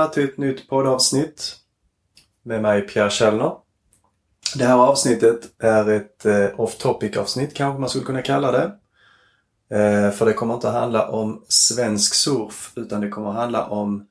välkomna 0.00 0.14
till 0.14 0.24
ett 0.24 0.38
nytt 0.38 0.68
poddavsnitt 0.68 1.56
med 2.42 2.62
mig 2.62 2.82
Pierre 2.82 3.10
Källner. 3.10 3.52
Det 4.56 4.64
här 4.64 4.76
avsnittet 4.76 5.62
är 5.62 5.88
ett 5.90 6.26
eh, 6.26 6.60
off 6.60 6.76
topic 6.78 7.16
avsnitt 7.16 7.54
kanske 7.54 7.80
man 7.80 7.88
skulle 7.88 8.04
kunna 8.04 8.22
kalla 8.22 8.52
det. 8.52 8.72
Eh, 9.76 10.10
för 10.10 10.26
det 10.26 10.32
kommer 10.32 10.54
inte 10.54 10.68
att 10.68 10.74
handla 10.74 11.08
om 11.08 11.44
svensk 11.48 12.14
surf 12.14 12.72
utan 12.76 13.00
det 13.00 13.08
kommer 13.08 13.30
att 13.30 13.36
handla 13.36 13.66
om 13.66 14.06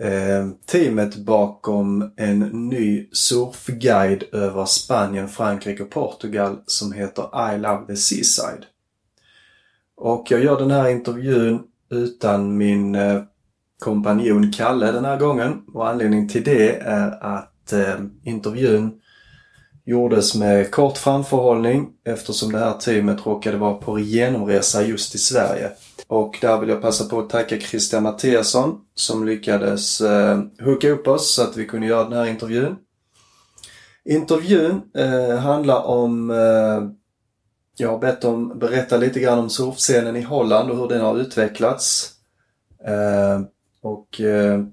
eh, 0.00 0.48
teamet 0.66 1.16
bakom 1.16 2.12
en 2.16 2.38
ny 2.68 3.08
surfguide 3.12 4.24
över 4.32 4.64
Spanien, 4.64 5.28
Frankrike 5.28 5.82
och 5.82 5.90
Portugal 5.90 6.58
som 6.66 6.92
heter 6.92 7.54
I 7.54 7.58
Love 7.58 7.86
the 7.86 7.96
Seaside. 7.96 8.66
Och 9.96 10.26
jag 10.30 10.44
gör 10.44 10.58
den 10.58 10.70
här 10.70 10.88
intervjun 10.88 11.62
utan 11.90 12.56
min 12.56 12.94
eh, 12.94 13.22
kompanjon 13.80 14.52
Kalle 14.52 14.92
den 14.92 15.04
här 15.04 15.18
gången 15.18 15.62
och 15.74 15.88
anledningen 15.88 16.28
till 16.28 16.44
det 16.44 16.76
är 16.78 17.24
att 17.24 17.72
eh, 17.72 18.00
intervjun 18.24 18.92
gjordes 19.84 20.34
med 20.34 20.70
kort 20.70 20.98
framförhållning 20.98 21.88
eftersom 22.04 22.52
det 22.52 22.58
här 22.58 22.72
teamet 22.72 23.26
råkade 23.26 23.56
vara 23.56 23.74
på 23.74 23.98
genomresa 23.98 24.82
just 24.82 25.14
i 25.14 25.18
Sverige. 25.18 25.70
Och 26.06 26.38
där 26.40 26.58
vill 26.58 26.68
jag 26.68 26.82
passa 26.82 27.04
på 27.04 27.18
att 27.18 27.30
tacka 27.30 27.58
Christian 27.58 28.02
Mattiasson 28.02 28.80
som 28.94 29.26
lyckades 29.26 30.00
eh, 30.00 30.38
hooka 30.64 30.90
upp 30.90 31.08
oss 31.08 31.34
så 31.34 31.42
att 31.42 31.56
vi 31.56 31.66
kunde 31.66 31.86
göra 31.86 32.04
den 32.04 32.18
här 32.18 32.26
intervjun. 32.26 32.76
Intervjun 34.04 34.82
eh, 34.96 35.38
handlar 35.38 35.82
om 35.82 36.30
eh, 36.30 36.90
jag 37.76 37.88
har 37.88 37.98
bett 37.98 38.20
dem 38.20 38.58
berätta 38.58 38.96
lite 38.96 39.20
grann 39.20 39.38
om 39.38 39.50
surfscenen 39.50 40.16
i 40.16 40.22
Holland 40.22 40.70
och 40.70 40.76
hur 40.76 40.88
den 40.88 41.00
har 41.00 41.18
utvecklats. 41.18 42.10
Eh, 42.86 43.40
och 43.84 44.20
eh, 44.20 44.64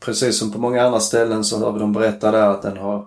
precis 0.00 0.38
som 0.38 0.52
på 0.52 0.58
många 0.58 0.82
andra 0.82 1.00
ställen 1.00 1.44
så 1.44 1.58
har 1.58 1.78
de 1.78 1.92
berättat 1.92 2.32
där 2.32 2.50
att 2.50 2.62
den 2.62 2.76
har 2.76 3.06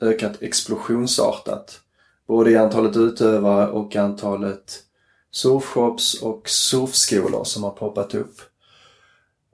ökat 0.00 0.42
explosionsartat. 0.42 1.80
Både 2.26 2.50
i 2.50 2.56
antalet 2.56 2.96
utövare 2.96 3.68
och 3.70 3.96
antalet 3.96 4.82
surfshops 5.30 6.22
och 6.22 6.48
surfskolor 6.48 7.44
som 7.44 7.64
har 7.64 7.70
poppat 7.70 8.14
upp. 8.14 8.36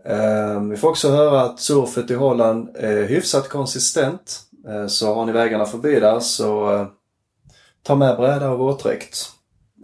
Eh, 0.04 0.60
vi 0.60 0.76
får 0.76 0.88
också 0.88 1.10
höra 1.10 1.42
att 1.42 1.60
surfet 1.60 2.10
i 2.10 2.14
Holland 2.14 2.76
är 2.76 3.08
hyfsat 3.08 3.48
konsistent. 3.48 4.40
Eh, 4.68 4.86
så 4.86 5.14
har 5.14 5.26
ni 5.26 5.32
vägarna 5.32 5.64
förbi 5.64 6.00
där 6.00 6.20
så 6.20 6.72
eh, 6.72 6.86
ta 7.82 7.94
med 7.94 8.16
bräda 8.16 8.50
och 8.50 8.58
våtdräkt. 8.58 9.30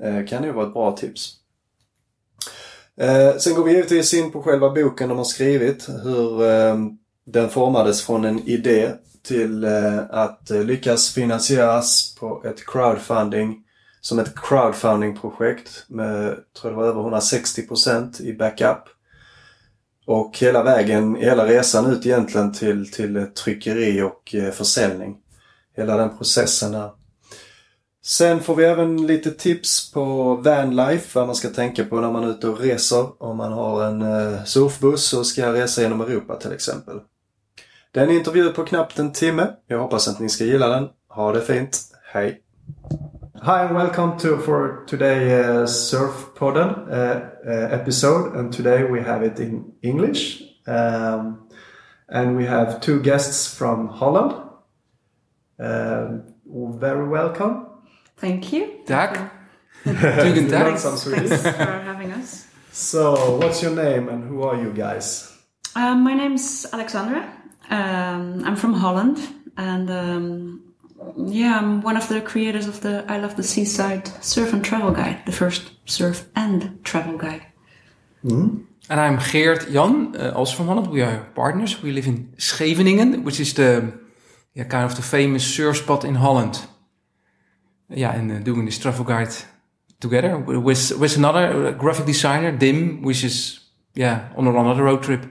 Eh, 0.02 0.26
kan 0.26 0.44
ju 0.44 0.52
vara 0.52 0.66
ett 0.66 0.72
bra 0.72 0.96
tips. 0.96 1.45
Eh, 3.00 3.36
sen 3.38 3.54
går 3.54 3.64
vi 3.64 3.72
givetvis 3.72 4.14
in 4.14 4.32
på 4.32 4.42
själva 4.42 4.70
boken 4.70 5.08
de 5.08 5.18
har 5.18 5.24
skrivit. 5.24 5.88
Hur 6.02 6.42
ehm, 6.42 6.90
den 7.26 7.48
formades 7.48 8.02
från 8.02 8.24
en 8.24 8.48
idé 8.48 8.92
till 9.22 9.64
eh, 9.64 9.98
att 10.10 10.50
eh, 10.50 10.64
lyckas 10.64 11.14
finansieras 11.14 12.14
på 12.20 12.42
ett 12.44 12.66
crowdfunding 12.66 13.62
som 14.00 14.18
ett 14.18 14.32
crowdfundingprojekt 14.36 15.84
med, 15.88 16.36
tror 16.60 16.72
jag 16.72 16.72
det 16.72 16.76
var 16.76 16.84
över 16.84 17.18
160% 17.20 18.22
i 18.22 18.32
backup. 18.32 18.82
Och 20.06 20.38
hela 20.38 20.62
vägen, 20.62 21.16
hela 21.16 21.46
resan 21.46 21.86
ut 21.86 22.06
egentligen 22.06 22.52
till, 22.52 22.92
till 22.92 23.26
tryckeri 23.26 24.02
och 24.02 24.34
eh, 24.34 24.50
försäljning. 24.50 25.16
Hela 25.76 25.96
den 25.96 26.18
processen 26.18 26.72
där. 26.72 26.90
Sen 28.08 28.40
får 28.40 28.54
vi 28.54 28.64
även 28.64 29.06
lite 29.06 29.30
tips 29.30 29.92
på 29.92 30.34
vanlife, 30.34 31.18
vad 31.18 31.26
man 31.26 31.34
ska 31.34 31.48
tänka 31.48 31.84
på 31.84 32.00
när 32.00 32.12
man 32.12 32.24
är 32.24 32.30
ute 32.30 32.48
och 32.48 32.60
reser. 32.60 33.22
Om 33.22 33.36
man 33.36 33.52
har 33.52 33.84
en 33.84 34.02
eh, 34.02 34.44
surfbuss 34.44 35.12
och 35.12 35.26
ska 35.26 35.52
resa 35.52 35.82
genom 35.82 36.00
Europa 36.00 36.36
till 36.36 36.52
exempel. 36.52 37.00
Det 37.92 38.00
är 38.00 38.04
en 38.04 38.10
intervju 38.10 38.52
på 38.52 38.64
knappt 38.64 38.98
en 38.98 39.12
timme. 39.12 39.48
Jag 39.66 39.78
hoppas 39.78 40.08
att 40.08 40.20
ni 40.20 40.28
ska 40.28 40.44
gilla 40.44 40.68
den. 40.68 40.88
Ha 41.08 41.32
det 41.32 41.40
fint. 41.40 41.80
Hej! 42.12 42.42
Hi 43.42 43.50
and 43.50 43.76
welcome 43.76 44.12
to 44.18 44.36
for 44.38 44.86
today 44.86 45.32
eh, 45.32 45.56
uh, 45.56 45.66
Surf 45.66 46.34
Podden 46.38 46.68
uh, 46.68 46.98
eh, 46.98 47.16
uh, 47.46 47.72
episode, 47.72 48.38
and 48.38 48.52
today 48.52 48.82
we 48.92 49.02
have 49.02 49.26
it 49.26 49.40
in 49.40 49.64
English, 49.82 50.42
um, 50.66 51.48
and 52.12 52.38
we 52.38 52.46
have 52.46 52.80
two 52.80 53.02
guests 53.02 53.58
from 53.58 53.88
Holland. 53.88 54.32
Um, 55.58 56.22
very 56.80 57.08
welcome. 57.08 57.75
Thank 58.16 58.52
you. 58.52 58.80
Tack. 58.86 59.32
Tusen 59.84 60.48
tack. 60.48 60.78
Thanks 60.78 61.04
for 61.04 61.14
having 61.14 62.12
us. 62.12 62.46
So, 62.72 63.36
what's 63.38 63.62
your 63.62 63.74
name 63.74 64.08
and 64.08 64.24
who 64.28 64.42
are 64.42 64.56
you 64.56 64.72
guys? 64.72 65.32
Um, 65.74 66.02
my 66.02 66.14
name's 66.14 66.66
Alexandra. 66.72 67.32
Um, 67.70 68.42
I'm 68.44 68.56
from 68.56 68.74
Holland, 68.74 69.18
and 69.56 69.90
um, 69.90 70.62
yeah, 71.16 71.58
I'm 71.58 71.82
one 71.82 71.96
of 71.96 72.08
the 72.08 72.20
creators 72.20 72.66
of 72.66 72.80
the 72.80 73.04
I 73.08 73.18
Love 73.18 73.36
the 73.36 73.42
Seaside 73.42 74.08
Surf 74.22 74.52
and 74.52 74.64
Travel 74.64 74.92
Guide, 74.92 75.22
the 75.26 75.32
first 75.32 75.70
surf 75.84 76.26
and 76.34 76.82
travel 76.84 77.16
guide. 77.18 77.46
Mm. 78.24 78.64
And 78.88 79.00
I'm 79.00 79.18
Geert 79.18 79.70
Jan, 79.72 80.14
uh, 80.16 80.32
also 80.34 80.56
from 80.56 80.66
Holland. 80.68 80.88
We 80.88 81.02
are 81.02 81.28
partners. 81.34 81.82
We 81.82 81.92
live 81.92 82.06
in 82.06 82.32
Scheveningen, 82.38 83.24
which 83.24 83.40
is 83.40 83.54
the 83.54 83.92
yeah, 84.54 84.64
kind 84.64 84.84
of 84.84 84.94
the 84.96 85.02
famous 85.02 85.44
surf 85.44 85.78
spot 85.78 86.04
in 86.04 86.16
Holland. 86.16 86.66
Yeah, 87.88 88.14
and 88.14 88.32
uh, 88.32 88.38
doing 88.40 88.64
this 88.64 88.78
travel 88.78 89.04
guide 89.04 89.34
together 90.00 90.38
with 90.38 90.92
with 90.98 91.16
another 91.16 91.72
graphic 91.72 92.06
designer, 92.06 92.52
Dim, 92.52 93.02
which 93.02 93.24
is 93.24 93.60
yeah 93.94 94.28
on 94.36 94.46
another 94.46 94.84
road 94.84 95.02
trip. 95.02 95.24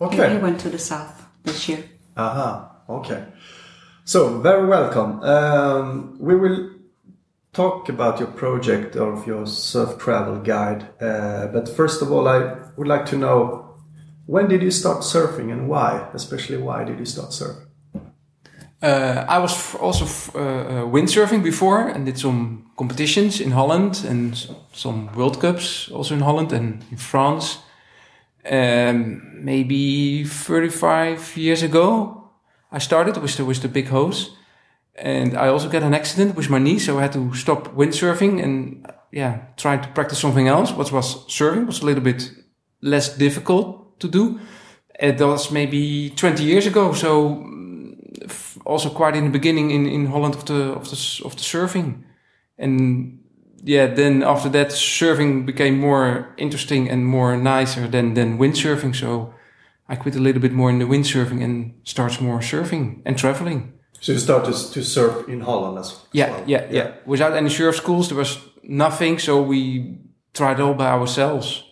Okay. 0.00 0.32
He 0.32 0.38
went 0.38 0.60
to 0.60 0.70
the 0.70 0.78
south 0.78 1.26
this 1.42 1.68
year. 1.68 1.84
Aha. 2.16 2.70
Okay. 2.88 3.24
So, 4.04 4.40
very 4.40 4.66
welcome. 4.66 5.20
Um, 5.22 6.16
we 6.20 6.36
will 6.36 6.70
talk 7.52 7.88
about 7.88 8.18
your 8.20 8.28
project 8.28 8.96
of 8.96 9.26
your 9.26 9.46
surf 9.46 9.98
travel 9.98 10.38
guide. 10.40 10.88
Uh, 11.00 11.48
but 11.48 11.68
first 11.68 12.00
of 12.00 12.12
all, 12.12 12.28
I 12.28 12.56
would 12.76 12.88
like 12.88 13.06
to 13.06 13.16
know 13.16 13.76
when 14.26 14.48
did 14.48 14.62
you 14.62 14.70
start 14.70 15.00
surfing 15.00 15.52
and 15.52 15.68
why? 15.68 16.08
Especially, 16.14 16.58
why 16.58 16.84
did 16.84 16.98
you 16.98 17.04
start 17.04 17.30
surfing? 17.30 17.67
Uh, 18.80 19.24
I 19.28 19.38
was 19.38 19.74
also 19.74 20.04
uh, 20.34 20.40
uh, 20.40 20.84
windsurfing 20.86 21.42
before 21.42 21.88
and 21.88 22.06
did 22.06 22.16
some 22.18 22.70
competitions 22.76 23.40
in 23.40 23.50
Holland 23.50 24.04
and 24.08 24.36
some 24.72 25.10
World 25.16 25.40
Cups 25.40 25.90
also 25.90 26.14
in 26.14 26.20
Holland 26.20 26.52
and 26.52 26.84
in 26.90 26.96
France. 26.96 27.58
Um, 28.48 29.44
maybe 29.44 30.24
35 30.24 31.36
years 31.36 31.62
ago, 31.62 32.30
I 32.70 32.78
started 32.78 33.16
with 33.16 33.36
the, 33.36 33.44
with 33.44 33.62
the 33.62 33.68
big 33.68 33.88
hose. 33.88 34.36
And 34.94 35.36
I 35.36 35.48
also 35.48 35.68
got 35.68 35.82
an 35.82 35.94
accident 35.94 36.36
with 36.36 36.50
my 36.50 36.58
knee, 36.58 36.78
so 36.78 36.98
I 36.98 37.02
had 37.02 37.12
to 37.12 37.34
stop 37.34 37.74
windsurfing 37.76 38.42
and 38.42 38.86
yeah, 39.10 39.38
try 39.56 39.76
to 39.76 39.88
practice 39.88 40.18
something 40.18 40.48
else. 40.48 40.72
What 40.72 40.92
was 40.92 41.26
surfing 41.26 41.66
was 41.66 41.82
a 41.82 41.86
little 41.86 42.02
bit 42.02 42.30
less 42.80 43.16
difficult 43.16 43.98
to 44.00 44.08
do. 44.08 44.40
It 45.00 45.20
was 45.20 45.50
maybe 45.50 46.10
20 46.10 46.42
years 46.42 46.66
ago, 46.66 46.92
so 46.92 47.44
also 48.68 48.90
quite 48.90 49.16
in 49.16 49.24
the 49.24 49.30
beginning 49.30 49.70
in, 49.70 49.86
in 49.86 50.06
Holland 50.06 50.34
of 50.34 50.44
the 50.44 50.72
of 50.72 50.84
the 50.90 51.22
of 51.24 51.34
the 51.34 51.42
surfing, 51.42 52.04
and 52.58 53.18
yeah, 53.64 53.94
then 53.94 54.22
after 54.22 54.50
that 54.50 54.68
surfing 54.68 55.46
became 55.46 55.78
more 55.80 56.34
interesting 56.36 56.90
and 56.90 57.04
more 57.04 57.36
nicer 57.36 57.88
than 57.88 58.14
than 58.14 58.38
windsurfing. 58.38 58.94
So 58.94 59.34
I 59.88 59.96
quit 59.96 60.16
a 60.16 60.20
little 60.20 60.40
bit 60.40 60.52
more 60.52 60.70
in 60.70 60.78
the 60.78 60.84
windsurfing 60.84 61.42
and 61.42 61.72
starts 61.84 62.20
more 62.20 62.40
surfing 62.40 63.00
and 63.04 63.18
traveling. 63.18 63.72
So 64.00 64.12
you 64.12 64.18
started 64.18 64.54
to 64.72 64.84
surf 64.84 65.28
in 65.28 65.40
Holland 65.40 65.78
as, 65.78 66.00
yeah, 66.12 66.30
well? 66.30 66.44
Yeah, 66.46 66.60
yeah, 66.60 66.72
yeah. 66.72 66.90
Without 67.04 67.32
any 67.36 67.50
surf 67.50 67.74
schools, 67.74 68.08
there 68.08 68.18
was 68.18 68.38
nothing, 68.62 69.18
so 69.18 69.42
we 69.42 69.98
tried 70.32 70.60
all 70.60 70.74
by 70.74 70.86
ourselves. 70.86 71.64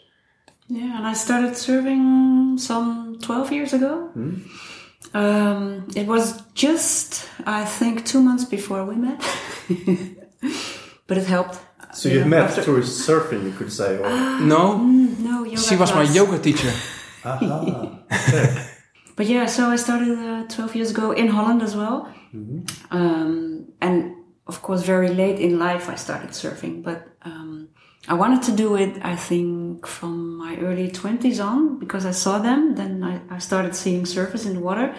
Yeah, 0.69 0.96
and 0.96 1.06
I 1.06 1.14
started 1.14 1.52
surfing 1.52 2.58
some 2.58 3.19
12 3.20 3.52
years 3.52 3.72
ago. 3.72 4.10
Mm. 4.16 4.43
Um, 5.14 5.88
it 5.94 6.06
was 6.06 6.43
just, 6.55 7.29
I 7.47 7.64
think, 7.64 8.05
two 8.05 8.20
months 8.20 8.44
before 8.44 8.85
we 8.85 8.97
met. 8.97 9.20
but 11.06 11.19
it 11.19 11.26
helped. 11.26 11.58
So 11.93 12.08
you, 12.08 12.25
met 12.25 12.43
after... 12.43 12.62
through 12.62 12.82
surfing, 12.82 13.44
you 13.44 13.53
could 13.53 13.73
say? 13.73 13.99
Or... 13.99 14.08
no. 14.41 14.79
Mm, 14.79 15.19
no, 15.20 15.44
yoga 15.44 15.61
She 15.61 15.76
was 15.76 15.91
class. 15.91 16.08
my 16.08 16.14
yoga 16.14 16.38
teacher. 16.38 16.73
but 19.17 19.26
yeah, 19.26 19.47
so 19.47 19.70
I 19.70 19.76
started 19.76 20.19
uh, 20.19 20.44
12 20.49 20.76
years 20.76 20.91
ago 20.91 21.12
in 21.12 21.29
Holland 21.29 21.62
as 21.62 21.75
well. 21.75 22.12
Mm-hmm. 22.35 22.97
Um, 22.97 23.73
and 23.81 24.14
of 24.47 24.62
course, 24.62 24.82
very 24.82 25.08
late 25.08 25.41
in 25.41 25.58
life, 25.58 25.88
I 25.88 25.97
started 25.97 26.31
surfing. 26.31 26.82
But 26.82 27.08
um, 27.23 27.65
I 28.08 28.14
wanted 28.14 28.43
to 28.44 28.53
do 28.53 28.76
it, 28.76 28.99
I 29.03 29.17
think, 29.17 29.87
from 29.87 30.37
my 30.37 30.56
early 30.58 30.91
20s 30.91 31.44
on 31.44 31.79
because 31.79 32.06
I 32.06 32.12
saw 32.12 32.38
them. 32.38 32.75
Then 32.75 33.03
I, 33.03 33.20
I 33.35 33.38
started 33.38 33.75
seeing 33.75 34.05
surfers 34.05 34.47
in 34.47 34.55
the 34.55 34.61
water. 34.61 34.94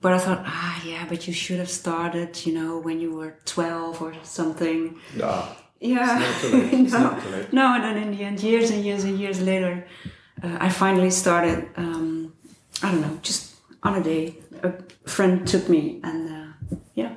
But 0.00 0.12
I 0.14 0.18
thought, 0.18 0.42
ah, 0.46 0.82
yeah, 0.84 1.04
but 1.08 1.26
you 1.26 1.32
should 1.32 1.58
have 1.58 1.70
started, 1.70 2.44
you 2.46 2.52
know, 2.54 2.78
when 2.78 3.00
you 3.00 3.14
were 3.14 3.38
12 3.44 4.02
or 4.02 4.14
something. 4.22 4.98
Yeah. 5.14 5.46
Yeah. 5.80 6.18
no, 6.72 7.20
no, 7.52 7.74
and 7.74 7.84
then 7.84 7.96
in 7.98 8.10
the 8.16 8.24
end, 8.24 8.40
years 8.40 8.70
and 8.70 8.84
years 8.84 9.04
and 9.04 9.18
years 9.18 9.40
later, 9.40 9.86
uh, 10.42 10.56
I 10.58 10.70
finally 10.70 11.10
started 11.10 11.68
um, 11.76 12.32
I 12.82 12.90
don't 12.90 13.00
know, 13.00 13.18
just 13.22 13.54
on 13.82 13.94
a 13.94 14.02
day, 14.02 14.36
a 14.62 14.72
friend 15.08 15.46
took 15.46 15.68
me, 15.68 16.00
and 16.02 16.28
uh, 16.28 16.76
yeah. 16.94 17.14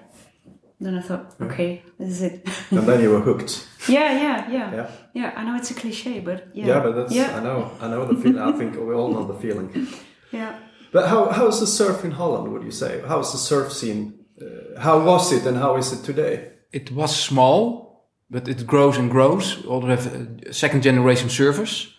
Then 0.79 0.97
I 0.97 1.01
thought, 1.01 1.35
okay, 1.41 1.83
this 1.97 2.09
is 2.09 2.21
it. 2.21 2.47
And 2.71 2.87
then 2.87 3.01
you 3.01 3.09
were 3.11 3.19
hooked. 3.19 3.67
yeah, 3.89 4.13
yeah, 4.13 4.49
yeah, 4.49 4.73
Yeah. 4.73 4.91
Yeah. 5.19 5.39
I 5.39 5.41
know 5.45 5.55
it's 5.59 5.71
a 5.71 5.73
cliche, 5.81 6.19
but 6.19 6.39
yeah, 6.53 6.67
Yeah, 6.69 6.79
but 6.83 6.93
that's 6.95 7.13
yeah, 7.13 7.37
I 7.37 7.41
know 7.47 7.59
I 7.83 7.87
know 7.91 8.05
the 8.05 8.19
feeling. 8.21 8.43
I 8.49 8.51
think 8.59 8.71
we 8.89 8.93
all 8.99 9.11
know 9.15 9.25
the 9.33 9.39
feeling. 9.45 9.69
yeah. 10.31 10.51
But 10.91 11.03
how 11.11 11.21
how 11.37 11.47
is 11.47 11.59
the 11.59 11.67
surf 11.67 12.03
in 12.03 12.11
Holland? 12.11 12.45
Would 12.51 12.63
you 12.63 12.71
say 12.71 13.01
how 13.07 13.19
is 13.19 13.31
the 13.31 13.37
surf 13.37 13.71
scene? 13.71 14.01
Uh, 14.41 14.79
how 14.85 14.95
was 15.05 15.31
it 15.31 15.45
and 15.45 15.57
how 15.57 15.77
is 15.77 15.91
it 15.91 16.01
today? 16.05 16.33
It 16.71 16.91
was 16.91 17.15
small, 17.15 18.05
but 18.29 18.47
it 18.47 18.65
grows 18.65 18.97
and 18.97 19.11
grows. 19.11 19.57
We 19.57 19.69
already 19.69 20.01
have 20.01 20.07
a 20.49 20.53
second 20.53 20.83
generation 20.83 21.29
surfers. 21.29 21.93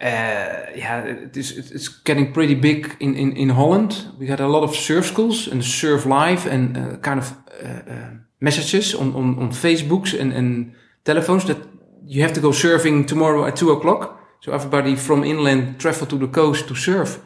Uh, 0.00 0.66
yeah, 0.74 1.04
it 1.04 1.36
is, 1.36 1.50
it's 1.70 1.88
getting 2.04 2.32
pretty 2.32 2.54
big 2.54 2.96
in, 2.98 3.14
in, 3.14 3.36
in 3.36 3.50
Holland. 3.50 4.06
We 4.18 4.26
got 4.26 4.40
a 4.40 4.48
lot 4.48 4.64
of 4.64 4.74
surf 4.74 5.06
schools 5.06 5.48
and 5.48 5.64
surf 5.64 6.06
live 6.06 6.46
and 6.46 6.76
uh, 6.76 6.96
kind 6.96 7.20
of 7.20 7.32
uh, 7.62 7.92
uh, 7.92 8.10
messages 8.40 8.94
on, 8.94 9.14
on, 9.14 9.38
on 9.38 9.52
Facebooks 9.52 10.12
and, 10.20 10.32
and 10.32 10.72
telephones 11.04 11.44
that 11.44 11.58
you 12.06 12.22
have 12.22 12.32
to 12.34 12.40
go 12.40 12.50
surfing 12.52 13.06
tomorrow 13.06 13.44
at 13.46 13.56
two 13.56 13.70
o'clock. 13.70 14.18
So 14.40 14.52
everybody 14.52 14.96
from 14.96 15.24
inland 15.24 15.78
travel 15.78 16.06
to 16.06 16.18
the 16.18 16.26
coast 16.28 16.66
to 16.68 16.74
surf. 16.74 17.18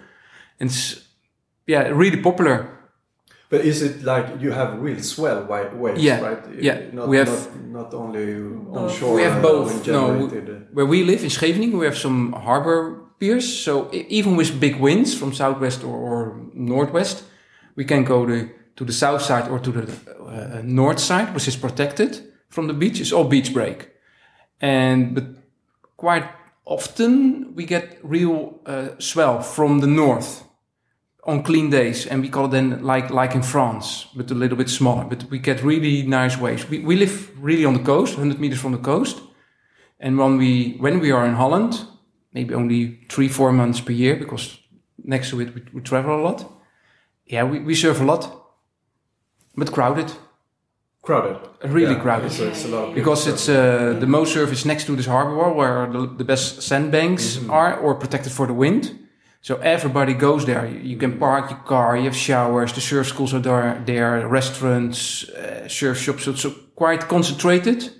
And 0.60 0.70
it's, 0.70 1.00
yeah, 1.66 1.88
really 1.88 2.20
popular. 2.22 2.68
But 3.48 3.60
is 3.64 3.80
it 3.82 4.02
like 4.02 4.26
you 4.40 4.50
have 4.52 4.78
real 4.82 5.00
swell 5.02 5.44
wa- 5.44 5.70
waves, 5.74 6.02
Yeah, 6.02 6.20
right? 6.20 6.38
yeah. 6.60 6.80
Not, 6.92 7.08
We 7.08 7.16
have- 7.18 7.28
not, 7.72 7.92
not 7.92 7.94
only 7.94 8.34
onshore. 8.72 9.14
We 9.14 9.22
have 9.22 9.40
both. 9.40 9.86
No, 9.86 10.08
generated, 10.28 10.48
uh, 10.50 10.60
where 10.74 10.86
we 10.86 11.04
live 11.04 11.22
in 11.22 11.30
Scheveningen, 11.30 11.78
we 11.78 11.84
have 11.86 11.96
some 11.96 12.32
harbor 12.32 13.00
piers. 13.20 13.46
So 13.62 13.88
even 13.92 14.36
with 14.36 14.58
big 14.60 14.76
winds 14.80 15.14
from 15.14 15.32
southwest 15.32 15.84
or, 15.84 15.94
or 15.96 16.40
northwest, 16.54 17.24
we 17.76 17.84
can 17.84 18.04
go 18.04 18.26
to, 18.26 18.48
to 18.76 18.84
the 18.84 18.92
south 18.92 19.22
side 19.22 19.48
or 19.48 19.58
to 19.60 19.70
the 19.72 19.82
uh, 20.20 20.60
north 20.64 20.98
side, 20.98 21.32
which 21.32 21.46
is 21.48 21.56
protected 21.56 22.20
from 22.50 22.66
the 22.66 22.74
beach. 22.74 23.00
It's 23.00 23.12
all 23.12 23.24
beach 23.24 23.52
break. 23.54 23.90
And 24.60 25.14
but 25.14 25.24
quite 25.96 26.28
often 26.64 27.54
we 27.54 27.64
get 27.64 27.98
real 28.02 28.60
uh, 28.66 28.88
swell 28.98 29.40
from 29.40 29.80
the 29.80 29.86
north 29.86 30.44
on 31.24 31.42
clean 31.42 31.70
days, 31.70 32.06
and 32.06 32.22
we 32.22 32.28
call 32.28 32.46
it 32.46 32.50
then 32.52 32.82
like 32.82 33.10
like 33.10 33.34
in 33.34 33.42
France, 33.42 34.06
but 34.14 34.30
a 34.30 34.34
little 34.34 34.56
bit 34.56 34.68
smaller. 34.68 35.04
But 35.04 35.24
we 35.30 35.38
get 35.38 35.62
really 35.62 36.02
nice 36.02 36.38
waves. 36.38 36.68
We, 36.68 36.78
we 36.78 36.96
live 36.96 37.30
really 37.38 37.64
on 37.64 37.74
the 37.74 37.82
coast, 37.82 38.16
100 38.16 38.40
meters 38.40 38.60
from 38.60 38.72
the 38.72 38.78
coast, 38.78 39.20
and 39.98 40.18
when 40.18 40.38
we 40.38 40.76
when 40.78 41.00
we 41.00 41.10
are 41.10 41.26
in 41.26 41.34
Holland, 41.34 41.86
maybe 42.32 42.54
only 42.54 43.00
three 43.08 43.28
four 43.28 43.52
months 43.52 43.80
per 43.80 43.92
year 43.92 44.16
because 44.16 44.58
next 45.04 45.30
to 45.30 45.40
it 45.40 45.54
we, 45.54 45.62
we 45.72 45.80
travel 45.80 46.20
a 46.20 46.22
lot. 46.22 46.52
Yeah, 47.26 47.44
we, 47.44 47.58
we 47.58 47.74
surf 47.74 48.00
a 48.00 48.04
lot, 48.04 48.30
but 49.56 49.72
crowded, 49.72 50.12
crowded. 51.06 51.36
really 51.62 51.94
Yeah, 51.94 52.02
crowded. 52.02 52.32
So 52.32 52.48
it's 52.48 52.64
a 52.64 52.68
lot 52.68 52.94
Because 52.94 53.26
it's 53.26 53.48
uh, 53.48 53.96
the 54.00 54.06
most 54.06 54.32
surf 54.32 54.52
is 54.52 54.64
next 54.64 54.86
to 54.86 54.96
this 54.96 55.06
harbor 55.06 55.36
wall 55.36 55.54
where 55.54 55.86
the, 55.86 56.06
the 56.18 56.24
best 56.24 56.62
sandbanks 56.62 57.38
are 57.48 57.78
or 57.78 57.94
protected 57.94 58.32
for 58.32 58.46
the 58.46 58.52
wind. 58.54 58.90
So 59.40 59.56
everybody 59.56 60.14
goes 60.14 60.44
there. 60.44 60.66
You, 60.66 60.80
you 60.80 60.96
can 60.96 61.18
park 61.18 61.50
your 61.50 61.60
car, 61.60 61.96
you 61.96 62.04
have 62.04 62.16
showers, 62.16 62.72
the 62.72 62.80
surf 62.80 63.06
schools 63.06 63.32
are 63.32 63.42
there, 63.42 63.82
there 63.86 64.28
restaurants, 64.28 65.28
uh, 65.28 65.68
surf 65.68 65.98
shops. 65.98 66.24
So 66.24 66.32
it's 66.32 66.44
uh, 66.44 66.50
quite 66.74 67.08
concentrated. 67.08 67.92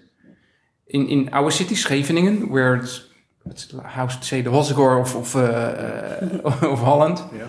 In, 0.89 1.09
in 1.09 1.29
our 1.33 1.51
city, 1.51 1.75
Scheveningen, 1.75 2.49
where 2.51 2.77
it's, 2.77 3.09
it's 3.51 3.73
how 3.85 4.07
to 4.07 4.25
say, 4.25 4.43
the 4.43 4.51
Hossegor 4.51 5.01
of, 5.01 5.17
of, 5.17 5.37
uh, 5.37 5.41
uh, 5.41 6.69
of 6.73 6.79
Holland. 6.81 7.19
Yeah. 7.33 7.49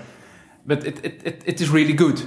But 0.65 0.86
it, 0.86 1.06
it, 1.06 1.21
it, 1.24 1.44
it 1.45 1.62
is 1.62 1.69
really 1.69 1.94
good. 1.94 2.21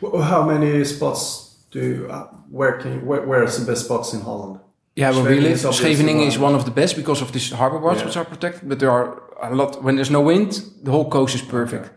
Well, 0.00 0.22
How 0.22 0.44
many 0.44 0.84
spots 0.84 1.45
do 1.80 2.06
uh, 2.10 2.26
where 2.58 2.72
can 2.80 2.90
you, 2.92 3.00
where, 3.08 3.22
where 3.28 3.44
is 3.44 3.56
the 3.58 3.64
best 3.70 3.84
spots 3.84 4.12
in 4.12 4.20
Holland? 4.20 4.56
Yeah, 4.94 5.10
where 5.14 5.24
we 5.34 5.40
live, 5.40 5.52
is 5.52 5.76
Scheveningen 5.76 6.26
is 6.26 6.38
one. 6.38 6.54
of 6.56 6.64
the 6.64 6.70
best 6.70 6.96
because 6.96 7.22
of 7.24 7.30
these 7.30 7.54
harbor 7.54 7.78
bars 7.78 7.96
Yeah. 7.98 8.06
which 8.06 8.16
are 8.16 8.24
protected. 8.28 8.68
But 8.68 8.78
there 8.78 8.90
are 8.90 9.08
a 9.42 9.54
lot 9.54 9.82
when 9.84 9.94
there's 9.96 10.10
no 10.10 10.22
wind, 10.22 10.50
the 10.84 10.90
whole 10.90 11.08
coast 11.08 11.34
is 11.34 11.42
perfect. 11.42 11.90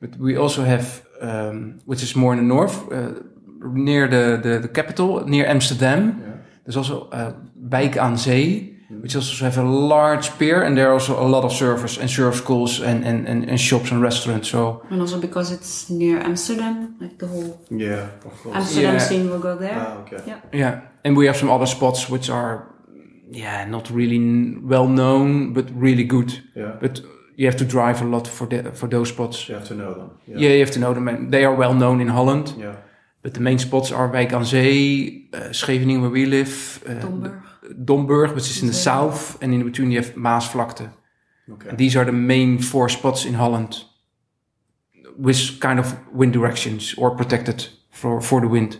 But 0.00 0.10
we 0.18 0.38
also 0.38 0.62
have, 0.64 0.84
um, 1.20 1.80
which 1.86 2.02
is 2.02 2.14
more 2.14 2.32
in 2.36 2.38
the 2.48 2.54
north, 2.54 2.76
uh, 2.92 3.12
near 3.74 4.08
the, 4.08 4.38
the 4.42 4.58
the 4.58 4.68
capital, 4.68 5.22
near 5.26 5.46
Amsterdam. 5.50 6.00
Yeah. 6.02 6.32
There's 6.64 6.76
also 6.76 7.08
uh, 7.12 7.32
Wijk 7.70 7.96
aan 7.98 8.18
Zee, 8.18 8.74
which 9.02 9.14
also 9.16 9.44
have 9.44 9.60
a 9.60 9.62
large 9.64 10.30
pier, 10.38 10.62
and 10.62 10.76
there 10.76 10.86
are 10.86 10.92
also 10.92 11.14
a 11.20 11.28
lot 11.28 11.44
of 11.44 11.52
surfers 11.52 11.98
and 12.00 12.08
surf 12.10 12.34
schools 12.34 12.80
and 12.80 13.04
and, 13.04 13.28
and, 13.28 13.48
and 13.48 13.58
shops 13.60 13.90
and 13.92 14.02
restaurants. 14.02 14.48
So 14.48 14.82
And 14.90 15.00
also 15.00 15.18
because 15.20 15.54
it's 15.54 15.88
near 15.88 16.18
Amsterdam, 16.24 16.94
like 17.00 17.16
the 17.18 17.26
whole 17.26 17.58
Yeah, 17.70 18.08
of 18.24 18.42
course. 18.42 18.56
Amsterdam 18.56 18.92
Yeah. 18.94 19.00
scene 19.08 19.28
will 19.30 19.38
go 19.40 19.56
there. 19.58 19.76
Ah, 19.78 20.00
okay. 20.02 20.16
Yeah. 20.26 20.40
yeah, 20.52 20.80
and 21.04 21.16
we 21.16 21.26
have 21.26 21.38
some 21.38 21.52
other 21.54 21.66
spots 21.66 22.08
which 22.08 22.30
are, 22.30 22.66
yeah, 23.32 23.68
not 23.70 23.90
really 23.90 24.16
n- 24.16 24.62
well 24.68 24.86
known, 24.88 25.52
but 25.52 25.64
really 25.80 26.04
good. 26.06 26.42
Yeah. 26.56 26.78
But 26.80 27.02
you 27.36 27.46
have 27.46 27.56
to 27.58 27.64
drive 27.64 28.04
a 28.04 28.08
lot 28.08 28.26
for 28.28 28.48
the, 28.48 28.62
for 28.72 28.88
those 28.88 29.08
spots. 29.08 29.46
You 29.48 29.54
have 29.56 29.66
to 29.68 29.74
know 29.74 29.94
them. 29.94 30.10
Yeah. 30.26 30.50
you 30.52 30.58
have 30.60 30.72
to 30.72 30.78
know 30.78 30.94
them. 30.94 31.08
and 31.08 31.30
They 31.30 31.44
are 31.44 31.54
well 31.56 31.74
known 31.74 32.00
in 32.00 32.08
Holland, 32.08 32.54
Yeah. 32.58 32.74
but 33.22 33.32
the 33.32 33.40
main 33.40 33.58
spots 33.58 33.92
are 33.92 34.08
Wijk 34.10 34.32
aan 34.32 34.44
Zee, 34.44 35.28
uh, 35.34 35.40
Scheveningen, 35.50 36.00
where 36.00 36.10
we 36.12 36.26
live, 36.26 36.80
uh, 36.88 37.00
Domburg. 37.00 37.48
Domburg, 37.84 38.34
which 38.34 38.50
is 38.50 38.60
in 38.62 38.68
the 38.68 38.74
south, 38.74 39.38
and 39.42 39.52
in 39.54 39.62
between 39.64 39.90
you 39.90 40.00
have 40.00 40.14
Maasvlakte. 40.14 40.90
Okay. 41.52 41.68
And 41.68 41.78
these 41.78 41.96
are 41.96 42.04
the 42.04 42.12
main 42.12 42.58
four 42.58 42.88
spots 42.88 43.24
in 43.24 43.34
Holland, 43.34 43.84
with 45.18 45.60
kind 45.60 45.78
of 45.78 45.94
wind 46.12 46.32
directions 46.32 46.94
or 46.98 47.10
protected 47.16 47.68
for 47.90 48.20
for 48.20 48.40
the 48.40 48.48
wind. 48.48 48.78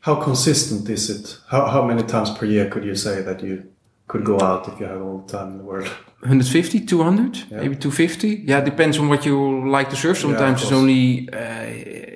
How 0.00 0.14
consistent 0.22 0.88
is 0.88 1.10
it? 1.10 1.38
How, 1.50 1.66
how 1.66 1.84
many 1.84 2.02
times 2.02 2.30
per 2.30 2.46
year 2.46 2.68
could 2.70 2.84
you 2.84 2.94
say 2.94 3.22
that 3.22 3.42
you 3.42 3.64
could 4.06 4.24
go 4.24 4.40
out 4.40 4.66
if 4.68 4.80
you 4.80 4.86
have 4.86 5.02
all 5.02 5.18
the 5.18 5.32
time 5.38 5.50
in 5.52 5.58
the 5.58 5.64
world? 5.64 5.88
150, 6.22 6.80
200, 6.86 7.36
Yeah. 7.36 7.60
maybe 7.60 7.76
250. 7.76 8.44
Yeah, 8.46 8.58
it 8.60 8.64
depends 8.64 8.98
on 8.98 9.08
what 9.08 9.24
you 9.26 9.70
like 9.70 9.88
to 9.90 9.96
surf. 9.96 10.16
Yeah, 10.16 10.22
Sometimes 10.22 10.62
it's 10.62 10.72
only 10.72 11.28
uh, 11.32 11.38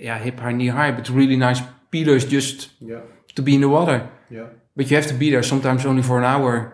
yeah 0.03 0.19
hip 0.19 0.41
high, 0.41 0.53
knee 0.53 0.69
high, 0.71 0.93
but 0.93 1.09
really 1.11 1.37
nice 1.37 1.61
pillars 1.91 2.25
just 2.25 2.71
Yeah. 2.81 3.01
to 3.35 3.43
be 3.43 3.53
in 3.55 3.61
the 3.61 3.69
water. 3.69 4.09
Yeah. 4.31 4.47
But 4.77 4.91
you 4.91 4.97
have 4.97 5.07
to 5.09 5.15
be 5.15 5.31
there 5.31 5.43
sometimes 5.43 5.85
only 5.87 6.03
for 6.03 6.19
an 6.19 6.25
hour, 6.25 6.73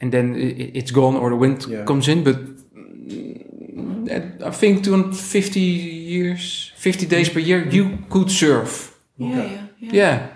and 0.00 0.12
then 0.12 0.34
i- 0.34 0.38
i- 0.62 0.70
it's 0.74 0.90
gone 0.90 1.16
or 1.16 1.30
the 1.30 1.36
wind 1.36 1.66
Yeah. 1.68 1.84
comes 1.84 2.06
in. 2.08 2.22
But 2.22 2.36
mm, 2.74 4.42
I 4.46 4.50
think 4.50 4.84
250 4.84 5.60
years, 5.60 6.72
50 6.76 7.06
days 7.06 7.28
per 7.28 7.40
year, 7.40 7.66
you 7.70 7.98
could 8.10 8.30
surf. 8.30 8.94
Yeah, 9.16 9.28
Okay. 9.28 9.50
yeah, 9.52 9.62
yeah. 9.80 9.92
Yeah, 9.92 10.26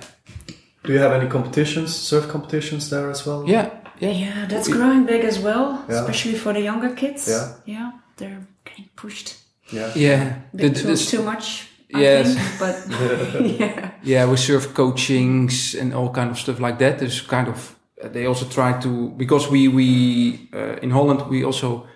Do 0.84 0.92
you 0.92 0.98
have 1.00 1.12
any 1.20 1.28
competitions, 1.30 1.94
surf 1.94 2.26
competitions 2.28 2.88
there 2.90 3.10
as 3.10 3.24
well? 3.26 3.44
yeah, 3.46 3.70
yeah. 4.00 4.10
Yeah, 4.10 4.46
that's 4.48 4.68
growing 4.68 5.04
big 5.06 5.24
as 5.24 5.38
well, 5.38 5.84
Yeah. 5.88 6.00
especially 6.00 6.34
for 6.38 6.52
the 6.52 6.60
younger 6.60 6.90
kids. 6.94 7.28
Yeah. 7.28 7.48
Yeah, 7.66 7.90
they're 8.16 8.46
getting 8.64 8.88
pushed 8.96 9.36
Yeah. 9.72 9.90
Yeah, 9.94 10.22
a 10.22 10.56
The- 10.56 10.62
bit 10.62 10.74
the- 10.74 10.80
too, 10.80 10.86
this- 10.88 11.10
too 11.10 11.22
much. 11.22 11.68
I 11.94 12.00
Yes. 12.00 12.34
think, 12.34 12.58
but 12.58 13.40
yeah, 13.60 13.90
yeah, 14.02 14.30
we 14.30 14.36
serve 14.36 14.72
coachings 14.74 15.74
and 15.74 15.92
all 15.94 16.10
kind 16.10 16.30
of 16.30 16.38
stuff 16.38 16.58
like 16.60 16.78
that. 16.78 16.98
There's 16.98 17.20
kind 17.20 17.48
of 17.48 17.76
uh, 18.02 18.08
they 18.12 18.26
also 18.26 18.46
try 18.46 18.72
to 18.80 19.10
because 19.16 19.50
we 19.50 19.68
we 19.68 20.48
uh, 20.54 20.76
in 20.82 20.90
Holland 20.90 21.22
we 21.30 21.44
also 21.44 21.86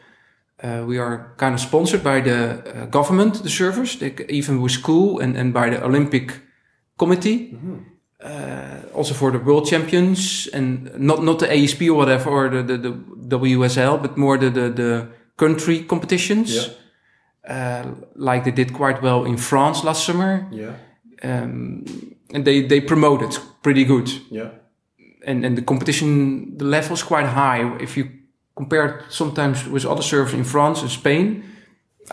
uh, 0.64 0.84
we 0.86 0.98
are 0.98 1.32
kind 1.36 1.54
of 1.54 1.60
sponsored 1.60 2.02
by 2.02 2.20
the 2.20 2.62
uh, 2.64 2.86
government, 2.90 3.42
the 3.42 3.48
servers, 3.50 3.96
they, 3.98 4.14
even 4.28 4.60
with 4.62 4.72
school 4.72 5.20
and 5.22 5.36
and 5.36 5.52
by 5.52 5.70
the 5.70 5.84
Olympic 5.84 6.40
Committee. 6.98 7.56
Uh, 8.24 8.80
also 8.94 9.14
for 9.14 9.30
the 9.30 9.38
world 9.38 9.66
champions 9.68 10.48
and 10.54 10.90
not 10.98 11.22
not 11.22 11.38
the 11.38 11.46
ASP 11.52 11.82
or 11.82 11.94
whatever 11.96 12.30
or 12.30 12.48
the 12.48 12.62
the, 12.62 12.78
the 12.78 13.38
WSL, 13.38 14.00
but 14.00 14.16
more 14.16 14.38
the 14.38 14.50
the, 14.50 14.70
the 14.72 15.06
country 15.36 15.84
competitions. 15.86 16.54
Yeah. 16.54 16.72
Uh, 17.48 17.84
like 18.16 18.42
they 18.42 18.50
did 18.52 18.72
quite 18.72 19.00
well 19.02 19.24
in 19.26 19.36
France 19.36 19.84
last 19.86 20.04
summer 20.04 20.46
Yeah. 20.52 20.72
um, 21.22 21.84
and 22.34 22.44
they 22.44 22.66
they 22.66 22.80
promote 22.80 23.24
it 23.24 23.40
pretty 23.62 23.84
good 23.84 24.08
Yeah. 24.30 24.48
and 25.26 25.44
and 25.44 25.56
the 25.56 25.62
competition 25.64 26.56
the 26.58 26.64
level 26.64 26.92
is 26.94 27.02
quite 27.04 27.26
high 27.26 27.76
if 27.80 27.96
you 27.96 28.08
compare 28.56 28.84
it 28.88 28.94
sometimes 29.08 29.64
with 29.68 29.84
other 29.86 30.02
surfers 30.02 30.34
in 30.34 30.44
France 30.44 30.82
and 30.82 30.90
Spain 30.90 31.42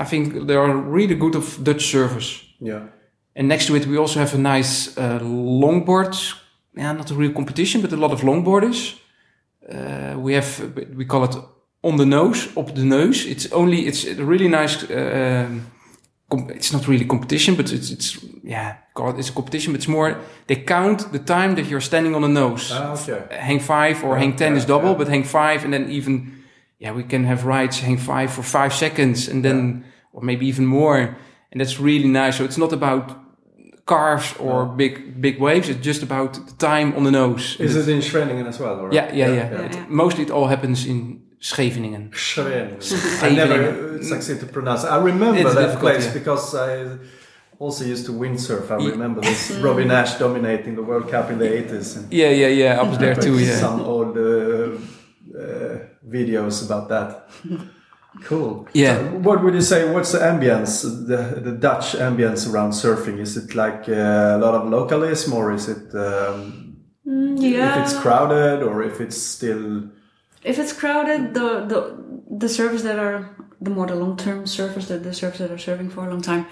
I 0.02 0.06
think 0.06 0.48
there 0.48 0.60
are 0.60 0.76
really 0.94 1.16
good 1.16 1.36
of 1.36 1.58
Dutch 1.64 1.84
surfers 1.94 2.44
Yeah. 2.60 2.82
and 3.36 3.48
next 3.48 3.66
to 3.68 3.76
it 3.76 3.86
we 3.88 3.98
also 3.98 4.20
have 4.20 4.36
a 4.36 4.42
nice 4.58 4.98
uh, 4.98 5.20
longboard 5.62 6.16
yeah 6.78 6.94
not 6.96 7.12
a 7.12 7.16
real 7.16 7.34
competition 7.34 7.82
but 7.82 7.92
a 7.94 7.98
lot 7.98 8.12
of 8.12 8.22
longboarders 8.22 9.00
uh, 9.72 10.14
we 10.26 10.34
have 10.36 10.50
we 10.98 11.06
call 11.06 11.24
it 11.24 11.36
on 11.84 11.98
the 11.98 12.06
nose 12.06 12.50
op 12.56 12.74
the 12.76 12.84
neus 12.84 13.26
it's 13.26 13.52
only 13.52 13.78
it's 13.88 14.06
a 14.06 14.24
really 14.24 14.48
nice 14.48 14.84
uh, 14.90 15.46
um, 15.48 15.62
it's 16.50 16.72
not 16.72 16.88
really 16.88 17.06
competition, 17.06 17.56
but 17.56 17.72
it's 17.72 17.92
it's 17.92 18.18
yeah, 18.44 18.76
God, 18.94 19.20
it's 19.20 19.30
a 19.30 19.34
competition. 19.34 19.74
But 19.74 19.80
it's 19.82 19.88
more 19.88 20.16
they 20.48 20.56
count 20.64 21.12
the 21.12 21.20
time 21.20 21.56
that 21.56 21.66
you're 21.70 21.82
standing 21.82 22.16
on 22.16 22.22
the 22.22 22.28
nose. 22.28 22.72
Ah, 22.72 22.94
okay. 22.94 23.22
hang 23.30 23.60
five 23.60 24.04
or 24.04 24.10
Yeah, 24.16 24.20
hang 24.20 24.36
ten 24.36 24.52
yeah, 24.52 24.58
is 24.60 24.66
double, 24.66 24.90
yeah. 24.90 24.98
but 24.98 25.08
hang 25.08 25.24
five 25.26 25.64
and 25.64 25.74
then 25.74 25.90
even 25.90 26.44
yeah, 26.80 26.96
we 26.96 27.04
can 27.04 27.24
have 27.26 27.46
rides 27.46 27.80
hang 27.80 27.98
five 28.00 28.28
for 28.28 28.44
five 28.44 28.70
seconds 28.74 29.28
and 29.30 29.44
then 29.44 29.84
or 30.12 30.22
maybe 30.24 30.46
even 30.48 30.66
more, 30.66 30.98
and 31.52 31.62
that's 31.62 31.80
really 31.80 32.08
nice. 32.08 32.38
So 32.38 32.44
it's 32.46 32.58
not 32.58 32.74
about 32.74 33.12
cars 33.86 34.34
or 34.40 34.66
big 34.66 35.22
big 35.22 35.40
waves. 35.40 35.68
It's 35.70 35.86
just 35.86 36.04
about 36.04 36.34
the 36.34 36.56
time 36.58 36.94
on 36.96 37.04
the 37.04 37.12
nose. 37.12 37.56
Is 37.60 37.76
it 37.76 37.88
in 37.88 38.02
Schwenningen 38.02 38.48
as 38.48 38.60
well? 38.60 38.80
Or? 38.80 38.92
Yeah, 38.94 39.14
yeah, 39.14 39.34
yeah. 39.34 39.66
It- 39.66 39.76
yeah. 39.76 39.86
mostly 39.88 40.24
it 40.24 40.32
all 40.32 40.48
happens 40.48 40.86
in 40.86 41.22
Scheveningen. 41.44 42.10
Schwenningen. 42.14 42.78
I 43.22 43.30
never 43.36 43.98
uh, 44.00 44.04
succeed 44.04 44.40
to 44.40 44.46
pronounce 44.46 44.86
it. 44.86 44.92
I 44.92 44.98
remember 44.98 45.42
It's 45.42 45.56
that 45.56 45.78
place 45.78 46.06
yeah. 46.06 46.14
because 46.14 46.56
I 46.56 46.98
also 47.60 47.84
used 47.84 48.06
to 48.06 48.14
windsurf. 48.14 48.72
I 48.72 48.78
Ye- 48.78 48.92
remember 48.92 49.20
this 49.20 49.52
Robby 49.62 49.84
Naish 49.84 50.18
dominating 50.18 50.76
the 50.76 50.84
World 50.84 51.10
Cup 51.10 51.30
in 51.32 51.40
the 51.40 51.46
80s. 51.46 52.08
Yeah, 52.12 52.30
yeah, 52.30 52.48
yeah. 52.48 52.80
I 52.80 52.84
was 52.84 52.98
there 52.98 53.16
too. 53.16 53.38
Yeah. 53.40 53.58
Some 53.58 53.82
old 53.82 54.18
uh, 54.18 54.22
uh, 54.22 55.80
videos 56.08 56.66
about 56.66 56.88
that. 56.88 57.30
Cool. 58.24 58.68
Yeah. 58.74 58.96
So 58.96 59.04
what 59.28 59.44
would 59.44 59.54
you 59.54 59.62
say? 59.62 59.92
What's 59.92 60.12
the 60.14 60.20
ambience, 60.20 60.84
the, 60.84 61.42
the 61.42 61.52
Dutch 61.52 61.94
ambience 61.94 62.50
around 62.50 62.72
surfing? 62.72 63.20
Is 63.20 63.36
it 63.36 63.54
like 63.56 63.90
uh, 63.90 64.38
a 64.38 64.40
lot 64.40 64.54
of 64.54 64.70
localism, 64.70 65.34
or 65.34 65.52
is 65.52 65.68
it 65.68 65.94
um, 65.96 66.78
yeah. 67.06 67.72
if 67.72 67.84
it's 67.84 68.00
crowded, 68.00 68.64
or 68.64 68.82
if 68.84 69.02
it's 69.02 69.18
still? 69.18 69.90
If 70.44 70.58
it's 70.60 70.74
crowded, 70.74 71.34
the 71.34 71.48
the 71.72 71.80
the 72.40 72.48
surfers 72.48 72.82
that 72.84 72.98
are 73.00 73.20
the 73.66 73.70
more 73.72 73.88
the 73.88 73.96
long 73.96 74.18
term 74.18 74.46
servers 74.46 74.88
the, 74.88 74.98
the 75.00 75.12
surfers 75.12 75.38
that 75.38 75.52
are 75.52 75.58
serving 75.58 75.90
for 75.92 76.06
a 76.06 76.10
long 76.10 76.22
time, 76.22 76.46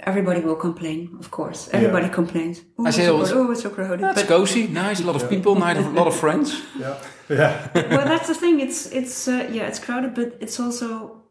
everybody 0.00 0.40
will 0.40 0.56
complain. 0.56 1.16
Of 1.20 1.30
course, 1.30 1.68
everybody 1.72 2.08
complains. 2.08 2.62
Oh, 2.78 2.84
I 2.84 2.88
it's 2.88 2.96
say 2.96 3.04
so 3.06 3.12
all- 3.16 3.24
crowded. 3.24 3.36
Oh, 3.48 3.50
it's 3.52 3.62
so 3.62 3.70
crowded. 3.70 4.00
That's 4.00 4.22
But 4.22 4.28
cozy, 4.28 4.66
nice, 4.68 5.00
a 5.00 5.04
lot 5.06 5.16
of 5.16 5.28
people, 5.28 5.54
nice, 5.54 5.76
a 5.78 5.90
lot 5.90 6.06
of 6.06 6.16
friends. 6.16 6.48
Yeah. 6.80 6.94
Yeah. 7.28 7.68
well, 7.96 8.06
that's 8.08 8.26
the 8.28 8.34
thing. 8.34 8.60
It's 8.60 8.86
it's 8.92 9.28
uh, 9.28 9.48
yeah, 9.52 9.68
it's 9.68 9.78
crowded, 9.78 10.14
but 10.14 10.28
it's 10.40 10.58
also 10.60 11.22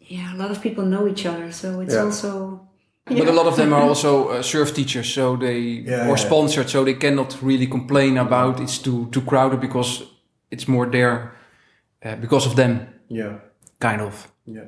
yeah, 0.00 0.34
a 0.34 0.36
lot 0.36 0.50
of 0.50 0.60
people 0.60 0.84
know 0.84 1.06
each 1.08 1.24
other, 1.26 1.52
so 1.52 1.80
it's 1.80 1.94
Yeah. 1.94 2.04
also. 2.04 2.64
But 3.06 3.28
a 3.28 3.32
lot 3.32 3.46
of 3.46 3.56
them 3.56 3.72
are 3.72 3.82
also 3.88 4.28
uh, 4.28 4.42
surf 4.42 4.72
teachers, 4.74 5.08
so 5.14 5.36
they 5.36 5.58
Yeah, 5.86 6.04
or 6.04 6.08
yeah. 6.16 6.16
sponsored, 6.16 6.68
so 6.68 6.84
they 6.84 6.94
cannot 6.98 7.36
really 7.42 7.66
complain 7.66 8.18
about 8.18 8.60
it's 8.60 8.78
too 8.82 9.06
too 9.10 9.22
crowded 9.22 9.60
because 9.60 10.04
it's 10.50 10.66
more 10.68 10.86
there 10.90 11.32
uh, 12.04 12.16
because 12.20 12.46
of 12.46 12.54
them, 12.54 12.86
Yeah. 13.08 13.38
kind 13.78 14.00
of. 14.00 14.28
Yeah. 14.46 14.64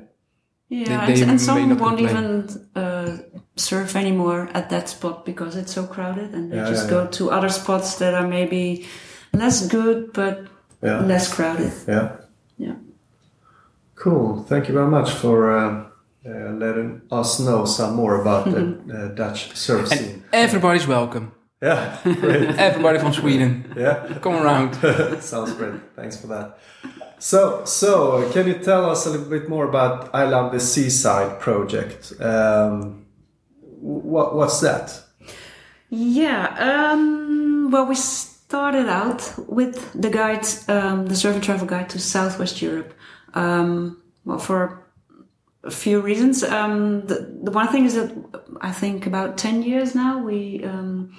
Yeah, 0.69 0.85
They- 0.87 0.93
and, 0.93 1.07
they 1.15 1.21
and 1.21 1.31
may 1.31 1.37
some 1.37 1.79
won't 1.79 1.79
complain. 1.79 2.09
even 2.09 2.47
uh, 2.75 3.17
surf 3.55 3.95
anymore 3.95 4.49
at 4.53 4.69
that 4.69 4.89
spot 4.89 5.25
because 5.25 5.55
it's 5.59 5.73
so 5.73 5.85
crowded, 5.85 6.33
and 6.33 6.49
they 6.51 6.57
Yeah, 6.57 6.69
just 6.69 6.83
yeah, 6.89 6.89
go 7.03 7.07
to 7.07 7.31
other 7.31 7.49
spots 7.49 7.95
that 7.97 8.13
are 8.13 8.27
maybe 8.27 8.85
less 9.33 9.67
good 9.67 10.13
but 10.13 10.47
Yeah. 10.83 11.05
less 11.07 11.27
crowded. 11.33 11.71
Yeah. 11.87 12.09
Yeah. 12.57 12.75
Cool. 13.95 14.43
Thank 14.47 14.67
you 14.67 14.73
very 14.73 14.89
much 14.89 15.11
for 15.11 15.51
uh, 15.51 15.85
uh, 16.25 16.51
letting 16.57 17.01
us 17.11 17.39
know 17.39 17.65
some 17.65 17.95
more 17.95 18.21
about 18.21 18.45
the 18.45 18.61
uh, 18.93 19.07
Dutch 19.15 19.55
surf 19.55 19.87
scene. 19.87 20.23
And 20.33 20.43
everybody's 20.45 20.87
welcome. 20.87 21.31
Yeah. 21.61 21.99
Great. 22.03 22.49
Everybody 22.57 22.97
from 22.99 23.13
Sweden, 23.13 23.73
yeah. 23.77 24.17
come 24.21 24.33
around. 24.33 24.73
Sounds 25.21 25.53
great. 25.53 25.79
Thanks 25.95 26.19
for 26.19 26.27
that. 26.27 26.57
So, 27.19 27.63
so 27.65 28.29
can 28.31 28.47
you 28.47 28.55
tell 28.55 28.89
us 28.89 29.05
a 29.05 29.11
little 29.11 29.29
bit 29.29 29.47
more 29.47 29.69
about 29.69 30.09
I 30.13 30.23
Love 30.23 30.51
the 30.51 30.59
Seaside 30.59 31.39
project? 31.39 32.13
Um, 32.19 33.05
what 33.61 34.35
what's 34.35 34.59
that? 34.61 35.03
Yeah. 35.89 36.47
Um, 36.57 37.69
well, 37.69 37.85
we 37.85 37.93
started 37.93 38.89
out 38.89 39.33
with 39.47 39.93
the 39.93 40.09
guide, 40.09 40.47
um, 40.67 41.05
the 41.05 41.15
surf 41.15 41.35
and 41.35 41.43
travel 41.43 41.67
guide 41.67 41.89
to 41.91 41.99
Southwest 41.99 42.59
Europe. 42.59 42.95
Um, 43.35 44.01
well, 44.25 44.39
for 44.39 44.87
a 45.63 45.69
few 45.69 46.01
reasons. 46.01 46.43
Um, 46.43 47.05
the, 47.05 47.39
the 47.43 47.51
one 47.51 47.67
thing 47.67 47.85
is 47.85 47.93
that 47.93 48.11
I 48.61 48.71
think 48.71 49.05
about 49.05 49.37
ten 49.37 49.61
years 49.61 49.93
now 49.93 50.17
we 50.23 50.63
um, 50.63 51.15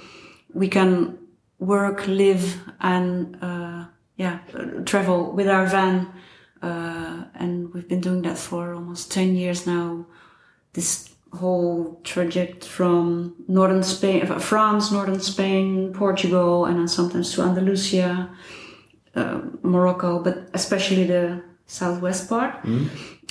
we 0.54 0.68
can 0.68 1.18
work, 1.58 2.06
live, 2.06 2.60
and 2.80 3.36
uh, 3.42 3.84
yeah, 4.16 4.38
travel 4.84 5.32
with 5.32 5.48
our 5.48 5.66
van, 5.66 6.08
uh, 6.62 7.24
and 7.34 7.72
we've 7.72 7.88
been 7.88 8.00
doing 8.00 8.22
that 8.22 8.38
for 8.38 8.74
almost 8.74 9.10
ten 9.12 9.34
years 9.36 9.66
now. 9.66 10.06
This 10.72 11.08
whole 11.32 12.00
traject 12.04 12.64
from 12.64 13.34
northern 13.48 13.82
Spain, 13.82 14.30
uh, 14.30 14.38
France, 14.38 14.92
northern 14.92 15.20
Spain, 15.20 15.92
Portugal, 15.92 16.66
and 16.66 16.78
then 16.78 16.88
sometimes 16.88 17.32
to 17.34 17.42
Andalusia, 17.42 18.28
uh, 19.14 19.40
Morocco, 19.62 20.22
but 20.22 20.48
especially 20.52 21.04
the 21.04 21.42
southwest 21.66 22.28
part. 22.28 22.54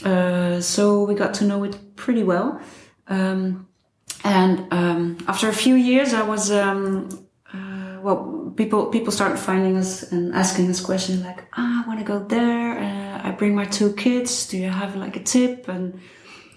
Uh, 0.03 0.59
so 0.61 1.03
we 1.03 1.13
got 1.13 1.33
to 1.35 1.45
know 1.45 1.63
it 1.63 1.95
pretty 1.95 2.23
well. 2.23 2.59
Um, 3.07 3.67
and 4.23 4.71
um, 4.71 5.17
after 5.27 5.49
a 5.49 5.53
few 5.53 5.75
years, 5.75 6.13
I 6.13 6.23
was 6.23 6.51
um, 6.51 7.09
uh, 7.53 7.99
well. 8.01 8.37
People 8.57 8.87
people 8.87 9.13
started 9.13 9.37
finding 9.37 9.77
us 9.77 10.11
and 10.11 10.35
asking 10.35 10.69
us 10.69 10.81
questions 10.81 11.23
like, 11.23 11.45
"Ah, 11.53 11.83
I 11.83 11.87
want 11.87 11.99
to 11.99 12.05
go 12.05 12.19
there. 12.19 12.77
Uh, 12.77 13.27
I 13.27 13.31
bring 13.31 13.55
my 13.55 13.65
two 13.65 13.93
kids. 13.93 14.47
Do 14.47 14.57
you 14.57 14.69
have 14.69 14.95
like 14.95 15.15
a 15.15 15.23
tip?" 15.23 15.67
And 15.67 15.99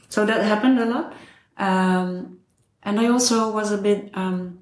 so 0.08 0.26
that 0.26 0.44
happened 0.44 0.80
a 0.80 0.86
lot. 0.86 1.14
Um, 1.56 2.38
and 2.82 3.00
I 3.00 3.06
also 3.06 3.52
was 3.52 3.70
a 3.72 3.78
bit 3.78 4.10
um, 4.14 4.58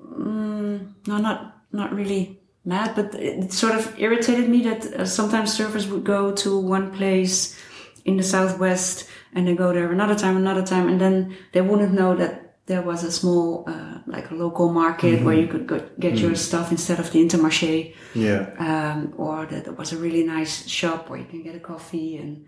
mm, 0.00 0.92
no, 1.06 1.18
not 1.18 1.56
not 1.72 1.92
really 1.92 2.40
mad, 2.64 2.94
but 2.94 3.14
it 3.14 3.52
sort 3.52 3.74
of 3.74 3.98
irritated 3.98 4.48
me 4.48 4.62
that 4.62 4.84
uh, 4.86 5.04
sometimes 5.04 5.56
surfers 5.56 5.90
would 5.90 6.04
go 6.04 6.32
to 6.32 6.58
one 6.58 6.92
place 6.92 7.58
in 8.04 8.16
the 8.16 8.22
southwest 8.22 9.08
and 9.36 9.46
they 9.46 9.54
go 9.54 9.72
there 9.72 9.92
another 9.92 10.16
time, 10.16 10.36
another 10.36 10.64
time, 10.64 10.88
and 10.88 10.98
then 11.00 11.36
they 11.52 11.60
wouldn't 11.60 11.92
know 11.92 12.16
that 12.16 12.32
there 12.66 12.82
was 12.82 13.04
a 13.04 13.12
small, 13.12 13.62
uh, 13.68 13.98
like 14.06 14.30
a 14.32 14.34
local 14.34 14.72
market 14.72 15.22
where 15.22 15.36
you 15.42 15.46
could 15.46 15.66
go, 15.68 15.78
get 16.00 16.14
your 16.18 16.34
stuff 16.34 16.72
instead 16.72 16.98
of 16.98 17.06
the 17.12 17.20
Intermarché, 17.24 17.94
Yeah. 18.14 18.42
um, 18.58 19.14
or 19.16 19.46
that 19.50 19.64
there 19.66 19.74
was 19.74 19.92
a 19.92 19.96
really 20.04 20.24
nice 20.24 20.66
shop 20.66 21.08
where 21.08 21.20
you 21.20 21.26
can 21.26 21.42
get 21.44 21.54
a 21.54 21.60
coffee 21.60 22.16
and 22.16 22.44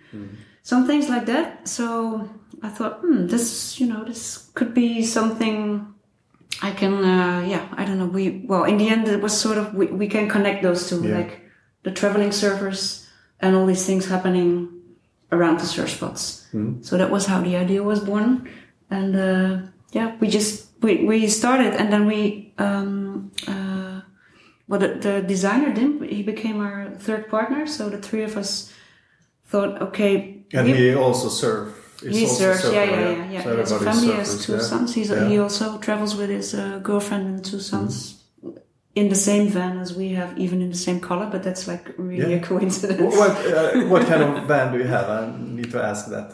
some 0.62 0.86
things 0.88 1.08
like 1.08 1.26
that. 1.26 1.68
So 1.68 2.28
I 2.62 2.68
thought, 2.68 2.94
hmm, 3.02 3.28
this, 3.28 3.78
you 3.78 3.86
know, 3.86 4.02
this 4.04 4.50
could 4.56 4.72
be 4.74 5.04
something 5.04 5.86
I 6.62 6.72
can, 6.72 6.94
uh, 7.04 7.40
yeah, 7.46 7.64
I 7.80 7.84
don't 7.84 7.98
know. 7.98 8.06
We, 8.06 8.42
well, 8.50 8.64
in 8.64 8.78
the 8.78 8.88
end, 8.88 9.06
it 9.06 9.20
was 9.22 9.38
sort 9.38 9.58
of, 9.58 9.72
we, 9.74 9.86
we 9.86 10.08
can 10.08 10.28
connect 10.28 10.62
those 10.64 10.88
two, 10.88 11.00
Yeah. 11.06 11.18
like 11.18 11.32
the 11.84 11.92
traveling 11.92 12.30
surfers 12.30 13.06
and 13.40 13.54
all 13.54 13.66
these 13.66 13.86
things 13.86 14.06
happening 14.08 14.68
around 15.30 15.60
the 15.60 15.66
surf 15.66 15.90
spots. 15.90 16.46
So 16.80 16.96
that 16.96 17.10
was 17.10 17.26
how 17.26 17.40
the 17.42 17.56
idea 17.56 17.82
was 17.82 18.00
born. 18.00 18.48
And, 18.90 19.14
uh, 19.16 19.58
yeah, 19.92 20.16
we 20.20 20.28
just, 20.28 20.68
we, 20.82 21.04
we 21.04 21.28
started 21.28 21.74
and 21.74 21.92
then 21.92 22.06
we, 22.06 22.52
um, 22.58 23.30
uh, 23.46 24.00
well, 24.68 24.80
the, 24.80 24.88
the 24.88 25.22
designer, 25.22 25.72
Dim, 25.72 26.02
he 26.02 26.22
became 26.22 26.60
our 26.60 26.90
third 26.90 27.28
partner. 27.28 27.66
So 27.66 27.88
the 27.90 27.98
three 27.98 28.22
of 28.22 28.36
us 28.36 28.72
thought, 29.46 29.80
okay, 29.82 30.42
And 30.52 30.66
we- 30.66 30.74
he 30.74 30.94
also 30.94 31.28
surf. 31.28 31.74
he 32.02 32.22
also 32.24 32.34
surfs, 32.34 32.62
surfer, 32.62 32.74
yeah, 32.74 32.84
yeah, 32.84 33.10
yeah, 33.10 33.30
yeah. 33.32 33.42
So 33.42 33.52
he 33.52 33.58
has 33.58 33.72
a 33.72 33.78
family, 33.80 34.06
he 34.06 34.12
has 34.12 34.46
two 34.46 34.52
yeah. 34.52 34.58
sons. 34.60 34.94
He's, 34.94 35.10
Yeah. 35.10 35.28
He 35.28 35.38
also 35.38 35.78
travels 35.78 36.16
with 36.16 36.30
his 36.30 36.54
uh, 36.54 36.78
girlfriend 36.82 37.26
and 37.26 37.44
two 37.44 37.60
sons 37.60 38.17
in 38.98 39.08
the 39.08 39.14
same 39.14 39.46
van 39.48 39.78
as 39.78 39.90
we 39.96 40.14
have, 40.14 40.30
even 40.38 40.60
in 40.62 40.68
the 40.70 40.76
same 40.86 41.00
color. 41.00 41.26
But 41.30 41.42
that's 41.42 41.66
like 41.66 41.84
really 41.98 42.32
Yeah. 42.32 42.40
a 42.42 42.46
coincidence. 42.46 43.00
What 43.00 43.14
what, 43.18 43.36
uh, 43.58 43.88
what 43.92 44.02
kind 44.10 44.22
of 44.22 44.30
van 44.48 44.72
do 44.72 44.78
you 44.78 44.88
have? 44.88 45.06
I 45.08 45.20
need 45.56 45.70
to 45.72 45.78
ask 45.82 46.02
that. 46.10 46.28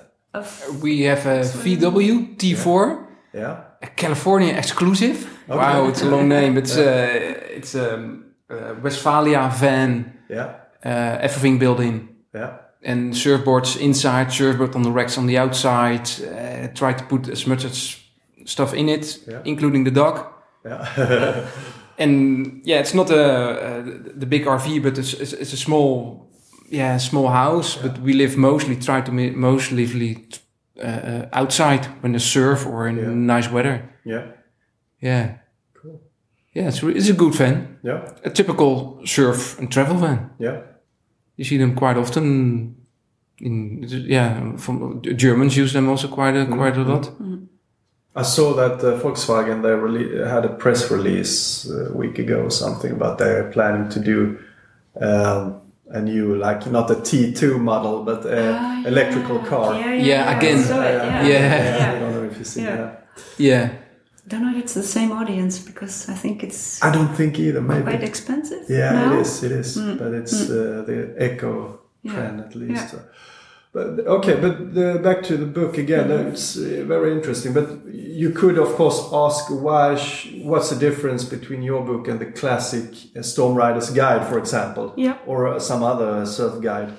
We 0.82 1.02
have 1.10 1.26
a 1.26 1.40
VW 1.64 2.36
T4, 2.36 2.98
Yeah. 3.32 3.56
a 3.82 3.86
California 3.96 4.52
exclusive. 4.56 5.16
Wow, 5.48 5.88
it's 5.88 6.02
a 6.02 6.06
long 6.08 6.28
name. 6.28 6.58
It's 6.58 6.76
a 6.76 7.56
it's 7.56 7.74
um, 7.74 8.24
uh, 8.50 8.82
Westfalia 8.82 9.48
van, 9.60 10.12
Yeah. 10.28 10.46
uh, 10.84 11.18
everything 11.26 11.58
built 11.58 11.80
in. 11.80 12.08
Yeah. 12.34 12.50
and 12.86 13.14
surfboards 13.14 13.76
inside, 13.80 14.30
surfboard 14.30 14.74
on 14.76 14.82
the 14.82 14.90
racks 14.92 15.16
on 15.18 15.26
the 15.26 15.38
outside. 15.38 16.06
Uh, 16.20 16.68
try 16.74 16.92
to 16.92 17.04
put 17.04 17.28
as 17.28 17.46
much 17.46 17.64
as 17.64 17.96
stuff 18.44 18.74
in 18.74 18.88
it, 18.88 19.20
Yeah. 19.28 19.40
including 19.44 19.84
the 19.84 19.90
dog. 19.90 20.18
Yeah. 20.66 20.84
And 21.98 22.60
yeah, 22.64 22.80
it's 22.80 22.94
not 22.94 23.10
a, 23.10 23.78
a 23.78 23.82
the 24.20 24.26
big 24.26 24.44
RV, 24.46 24.82
but 24.82 24.98
it's, 24.98 25.12
it's 25.14 25.32
it's 25.32 25.52
a 25.52 25.56
small 25.56 26.28
yeah 26.70 26.98
small 26.98 27.28
house. 27.28 27.76
But 27.82 27.98
we 28.02 28.12
live 28.12 28.36
mostly 28.36 28.76
try 28.76 29.00
to 29.02 29.12
mostly 29.12 30.26
uh, 30.82 30.86
uh, 30.86 31.28
outside 31.32 31.86
when 32.02 32.12
there's 32.12 32.24
surf 32.32 32.66
or 32.66 32.88
in 32.88 32.96
Yeah. 32.96 33.14
nice 33.36 33.50
weather. 33.52 33.80
yeah. 34.04 34.22
Yeah, 35.02 35.28
Cool. 35.82 36.00
yeah, 36.56 36.68
it's 36.68 36.82
it's 36.82 37.10
a 37.10 37.14
good 37.14 37.34
van, 37.34 37.78
Yeah. 37.84 38.00
a 38.24 38.30
typical 38.30 39.00
surf 39.04 39.58
and 39.58 39.70
travel 39.70 39.96
van. 39.96 40.30
Yeah. 40.40 40.60
You 41.36 41.44
see 41.44 41.58
them 41.58 41.74
quite 41.74 41.98
often. 42.00 42.74
In 43.40 43.84
yeah, 44.08 44.56
from 44.56 45.00
Germans 45.02 45.56
use 45.56 45.72
them 45.72 45.88
also 45.88 46.08
quite 46.08 46.36
a, 46.40 46.46
quite 46.46 46.76
a 46.80 46.82
lot. 46.84 47.12
I 48.16 48.22
saw 48.22 48.54
that 48.54 48.78
uh, 48.84 48.98
Volkswagen 49.00 49.62
they 49.62 49.70
rele- 49.70 50.26
had 50.28 50.44
a 50.44 50.48
press 50.48 50.90
release 50.90 51.68
uh, 51.70 51.90
a 51.90 51.92
week 51.92 52.18
ago 52.18 52.42
or 52.44 52.50
something 52.50 52.92
about 52.92 53.18
they're 53.18 53.50
planning 53.50 53.88
to 53.90 54.00
do 54.00 54.38
um, 55.00 55.60
a 55.88 56.00
new 56.00 56.36
like 56.36 56.66
not 56.70 56.90
a 56.90 56.94
T2 56.94 57.58
model 57.58 58.04
but 58.04 58.24
a 58.24 58.52
Ah, 58.56 58.82
electrical 58.86 59.38
car. 59.40 59.74
Yeah, 59.74 59.94
Yeah, 59.94 60.38
again. 60.38 60.58
I 60.58 60.62
saw 60.62 60.80
it, 60.82 60.94
yeah. 60.94 61.26
Yeah. 61.26 61.92
I 61.96 62.00
don't 62.00 62.12
know 62.14 62.24
if 62.30 62.38
you 62.38 62.44
see 62.44 62.62
Yeah. 62.62 62.76
that. 62.76 63.06
Yeah. 63.38 63.68
I 64.24 64.28
don't 64.28 64.42
know 64.42 64.52
if 64.56 64.64
it's 64.64 64.74
the 64.74 64.82
same 64.82 65.12
audience 65.12 65.58
because 65.58 66.08
I 66.08 66.14
think 66.14 66.42
it's 66.42 66.82
I 66.82 66.90
don't 66.92 67.14
think 67.16 67.38
either. 67.38 67.60
Maybe. 67.60 67.82
quite 67.82 68.02
expensive. 68.02 68.64
Yeah, 68.70 68.92
now. 68.92 69.12
it 69.14 69.20
is. 69.20 69.42
It 69.42 69.52
is. 69.52 69.76
But 69.76 70.14
it's 70.14 70.48
uh, 70.50 70.84
the 70.86 71.14
eco 71.26 71.80
Yeah. 72.02 72.12
trend 72.14 72.40
at 72.40 72.54
least. 72.54 72.92
Yeah. 72.94 73.00
But 73.74 74.06
okay, 74.06 74.36
but 74.44 74.54
the, 74.74 75.00
back 75.02 75.24
to 75.24 75.36
the 75.36 75.46
book 75.46 75.78
again. 75.78 76.06
Mm-hmm. 76.08 76.28
It's 76.32 76.56
uh, 76.56 76.84
very 76.86 77.10
interesting. 77.12 77.52
But 77.52 77.68
you 77.92 78.30
could, 78.30 78.56
of 78.56 78.68
course, 78.76 78.98
ask 79.12 79.50
why. 79.50 79.96
Sh- 79.96 80.28
what's 80.50 80.70
the 80.70 80.78
difference 80.88 81.24
between 81.36 81.60
your 81.70 81.82
book 81.84 82.06
and 82.10 82.18
the 82.20 82.26
classic 82.40 82.88
uh, 83.16 83.22
Storm 83.22 83.54
Rider's 83.56 83.90
Guide, 83.90 84.22
for 84.28 84.38
example? 84.38 84.94
Yeah. 84.96 85.16
Or 85.26 85.38
uh, 85.48 85.58
some 85.58 85.82
other 85.82 86.24
surf 86.24 86.62
guide. 86.62 86.90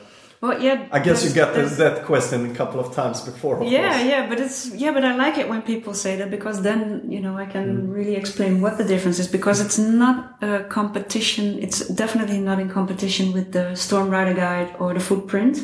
Well, 0.42 0.62
yeah. 0.62 0.78
I 0.92 1.00
guess 1.00 1.24
you 1.26 1.34
got 1.34 1.54
the, 1.56 1.62
that 1.84 2.04
question 2.06 2.52
a 2.52 2.54
couple 2.54 2.80
of 2.82 2.94
times 2.94 3.22
before. 3.22 3.62
Of 3.62 3.72
yeah, 3.72 3.94
course. 3.94 4.06
yeah, 4.12 4.30
but 4.30 4.40
it's 4.42 4.60
yeah, 4.76 4.92
but 4.92 5.04
I 5.06 5.16
like 5.16 5.38
it 5.42 5.48
when 5.48 5.62
people 5.62 5.94
say 5.94 6.18
that 6.18 6.30
because 6.30 6.62
then 6.62 7.10
you 7.10 7.22
know 7.22 7.38
I 7.38 7.46
can 7.46 7.66
Mm. 7.88 7.94
really 7.98 8.16
explain 8.24 8.60
what 8.62 8.78
the 8.78 8.84
difference 8.84 9.18
is 9.18 9.28
because 9.30 9.58
it's 9.66 9.80
not 9.80 10.16
a 10.44 10.66
competition. 10.66 11.58
It's 11.66 11.80
definitely 11.88 12.40
not 12.50 12.60
in 12.60 12.70
competition 12.70 13.32
with 13.32 13.54
the 13.54 13.76
Storm 13.76 14.10
Rider 14.10 14.34
Guide 14.34 14.70
or 14.78 14.94
the 14.94 15.00
Footprint, 15.00 15.58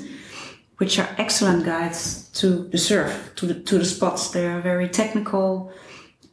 which 0.82 0.98
are 0.98 1.08
excellent 1.20 1.64
guides 1.64 2.28
to 2.34 2.68
the 2.70 2.78
surf 2.78 3.14
to 3.36 3.46
the 3.46 3.54
to 3.54 3.78
the 3.78 3.86
spots. 3.86 4.32
They 4.32 4.48
are 4.48 4.62
very 4.62 4.90
technical 4.90 5.72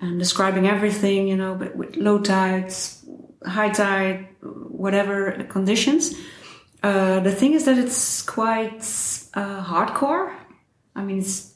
and 0.01 0.19
describing 0.19 0.67
everything, 0.67 1.29
you 1.29 1.37
know, 1.37 1.55
but 1.55 1.77
with 1.77 1.97
low 1.97 2.19
tides, 2.19 3.05
high 3.45 3.69
tide, 3.69 4.27
whatever 4.85 5.45
conditions. 5.51 6.15
Uh, 6.83 7.21
the 7.21 7.31
thing 7.31 7.53
is 7.53 7.67
that 7.67 7.77
it's 7.77 8.23
quite 8.23 8.81
uh, 9.35 9.63
hardcore. 9.71 10.35
I 10.97 11.03
mean, 11.03 11.19
it's 11.19 11.53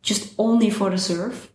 just 0.00 0.32
only 0.38 0.70
for 0.70 0.88
the 0.88 0.98
surf. 0.98 1.52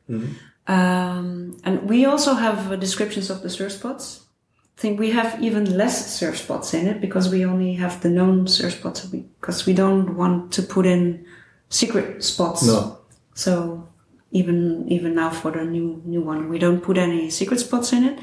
Um, 0.68 1.58
and 1.64 1.90
we 1.90 2.06
also 2.06 2.36
have 2.36 2.72
uh, 2.72 2.76
descriptions 2.76 3.32
of 3.32 3.42
the 3.42 3.50
surf 3.50 3.72
spots. 3.72 4.27
I 4.78 4.80
think 4.80 5.00
we 5.00 5.10
have 5.10 5.42
even 5.42 5.76
less 5.76 6.16
surf 6.16 6.38
spots 6.38 6.74
in 6.76 6.86
it 6.86 7.02
because 7.02 7.30
we 7.30 7.44
only 7.46 7.74
have 7.74 8.02
the 8.02 8.10
known 8.10 8.48
surf 8.48 8.74
spots 8.74 9.06
because 9.06 9.66
we 9.66 9.74
don't 9.74 10.16
want 10.16 10.54
to 10.54 10.62
put 10.62 10.86
in 10.86 11.26
secret 11.70 12.24
spots. 12.24 12.68
No. 12.68 13.00
So 13.34 13.88
even 14.32 14.88
even 14.88 15.16
now 15.16 15.32
for 15.32 15.52
the 15.52 15.64
new 15.64 16.02
new 16.06 16.22
one, 16.22 16.48
we 16.50 16.60
don't 16.60 16.82
put 16.82 16.98
any 16.98 17.32
secret 17.32 17.60
spots 17.60 17.92
in 17.92 18.04
it. 18.04 18.20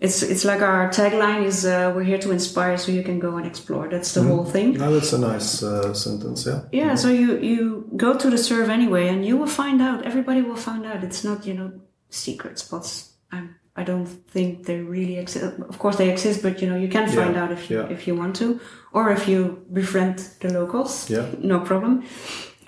It's 0.00 0.22
it's 0.22 0.44
like 0.44 0.60
our 0.60 0.90
tagline 0.90 1.44
is 1.44 1.64
uh, 1.64 1.92
we're 1.94 2.04
here 2.04 2.18
to 2.18 2.30
inspire, 2.30 2.76
so 2.76 2.92
you 2.92 3.02
can 3.02 3.18
go 3.18 3.36
and 3.36 3.46
explore. 3.46 3.88
That's 3.88 4.12
the 4.12 4.22
whole 4.22 4.44
thing. 4.44 4.74
No, 4.74 4.92
that's 4.92 5.12
a 5.12 5.18
nice 5.18 5.62
uh, 5.62 5.92
sentence. 5.94 6.46
Yeah. 6.46 6.60
Yeah, 6.70 6.94
so 6.96 7.08
you 7.08 7.38
you 7.38 7.90
go 7.96 8.16
to 8.16 8.30
the 8.30 8.38
surf 8.38 8.68
anyway, 8.68 9.08
and 9.08 9.24
you 9.24 9.36
will 9.36 9.48
find 9.48 9.82
out. 9.82 10.04
Everybody 10.04 10.42
will 10.42 10.56
find 10.56 10.86
out. 10.86 11.02
It's 11.02 11.24
not 11.24 11.46
you 11.46 11.54
know 11.54 11.72
secret 12.10 12.58
spots. 12.58 13.14
I'm, 13.32 13.56
I 13.80 13.84
don't 13.84 14.06
think 14.32 14.66
they 14.66 14.80
really 14.80 15.16
exist. 15.18 15.44
Of 15.68 15.78
course, 15.78 15.96
they 15.96 16.10
exist, 16.10 16.42
but 16.42 16.60
you 16.60 16.68
know 16.70 16.76
you 16.76 16.88
can 16.88 17.06
find 17.08 17.34
Yeah, 17.34 17.44
out 17.44 17.52
if 17.52 17.70
you 17.70 17.78
yeah. 17.78 17.94
if 17.96 18.06
you 18.08 18.16
want 18.18 18.36
to, 18.36 18.60
or 18.92 19.10
if 19.12 19.28
you 19.28 19.38
befriend 19.72 20.18
the 20.40 20.48
locals. 20.52 21.08
Yeah. 21.10 21.26
no 21.38 21.60
problem. 21.60 22.02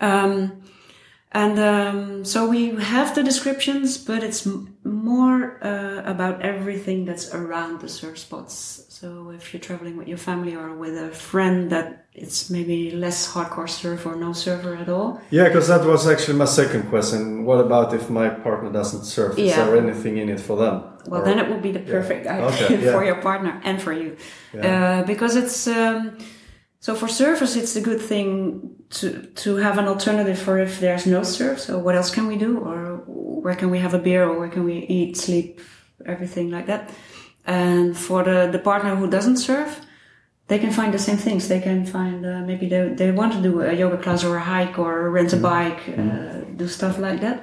Um, 0.00 0.59
and 1.32 1.58
um, 1.58 2.24
so 2.24 2.48
we 2.48 2.70
have 2.76 3.14
the 3.14 3.22
descriptions, 3.22 3.96
but 3.98 4.22
it's 4.24 4.46
m- 4.46 4.76
more 4.84 5.58
uh, 5.64 6.02
about 6.04 6.42
everything 6.42 7.04
that's 7.04 7.32
around 7.34 7.80
the 7.80 7.88
surf 7.88 8.18
spots. 8.18 8.84
So 8.88 9.30
if 9.30 9.52
you're 9.54 9.60
traveling 9.60 9.96
with 9.96 10.08
your 10.08 10.18
family 10.18 10.54
or 10.56 10.74
with 10.74 10.96
a 10.96 11.10
friend 11.10 11.70
that 11.70 12.06
it's 12.12 12.50
maybe 12.50 12.90
less 12.90 13.32
hardcore 13.32 13.68
surf 13.68 14.04
or 14.06 14.16
no 14.16 14.32
surfer 14.32 14.74
at 14.74 14.88
all. 14.88 15.20
Yeah, 15.30 15.44
because 15.44 15.68
that 15.68 15.84
was 15.86 16.06
actually 16.08 16.36
my 16.36 16.44
second 16.46 16.88
question. 16.90 17.44
What 17.44 17.60
about 17.60 17.94
if 17.94 18.10
my 18.10 18.28
partner 18.28 18.70
doesn't 18.72 19.04
surf? 19.04 19.38
Is 19.38 19.54
there 19.54 19.76
anything 19.76 20.18
in 20.18 20.28
it 20.28 20.40
for 20.40 20.56
them? 20.56 20.82
Well, 21.06 21.22
Or- 21.22 21.24
then 21.24 21.38
it 21.38 21.48
will 21.48 21.60
be 21.60 21.72
the 21.72 21.78
perfect 21.80 22.24
guide 22.24 22.42
Okay, 22.52 22.82
yeah. 22.84 22.92
for 22.92 23.04
your 23.04 23.16
partner 23.22 23.60
and 23.64 23.80
for 23.80 23.92
you, 23.92 24.16
Yeah. 24.52 25.00
uh, 25.02 25.06
because 25.06 25.36
it's 25.36 25.66
um, 25.68 26.18
so 26.80 26.94
for 26.94 27.06
surfers 27.06 27.56
it's 27.56 27.76
a 27.76 27.80
good 27.80 28.00
thing 28.00 28.74
to 28.90 29.22
to 29.36 29.56
have 29.56 29.78
an 29.78 29.86
alternative 29.86 30.38
for 30.38 30.58
if 30.58 30.80
there's 30.80 31.06
no 31.06 31.22
surf. 31.22 31.60
So 31.60 31.78
what 31.78 31.94
else 31.94 32.10
can 32.10 32.26
we 32.26 32.36
do, 32.36 32.58
or 32.58 33.02
where 33.06 33.54
can 33.54 33.70
we 33.70 33.78
have 33.78 33.94
a 33.94 33.98
beer, 33.98 34.24
or 34.24 34.38
where 34.38 34.48
can 34.48 34.64
we 34.64 34.78
eat, 34.88 35.16
sleep, 35.16 35.60
everything 36.04 36.50
like 36.50 36.66
that. 36.66 36.90
And 37.46 37.96
for 37.96 38.24
the 38.24 38.48
the 38.50 38.58
partner 38.58 38.96
who 38.96 39.08
doesn't 39.08 39.36
surf, 39.38 39.80
they 40.48 40.58
can 40.58 40.72
find 40.72 40.92
the 40.92 40.98
same 40.98 41.16
things. 41.16 41.48
They 41.48 41.60
can 41.60 41.86
find 41.86 42.26
uh, 42.26 42.40
maybe 42.40 42.68
they 42.68 42.88
they 42.88 43.10
want 43.12 43.32
to 43.34 43.40
do 43.40 43.60
a 43.60 43.72
yoga 43.72 43.96
class 43.96 44.24
or 44.24 44.36
a 44.36 44.40
hike 44.40 44.78
or 44.78 45.10
rent 45.10 45.32
a 45.32 45.36
bike, 45.36 45.82
uh, 45.98 46.40
do 46.56 46.66
stuff 46.66 46.98
like 46.98 47.20
that. 47.20 47.38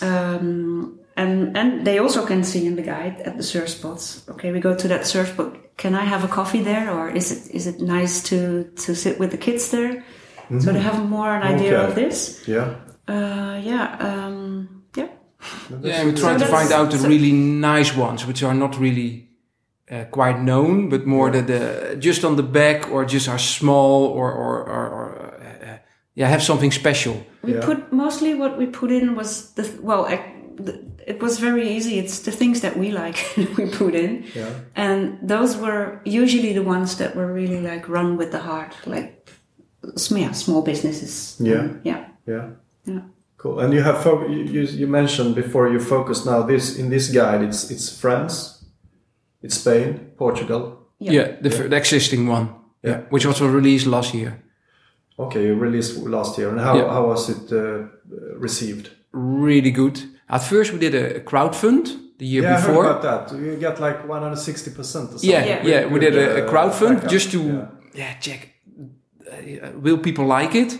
Um, 0.00 0.98
and 1.16 1.56
and 1.56 1.84
they 1.86 1.98
also 1.98 2.26
can 2.26 2.44
see 2.44 2.66
in 2.66 2.76
the 2.76 2.82
guide 2.82 3.20
at 3.26 3.36
the 3.36 3.42
surf 3.42 3.68
spots. 3.68 4.22
Okay, 4.28 4.52
we 4.52 4.60
go 4.60 4.74
to 4.74 4.88
that 4.88 5.06
surf 5.06 5.28
spot. 5.28 5.56
Can 5.76 5.94
I 5.94 6.04
have 6.04 6.24
a 6.24 6.28
coffee 6.28 6.62
there, 6.62 6.90
or 6.90 7.10
is 7.16 7.30
it 7.32 7.54
is 7.54 7.66
it 7.66 7.80
nice 7.80 8.22
to 8.28 8.64
to 8.84 8.94
sit 8.94 9.18
with 9.18 9.30
the 9.30 9.38
kids 9.38 9.68
there? 9.70 10.02
So 10.60 10.72
they 10.72 10.80
have 10.80 11.04
more 11.08 11.28
an 11.34 11.42
idea 11.42 11.78
Okay. 11.78 11.88
of 11.88 11.94
this. 11.94 12.42
Yeah. 12.46 12.74
Uh, 13.08 13.58
yeah, 13.64 13.96
um, 14.00 14.68
yeah. 14.96 15.08
Yeah, 15.82 16.04
we 16.04 16.12
try 16.12 16.38
So 16.38 16.38
to 16.38 16.46
find 16.46 16.72
out 16.72 16.90
the 16.90 16.98
so- 16.98 17.08
really 17.08 17.32
nice 17.32 17.96
ones, 17.96 18.24
which 18.26 18.42
are 18.44 18.54
not 18.54 18.78
really 18.78 19.28
uh, 19.90 20.04
quite 20.10 20.38
known, 20.40 20.88
but 20.88 21.04
more 21.06 21.30
the, 21.32 21.42
the 21.42 21.96
just 21.98 22.24
on 22.24 22.36
the 22.36 22.42
back 22.42 22.88
or 22.90 23.04
just 23.04 23.28
are 23.28 23.38
small 23.38 24.06
or 24.06 24.30
or, 24.32 24.58
or, 24.68 24.86
or 24.88 25.32
uh, 25.42 25.66
uh, 25.72 25.78
yeah 26.14 26.28
have 26.30 26.42
something 26.42 26.72
special. 26.72 27.14
We 27.42 27.52
Yeah. 27.52 27.64
put 27.64 27.92
mostly 27.92 28.34
what 28.34 28.56
we 28.58 28.66
put 28.66 28.90
in 28.90 29.16
was 29.16 29.52
the 29.54 29.62
well, 29.82 30.04
I, 30.06 30.18
the, 30.64 30.72
it 31.06 31.20
was 31.22 31.38
very 31.38 31.76
easy. 31.76 31.98
It's 31.98 32.18
the 32.20 32.32
things 32.32 32.60
that 32.60 32.76
we 32.76 32.90
like 32.90 33.16
we 33.58 33.66
put 33.78 33.94
in, 33.94 34.24
Yeah. 34.34 34.50
and 34.74 35.18
those 35.28 35.56
were 35.60 36.00
usually 36.04 36.52
the 36.52 36.62
ones 36.64 36.96
that 36.96 37.14
were 37.14 37.32
really 37.34 37.60
like 37.60 37.88
run 37.88 38.16
with 38.18 38.30
the 38.30 38.38
heart, 38.40 38.74
like 38.86 39.30
sm- 39.96 40.16
yeah, 40.18 40.32
small 40.34 40.62
businesses. 40.62 41.36
Yeah. 41.40 41.60
Um, 41.60 41.80
yeah, 41.84 42.04
Yeah. 42.26 42.48
yeah. 42.84 43.00
Cool. 43.38 43.60
And 43.60 43.72
you 43.72 43.82
have 43.84 44.02
fo- 44.02 44.26
you, 44.28 44.44
you 44.44 44.62
you 44.80 44.86
mentioned 44.90 45.34
before 45.34 45.68
you 45.72 45.80
focus 45.80 46.24
now 46.24 46.46
this 46.46 46.78
in 46.78 46.88
this 46.90 47.08
guide 47.12 47.42
it's 47.48 47.70
it's 47.70 48.00
France, 48.00 48.64
it's 49.42 49.54
Spain, 49.60 49.98
Portugal. 50.16 50.62
Yeah, 50.98 51.12
Yeah. 51.14 51.40
the, 51.42 51.48
f 51.48 51.68
the 51.70 51.76
existing 51.76 52.30
one, 52.30 52.48
Yeah. 52.82 53.00
which 53.10 53.26
was 53.26 53.40
released 53.40 53.86
last 53.86 54.14
year. 54.14 54.32
Okay, 55.18 55.46
you 55.46 55.54
released 55.62 55.96
last 56.06 56.38
year, 56.38 56.50
and 56.50 56.60
how 56.60 56.76
Yeah. 56.76 56.92
how 56.92 57.06
was 57.06 57.28
it 57.28 57.52
uh, 57.52 57.86
received? 58.40 58.90
Really 59.12 59.70
good. 59.70 59.98
At 60.28 60.42
first, 60.42 60.72
we 60.72 60.78
did 60.78 60.94
a 60.94 61.20
crowdfund 61.20 61.84
the 62.18 62.26
year 62.26 62.42
yeah, 62.42 62.56
I 62.56 62.60
heard 62.60 62.66
before. 62.68 62.84
about 62.90 63.28
that. 63.30 63.38
You 63.38 63.56
get 63.56 63.78
like 63.80 64.08
one 64.08 64.22
hundred 64.22 64.38
sixty 64.38 64.70
percent 64.70 65.04
or 65.10 65.18
something. 65.18 65.30
Yeah, 65.30 65.44
Yeah. 65.46 65.66
yeah, 65.66 65.86
we 65.92 65.98
did 66.00 66.14
a, 66.16 66.44
a 66.46 66.50
crowdfund 66.50 66.94
backup, 66.96 67.10
just 67.12 67.30
to 67.32 67.38
yeah. 67.38 67.66
yeah, 67.94 68.18
check 68.18 68.48
uh, 69.32 69.70
will 69.80 69.98
people 69.98 70.26
like 70.26 70.54
it. 70.54 70.78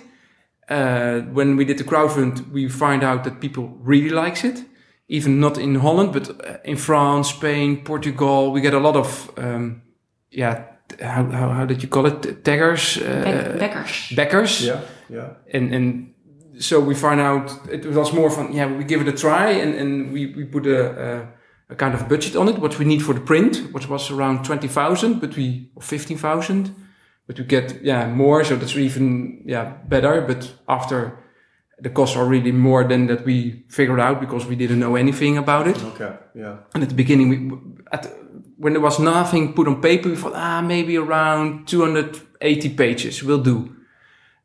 Uh, 0.68 1.20
when 1.32 1.56
we 1.56 1.64
did 1.64 1.78
the 1.78 1.84
crowdfund, 1.84 2.50
we 2.52 2.68
find 2.68 3.02
out 3.04 3.22
that 3.24 3.40
people 3.40 3.78
really 3.84 4.10
likes 4.10 4.42
it. 4.44 4.64
Even 5.08 5.38
not 5.38 5.56
in 5.58 5.76
Holland, 5.76 6.12
but 6.12 6.28
uh, 6.28 6.56
in 6.64 6.76
France, 6.76 7.28
Spain, 7.28 7.84
Portugal, 7.84 8.50
we 8.52 8.60
get 8.60 8.74
a 8.74 8.80
lot 8.80 8.96
of 8.96 9.30
um, 9.38 9.82
yeah. 10.30 10.64
How, 11.00 11.24
how 11.30 11.48
how 11.50 11.66
did 11.66 11.82
you 11.82 11.88
call 11.88 12.06
it? 12.06 12.44
Taggers, 12.44 12.96
uh, 12.96 13.02
Bek- 13.24 13.58
Bekkers. 13.58 14.14
backers, 14.16 14.60
Yeah, 14.64 14.80
yeah. 15.08 15.28
and 15.54 15.74
and 15.74 16.14
so 16.58 16.80
we 16.80 16.94
find 16.94 17.20
out 17.20 17.50
it 17.70 17.86
was 17.86 18.12
more 18.12 18.30
fun. 18.30 18.52
Yeah, 18.52 18.66
we 18.76 18.84
give 18.84 19.00
it 19.00 19.08
a 19.08 19.12
try, 19.12 19.50
and 19.50 19.74
and 19.74 20.12
we 20.12 20.26
we 20.26 20.44
put 20.44 20.66
a, 20.66 21.28
a, 21.68 21.72
a 21.72 21.74
kind 21.74 21.94
of 21.94 22.08
budget 22.08 22.36
on 22.36 22.48
it, 22.48 22.58
what 22.58 22.78
we 22.78 22.84
need 22.84 23.02
for 23.02 23.14
the 23.14 23.20
print, 23.20 23.72
which 23.72 23.88
was 23.88 24.10
around 24.10 24.44
twenty 24.44 24.68
thousand, 24.68 25.20
but 25.20 25.36
we 25.36 25.70
or 25.74 25.82
fifteen 25.82 26.18
thousand, 26.18 26.74
but 27.26 27.38
we 27.38 27.44
get 27.44 27.82
yeah 27.82 28.08
more, 28.08 28.44
so 28.44 28.56
that's 28.56 28.76
even 28.76 29.42
yeah 29.46 29.74
better. 29.88 30.20
But 30.20 30.54
after 30.68 31.18
the 31.78 31.90
costs 31.90 32.16
are 32.16 32.24
really 32.24 32.52
more 32.52 32.84
than 32.84 33.06
that 33.06 33.24
we 33.24 33.64
figured 33.68 34.00
out 34.00 34.20
because 34.20 34.46
we 34.46 34.56
didn't 34.56 34.78
know 34.78 34.96
anything 34.96 35.36
about 35.36 35.66
it. 35.66 35.82
Okay, 35.82 36.16
yeah. 36.34 36.56
And 36.74 36.82
at 36.82 36.88
the 36.88 36.94
beginning, 36.94 37.28
we, 37.28 37.50
at, 37.92 38.06
when 38.56 38.72
there 38.72 38.82
was 38.82 38.98
nothing 38.98 39.52
put 39.52 39.68
on 39.68 39.82
paper, 39.82 40.08
we 40.08 40.16
thought, 40.16 40.32
ah, 40.34 40.62
maybe 40.62 40.96
around 40.96 41.68
280 41.68 42.70
pages 42.70 43.22
will 43.22 43.42
do. 43.42 43.75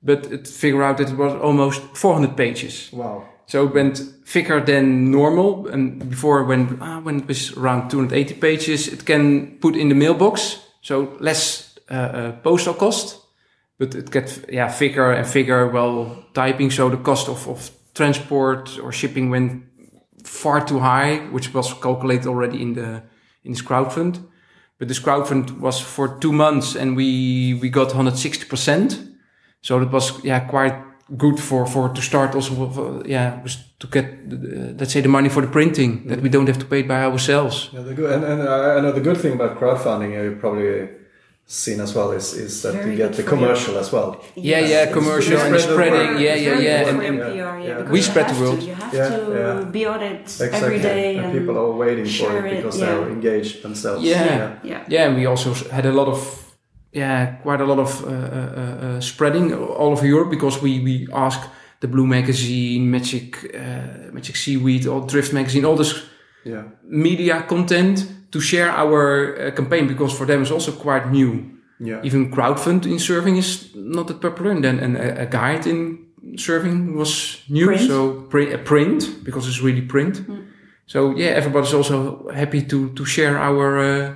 But 0.04 0.32
it 0.32 0.48
figured 0.48 0.82
out 0.82 0.98
that 0.98 1.10
it 1.10 1.18
was 1.18 1.34
almost 1.42 1.82
400 1.96 2.36
pages. 2.36 2.90
Wow. 2.92 3.28
So 3.46 3.68
it 3.68 3.74
went 3.74 3.98
thicker 4.26 4.60
than 4.62 5.12
normal. 5.12 5.68
And 5.68 6.10
before, 6.10 6.44
when, 6.44 6.78
ah, 6.82 7.00
when 7.02 7.20
it 7.20 7.28
was 7.28 7.56
around 7.58 7.90
280 7.90 8.36
pages, 8.36 8.88
it 8.88 9.06
can 9.06 9.58
put 9.60 9.76
in 9.76 9.90
the 9.90 9.96
mailbox. 9.96 10.60
So 10.82 11.18
less 11.20 11.78
uh, 11.90 11.94
uh, 11.94 12.32
postal 12.42 12.74
cost. 12.74 13.20
But 13.78 13.96
it 13.96 14.12
gets 14.12 14.40
yeah, 14.50 14.70
thicker 14.70 15.12
and 15.12 15.28
thicker 15.28 15.68
while 15.68 16.26
typing. 16.34 16.72
So 16.72 16.90
the 16.90 16.98
cost 16.98 17.28
of, 17.28 17.48
of 17.48 17.70
transport 17.94 18.80
or 18.82 18.92
shipping 18.92 19.30
went 19.30 19.64
far 20.24 20.66
too 20.66 20.80
high, 20.80 21.18
which 21.32 21.54
was 21.54 21.74
calculated 21.74 22.28
already 22.28 22.62
in 22.62 22.74
the 22.74 23.04
in 23.44 23.54
this 23.54 23.62
crowdfund. 23.62 24.24
but 24.78 24.88
this 24.88 25.00
crowdfund 25.00 25.60
was 25.60 25.80
for 25.80 26.18
two 26.20 26.32
months, 26.32 26.76
and 26.76 26.96
we 26.96 27.54
we 27.62 27.70
got 27.70 27.88
160 27.88 28.46
percent. 28.48 29.11
So 29.62 29.80
that 29.80 29.92
was 29.92 30.24
yeah 30.24 30.40
quite 30.50 30.76
good 31.18 31.40
for 31.40 31.66
for 31.66 31.90
to 31.94 32.02
start 32.02 32.36
also 32.36 32.54
uh, 32.54 33.04
yeah 33.06 33.42
was 33.44 33.58
to 33.80 33.88
get 33.88 34.06
uh, 34.06 34.74
let's 34.80 34.92
say 34.94 35.02
the 35.02 35.10
money 35.10 35.30
for 35.30 35.42
the 35.42 35.52
printing 35.52 36.08
that 36.08 36.22
we 36.22 36.30
don't 36.30 36.48
have 36.48 36.60
to 36.60 36.66
pay 36.66 36.80
it 36.80 36.88
by 36.88 37.04
ourselves. 37.04 37.70
Yeah, 37.74 37.84
the 37.84 37.94
good, 37.94 38.12
and, 38.12 38.24
and 38.24 38.42
uh, 38.42 38.78
I 38.78 38.82
know 38.82 38.92
the 38.94 39.02
good 39.02 39.18
thing 39.18 39.34
about 39.34 39.60
crowdfunding, 39.60 40.18
uh, 40.18 40.24
you 40.24 40.36
probably 40.40 40.90
seen 41.46 41.82
as 41.82 41.94
well, 41.94 42.12
is, 42.12 42.34
is 42.34 42.62
that 42.62 42.74
Very 42.74 42.92
you 42.92 42.98
get 42.98 43.10
the 43.14 43.24
for 43.24 43.36
you. 43.36 43.42
commercial 43.42 43.78
as 43.78 43.92
well. 43.92 44.24
Yeah, 44.36 44.60
Yes. 44.60 44.70
yeah, 44.72 44.94
commercial 44.94 45.38
and 45.38 45.54
the 45.54 45.60
spread 45.60 45.92
the 45.92 45.98
spreading. 45.98 46.14
word. 46.14 46.22
Yeah, 46.22 46.36
yeah, 46.36 46.60
yeah. 46.60 46.84
good 46.84 46.94
And, 46.94 47.02
and 47.04 47.18
PR, 47.20 47.26
yeah. 47.36 47.58
yeah, 47.68 47.76
because 47.78 47.92
We 47.92 47.98
you 47.98 48.04
spread 48.04 48.26
the 48.30 48.34
have 48.34 48.44
to- 48.46 48.52
word. 48.52 48.64
You 48.64 48.74
have 48.76 48.94
Yeah, 48.94 49.10
to 49.18 49.32
yeah. 49.66 49.72
be 49.72 49.86
on 49.86 50.02
it 50.02 50.22
Exactly. 50.22 50.58
every 50.60 50.80
day, 50.80 51.18
and, 51.18 51.26
and, 51.26 51.34
people 51.40 51.58
are 51.58 51.72
waiting 51.72 52.06
for 52.06 52.12
share 52.12 52.46
it 52.48 52.54
it, 52.54 52.56
because 52.58 52.80
yeah. 52.80 52.86
they're 52.86 53.10
engaged 53.10 53.62
themselves. 53.64 54.02
Yeah. 54.04 54.56
yeah. 54.64 54.84
yeah, 54.88 55.08
and 55.08 55.16
we 55.18 55.26
also 55.26 55.54
had 55.72 55.86
a 55.86 55.92
lot 55.92 56.08
of 56.08 56.20
yeah, 56.92 57.36
quite 57.42 57.62
a 57.62 57.66
lot 57.66 57.80
of 57.80 58.04
uh, 58.04 58.08
uh, 58.08 58.12
uh, 58.12 59.02
spreading 59.02 59.54
all 59.54 59.92
over 59.92 60.06
Europe 60.06 60.30
because 60.30 60.62
we 60.62 60.80
we 60.80 61.08
ask 61.14 61.40
the 61.80 61.88
Blue 61.88 62.06
Magazine, 62.06 62.90
Magic 62.92 63.56
uh, 63.56 64.12
Magic 64.12 64.36
Seaweed, 64.36 64.88
or 64.88 65.08
Drift 65.08 65.34
Magazine, 65.34 65.66
all 65.66 65.76
this 65.76 66.04
yeah. 66.44 66.64
media 66.84 67.44
content 67.48 68.06
to 68.32 68.40
share 68.40 68.70
our 68.70 69.38
uh, 69.38 69.52
campaign 69.52 69.88
because 69.88 70.14
for 70.14 70.26
them 70.26 70.42
it's 70.42 70.52
also 70.52 70.72
quite 70.72 71.10
new. 71.12 71.50
Yeah. 71.80 72.02
Even 72.04 72.32
crowdfund 72.32 72.86
in 72.86 72.98
surfing 73.00 73.38
is 73.38 73.72
not 73.76 74.08
that 74.08 74.22
popular, 74.22 74.52
and 74.52 74.64
then 74.64 74.80
and 74.80 74.98
a, 74.98 75.22
a 75.22 75.26
guide 75.26 75.66
in 75.66 75.98
surfing 76.36 76.94
was 76.96 77.42
new, 77.50 77.66
Print. 77.66 77.82
so 77.82 78.22
pri- 78.30 78.54
a 78.54 78.58
print 78.58 79.24
because 79.24 79.48
it's 79.48 79.62
really 79.62 79.82
print. 79.82 80.22
So 80.86 81.16
yeah, 81.16 81.30
everybody's 81.30 81.74
also 81.74 82.28
happy 82.34 82.64
to 82.64 82.90
to 82.94 83.06
share 83.06 83.40
our 83.40 83.80
uh, 83.80 84.16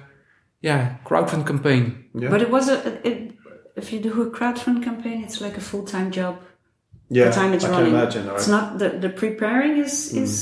yeah 0.69 0.83
crowdfund 1.07 1.45
campaign. 1.51 1.83
Yeah. 2.21 2.29
But 2.33 2.41
it 2.45 2.49
was 2.49 2.65
a 2.69 2.77
it, 3.09 3.17
if 3.75 3.85
you 3.91 3.99
do 3.99 4.13
a 4.21 4.29
crowdfund 4.37 4.83
campaign, 4.83 5.17
it's 5.25 5.39
like 5.45 5.55
a 5.57 5.65
full 5.69 5.85
time 5.95 6.09
job. 6.11 6.35
yeah. 7.09 7.25
the 7.29 7.35
time 7.41 7.53
it's 7.55 7.65
I 7.65 7.69
running. 7.69 7.91
can 7.91 7.99
imagine. 7.99 8.23
Right? 8.27 8.37
It's 8.37 8.51
not 8.57 8.65
the 8.81 8.89
the 9.05 9.11
preparing 9.23 9.73
is 9.85 9.95
mm. 10.13 10.23
is 10.23 10.33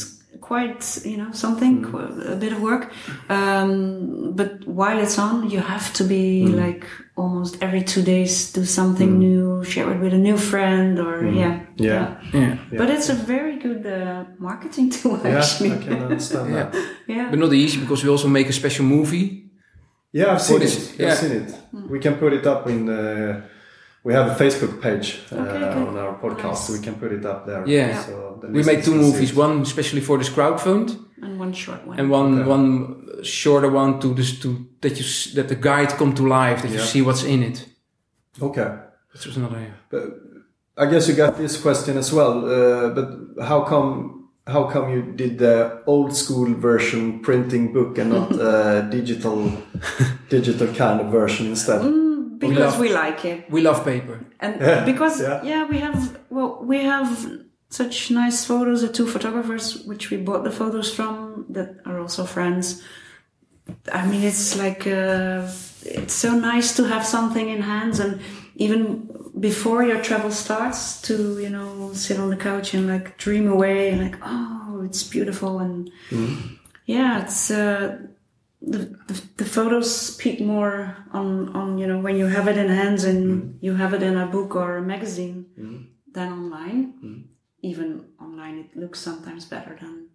quite 0.42 0.84
you 1.12 1.18
know 1.22 1.32
something 1.32 1.74
mm. 1.82 1.92
qu- 1.92 2.32
a 2.34 2.36
bit 2.44 2.52
of 2.56 2.62
work, 2.62 2.84
um, 3.30 4.34
but 4.40 4.52
while 4.80 5.00
it's 5.06 5.18
on, 5.28 5.50
you 5.54 5.60
have 5.60 5.88
to 5.94 6.04
be 6.04 6.46
mm. 6.48 6.56
like 6.64 6.86
almost 7.16 7.54
every 7.62 7.84
two 7.84 8.02
days 8.02 8.52
do 8.54 8.66
something 8.66 9.20
new, 9.20 9.64
share 9.64 9.92
it 9.94 10.00
with 10.00 10.14
a 10.14 10.18
new 10.18 10.38
friend, 10.38 11.00
or 11.00 11.26
yeah, 11.28 11.60
Yeah. 11.78 12.20
Yeah, 12.34 12.58
But 12.80 12.90
it's 12.90 13.10
a 13.10 13.14
very 13.14 13.58
good 13.58 13.86
uh, 13.86 14.24
marketing 14.40 14.90
tool 14.96 15.20
yeah, 15.24 15.38
actually. 15.38 15.72
I 15.74 15.78
can 15.78 16.04
understand 16.04 16.54
yeah, 16.58 16.70
yeah. 17.08 17.30
but 17.30 17.40
not 17.40 17.54
easy 17.54 17.80
because 17.80 18.04
we 18.04 18.10
also 18.10 18.28
make 18.28 18.50
a 18.50 18.54
special 18.54 18.86
movie. 18.86 19.44
Yeah, 20.14 20.32
I've 20.34 20.42
seen 20.42 20.54
What 20.56 20.64
it. 20.64 20.70
is- 20.70 20.92
I've 20.94 21.00
yeah. 21.00 21.16
seen 21.16 21.32
it. 21.42 21.50
We 21.90 22.00
can 22.00 22.16
put 22.16 22.32
it 22.34 22.46
up 22.46 22.68
in. 22.70 22.88
Uh, 22.90 23.42
we 24.06 24.14
have 24.14 24.28
a 24.34 24.36
Facebook 24.44 24.74
page 24.82 25.08
uh, 25.32 25.36
Okay, 25.36 25.60
good. 25.60 25.88
on 25.88 25.98
our 25.98 26.16
podcast, 26.20 26.58
so 26.66 26.74
we 26.74 26.80
can 26.88 26.96
put 26.96 27.12
it 27.12 27.26
up 27.26 27.46
there. 27.48 27.64
Yeah. 27.68 28.02
So 28.06 28.38
the 28.42 28.48
We 28.50 28.64
made 28.64 28.84
two 28.84 28.96
movies, 28.96 29.34
one 29.34 29.62
especially 29.62 30.02
for 30.02 30.18
this 30.18 30.30
crowdfund, 30.30 30.88
and 31.22 31.40
one 31.40 31.54
short 31.54 31.82
one. 31.88 32.00
and 32.00 32.10
one 32.12 32.40
Okay. 32.40 32.50
one 32.50 33.24
shorter 33.24 33.70
one 33.72 34.00
to 34.02 34.14
this 34.14 34.40
to 34.42 34.48
that 34.82 34.94
you 35.00 35.06
that 35.36 35.48
the 35.48 35.56
guide 35.56 35.90
come 35.98 36.14
to 36.14 36.24
life, 36.28 36.62
that 36.64 36.72
you 36.72 36.80
see 36.80 37.02
what's 37.02 37.24
in 37.24 37.42
it. 37.44 37.66
Okay. 38.42 38.70
That 39.14 39.26
was 39.26 39.38
another. 39.38 39.60
Yeah. 39.60 39.76
But 39.90 40.04
I 40.78 40.86
guess 40.92 41.08
you 41.08 41.16
got 41.16 41.38
this 41.38 41.58
question 41.62 41.98
as 41.98 42.12
well. 42.12 42.34
Uh, 42.46 42.90
but 42.98 43.08
how 43.50 43.62
come? 43.62 44.23
How 44.46 44.64
come 44.70 44.90
you 44.92 45.02
did 45.16 45.38
the 45.38 45.82
old 45.86 46.16
school 46.16 46.54
version 46.54 47.20
printing 47.22 47.72
book 47.74 47.98
and 47.98 48.10
not 48.10 48.32
uh, 48.34 48.82
digital, 48.98 49.52
digital 50.30 50.68
kind 50.74 51.00
of 51.02 51.08
version 51.12 51.48
instead? 51.48 51.82
because 52.40 52.58
love- 52.74 52.80
we 52.80 52.90
like 52.94 53.24
it. 53.26 53.50
We 53.50 53.62
love 53.62 53.86
paper. 53.86 54.20
and 54.42 54.60
Yeah, 54.60 54.84
because 54.86 55.22
yeah. 55.22 55.42
yeah. 55.44 55.66
we 55.70 55.78
have 55.80 56.18
well 56.30 56.60
we 56.62 56.84
have 56.84 57.08
such 57.70 58.12
nice 58.12 58.44
photos 58.46 58.82
the 58.82 58.90
two 58.90 59.08
photographers 59.08 59.86
which 59.86 60.10
we 60.12 60.18
bought 60.18 60.44
the 60.44 60.52
photos 60.52 60.94
from 60.94 61.46
that 61.50 61.70
are 61.86 62.00
also 62.00 62.26
friends 62.26 62.84
i 63.92 64.06
mean 64.06 64.22
it's 64.24 64.56
like 64.58 64.86
uh, 64.86 65.48
it's 65.86 66.14
so 66.14 66.30
nice 66.54 66.76
to 66.76 66.84
have 66.84 67.04
something 67.06 67.50
in 67.50 67.62
hands 67.62 68.00
and 68.00 68.20
even 68.56 69.10
before 69.40 69.84
your 69.84 70.02
travel 70.02 70.32
starts 70.32 71.02
to 71.02 71.40
you 71.40 71.50
know 71.50 71.92
sit 71.94 72.20
on 72.20 72.30
the 72.30 72.38
couch 72.38 72.74
and 72.74 72.88
like 72.88 73.18
dream 73.18 73.48
away 73.48 73.90
and 73.90 74.02
like 74.02 74.18
oh 74.24 74.82
it's 74.86 75.04
beautiful 75.04 75.60
and 75.60 75.92
mm-hmm. 76.10 76.56
yeah 76.86 77.24
it's 77.24 77.50
uh 77.50 77.98
the, 78.66 78.78
the, 79.08 79.22
the 79.38 79.46
photos 79.46 79.94
speak 79.94 80.40
more 80.40 80.96
on, 81.12 81.50
on 81.50 81.78
you 81.78 81.86
know 81.86 82.00
when 82.00 82.16
you 82.16 82.28
have 82.28 82.48
it 82.48 82.58
in 82.58 82.70
hands 82.70 83.04
and 83.04 83.26
mm-hmm. 83.26 83.58
you 83.62 83.76
have 83.76 83.94
it 83.94 84.02
in 84.02 84.18
a 84.18 84.26
book 84.26 84.56
or 84.56 84.78
a 84.78 84.82
magazine 84.82 85.46
mm-hmm. 85.60 85.84
than 86.12 86.32
online. 86.32 87.28
Even 87.62 88.06
online, 88.20 88.58
it 88.58 88.76
looks 88.78 89.00
sometimes 89.00 89.46
better 89.46 89.78
than 89.80 90.08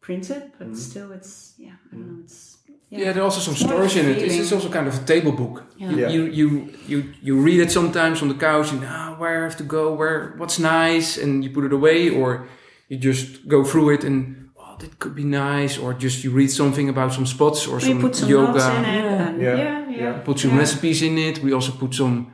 printed, 0.00 0.52
but 0.56 0.76
still, 0.76 1.10
it's 1.10 1.54
yeah, 1.58 1.74
I 1.90 1.96
don't 1.96 2.06
know, 2.06 2.22
it's 2.22 2.51
Yeah, 2.94 3.12
there 3.12 3.22
are 3.22 3.24
also 3.24 3.40
some 3.40 3.54
It's 3.54 3.64
stories 3.64 3.94
in 3.96 4.06
it. 4.06 4.10
It's, 4.10 4.22
feeling. 4.22 4.40
it's 4.42 4.52
also 4.52 4.68
kind 4.68 4.86
of 4.88 4.94
a 4.94 5.04
table 5.04 5.32
book. 5.32 5.62
Yeah. 5.76 5.96
Yeah. 5.96 6.12
You 6.12 6.22
you 6.30 6.48
you 6.88 7.02
you 7.22 7.44
read 7.44 7.60
it 7.60 7.70
sometimes 7.72 8.22
on 8.22 8.28
the 8.28 8.34
couch 8.38 8.72
and 8.72 8.82
ah, 8.84 9.14
where 9.18 9.38
I 9.38 9.42
have 9.42 9.56
to 9.56 9.64
go, 9.64 9.94
where 9.96 10.34
what's 10.38 10.58
nice, 10.58 11.22
and 11.22 11.42
you 11.44 11.50
put 11.52 11.64
it 11.64 11.72
away, 11.72 12.10
or 12.10 12.46
you 12.88 12.98
just 13.00 13.48
go 13.48 13.64
through 13.64 13.94
it 13.94 14.04
and 14.04 14.50
oh, 14.56 14.76
that 14.78 14.98
could 14.98 15.14
be 15.14 15.24
nice, 15.24 15.80
or 15.80 15.94
just 16.02 16.22
you 16.24 16.34
read 16.36 16.50
something 16.50 16.88
about 16.88 17.12
some 17.12 17.26
spots 17.26 17.66
or 17.66 17.76
we 17.76 17.80
some, 17.82 18.00
put 18.00 18.14
some 18.16 18.30
yoga. 18.30 18.58
in 18.76 18.84
it, 18.84 19.04
and 19.20 19.40
Yeah. 19.40 19.56
yeah, 19.56 19.90
yeah, 19.90 20.00
Yeah. 20.00 20.22
Put 20.24 20.38
some 20.38 20.50
yeah. 20.54 20.60
recipes 20.60 21.00
in 21.02 21.16
it. 21.18 21.38
We 21.42 21.54
also 21.54 21.72
put 21.72 21.94
some 21.94 22.26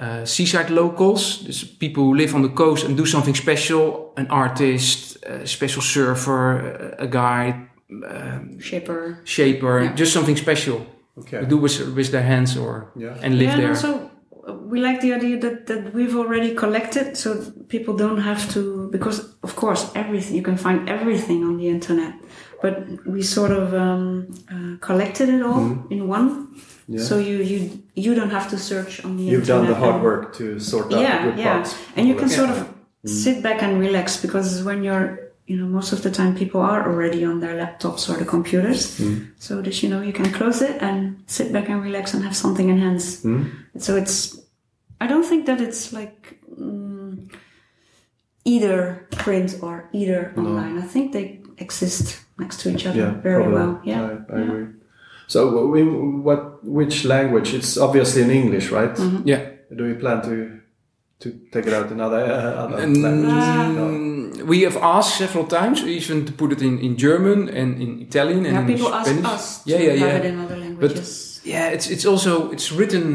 uh, 0.00 0.24
seaside 0.24 0.70
locals, 0.72 1.42
dus 1.46 1.64
people 1.78 2.02
who 2.04 2.14
live 2.14 2.34
on 2.34 2.42
the 2.42 2.52
coast 2.52 2.84
and 2.84 2.96
do 2.96 3.04
something 3.04 3.36
special. 3.36 4.12
An 4.16 4.26
artist, 4.30 5.16
a 5.26 5.46
special 5.46 5.82
surfer, 5.82 6.94
a 6.98 7.06
guide, 7.06 7.54
um, 7.90 8.58
shaper. 8.60 9.18
shaper, 9.24 9.82
Yeah. 9.82 9.92
just 9.94 10.12
something 10.12 10.36
special. 10.36 10.78
Okay. 11.18 11.44
Do 11.44 11.56
with, 11.58 11.76
with 11.96 12.10
their 12.12 12.22
hands 12.22 12.56
or 12.56 12.92
Yeah. 12.96 13.16
and 13.24 13.34
live 13.34 13.42
yeah, 13.48 13.52
and 13.54 13.62
there. 13.62 13.70
also 13.70 13.90
uh, 14.48 14.54
we 14.72 14.80
like 14.80 15.00
the 15.00 15.12
idea 15.12 15.36
that, 15.44 15.66
that 15.66 15.92
we've 15.94 16.16
already 16.16 16.54
collected, 16.54 17.16
so 17.16 17.28
people 17.68 17.94
don't 17.96 18.20
have 18.30 18.42
to 18.54 18.88
because 18.90 19.18
of 19.42 19.54
course 19.56 19.82
everything 19.94 20.34
you 20.36 20.42
can 20.42 20.56
find 20.56 20.88
everything 20.88 21.44
on 21.44 21.56
the 21.58 21.68
internet, 21.68 22.14
but 22.62 22.74
we 23.06 23.20
sort 23.22 23.50
of 23.50 23.74
um, 23.74 24.28
uh, 24.54 24.76
collected 24.80 25.28
it 25.28 25.42
all 25.42 25.62
in 25.90 26.08
one. 26.08 26.30
Yeah. 26.88 27.04
so 27.08 27.18
you 27.18 27.36
you 27.52 27.58
you 27.94 28.14
don't 28.18 28.30
have 28.38 28.48
to 28.50 28.56
search 28.58 29.04
on 29.04 29.16
the 29.16 29.22
You've 29.24 29.46
done 29.46 29.66
the 29.66 29.74
hard 29.74 30.02
work 30.02 30.34
to 30.38 30.58
sort 30.58 30.86
out 30.86 30.90
the 30.90 31.00
Yeah, 31.02 31.24
good 31.24 31.38
yeah, 31.38 31.52
parts. 31.52 31.70
and 31.96 32.08
you 32.08 32.14
can 32.16 32.28
sort 32.28 32.50
of 32.50 32.56
sit 33.04 33.42
back 33.42 33.62
and 33.62 33.78
relax 33.80 34.16
because 34.22 34.64
when 34.64 34.82
you're 34.82 35.29
you 35.50 35.56
know 35.58 35.68
most 35.78 35.90
of 35.96 36.00
the 36.04 36.10
time 36.18 36.32
people 36.42 36.60
are 36.72 36.82
already 36.88 37.20
on 37.30 37.36
their 37.42 37.54
laptops 37.62 38.02
or 38.10 38.14
the 38.22 38.28
computers 38.36 38.80
so 39.46 39.52
that 39.64 39.74
you 39.82 39.88
know 39.92 40.00
you 40.08 40.12
can 40.20 40.28
close 40.38 40.58
it 40.68 40.76
and 40.88 41.00
sit 41.26 41.48
back 41.54 41.66
and 41.72 41.78
relax 41.88 42.14
and 42.14 42.22
have 42.28 42.36
something 42.44 42.68
in 42.72 42.78
hands 42.86 43.06
so 43.84 43.90
it's 44.02 44.16
i 45.02 45.06
don't 45.10 45.26
think 45.30 45.42
that 45.46 45.60
it's 45.66 45.82
like 46.00 46.18
mm, 46.60 47.12
either 48.44 49.06
print 49.24 49.56
or 49.62 49.74
either 49.92 50.20
online 50.36 50.78
i 50.78 50.86
think 50.94 51.12
they 51.12 51.26
exist 51.58 52.20
next 52.38 52.60
to 52.60 52.70
each 52.72 52.86
other 52.86 52.98
Yeah, 52.98 53.10
very 53.28 53.42
probably. 53.42 53.58
well 53.60 53.80
yeah, 53.84 54.02
I, 54.02 54.36
I 54.36 54.40
agree. 54.46 54.66
So, 55.26 55.40
in 55.80 56.24
what 56.24 56.40
which 56.64 57.04
language? 57.04 57.54
It's 57.58 57.78
obviously 57.78 58.22
in 58.22 58.30
English, 58.30 58.66
right? 58.78 58.94
Mm-hmm. 58.98 59.28
yeah. 59.30 59.42
Do 59.78 59.84
you 59.90 59.94
plan 59.94 60.18
to 60.28 60.34
to 61.22 61.26
take 61.52 61.66
it 61.70 61.74
out 61.78 61.88
in 61.92 62.00
other 62.00 62.24
uh, 62.24 62.64
other 62.64 62.78
And, 62.82 62.96
languages? 63.02 63.76
No. 63.78 63.86
We 64.52 64.58
have 64.66 64.76
asked 64.96 65.14
several 65.18 65.46
times, 65.46 65.78
even 65.98 66.24
to 66.26 66.32
put 66.32 66.50
it 66.52 66.60
in, 66.68 66.78
in 66.86 66.92
German 66.96 67.38
and 67.60 67.68
in 67.84 67.90
Italian 68.08 68.46
and 68.46 68.54
Yeah, 68.54 68.60
in 68.62 68.66
people 68.72 68.94
ask 68.94 69.06
Spanish. 69.10 69.32
us 69.34 69.44
to 69.64 69.70
yeah, 69.70 69.78
yeah, 69.82 69.90
have 69.92 70.00
yeah. 70.00 70.18
it 70.20 70.24
in 70.32 70.38
other 70.44 70.56
languages 70.64 71.40
Yeah, 71.44 71.74
it's 71.74 71.86
it's 71.94 72.06
also 72.12 72.32
it's 72.54 72.68
written, 72.78 73.08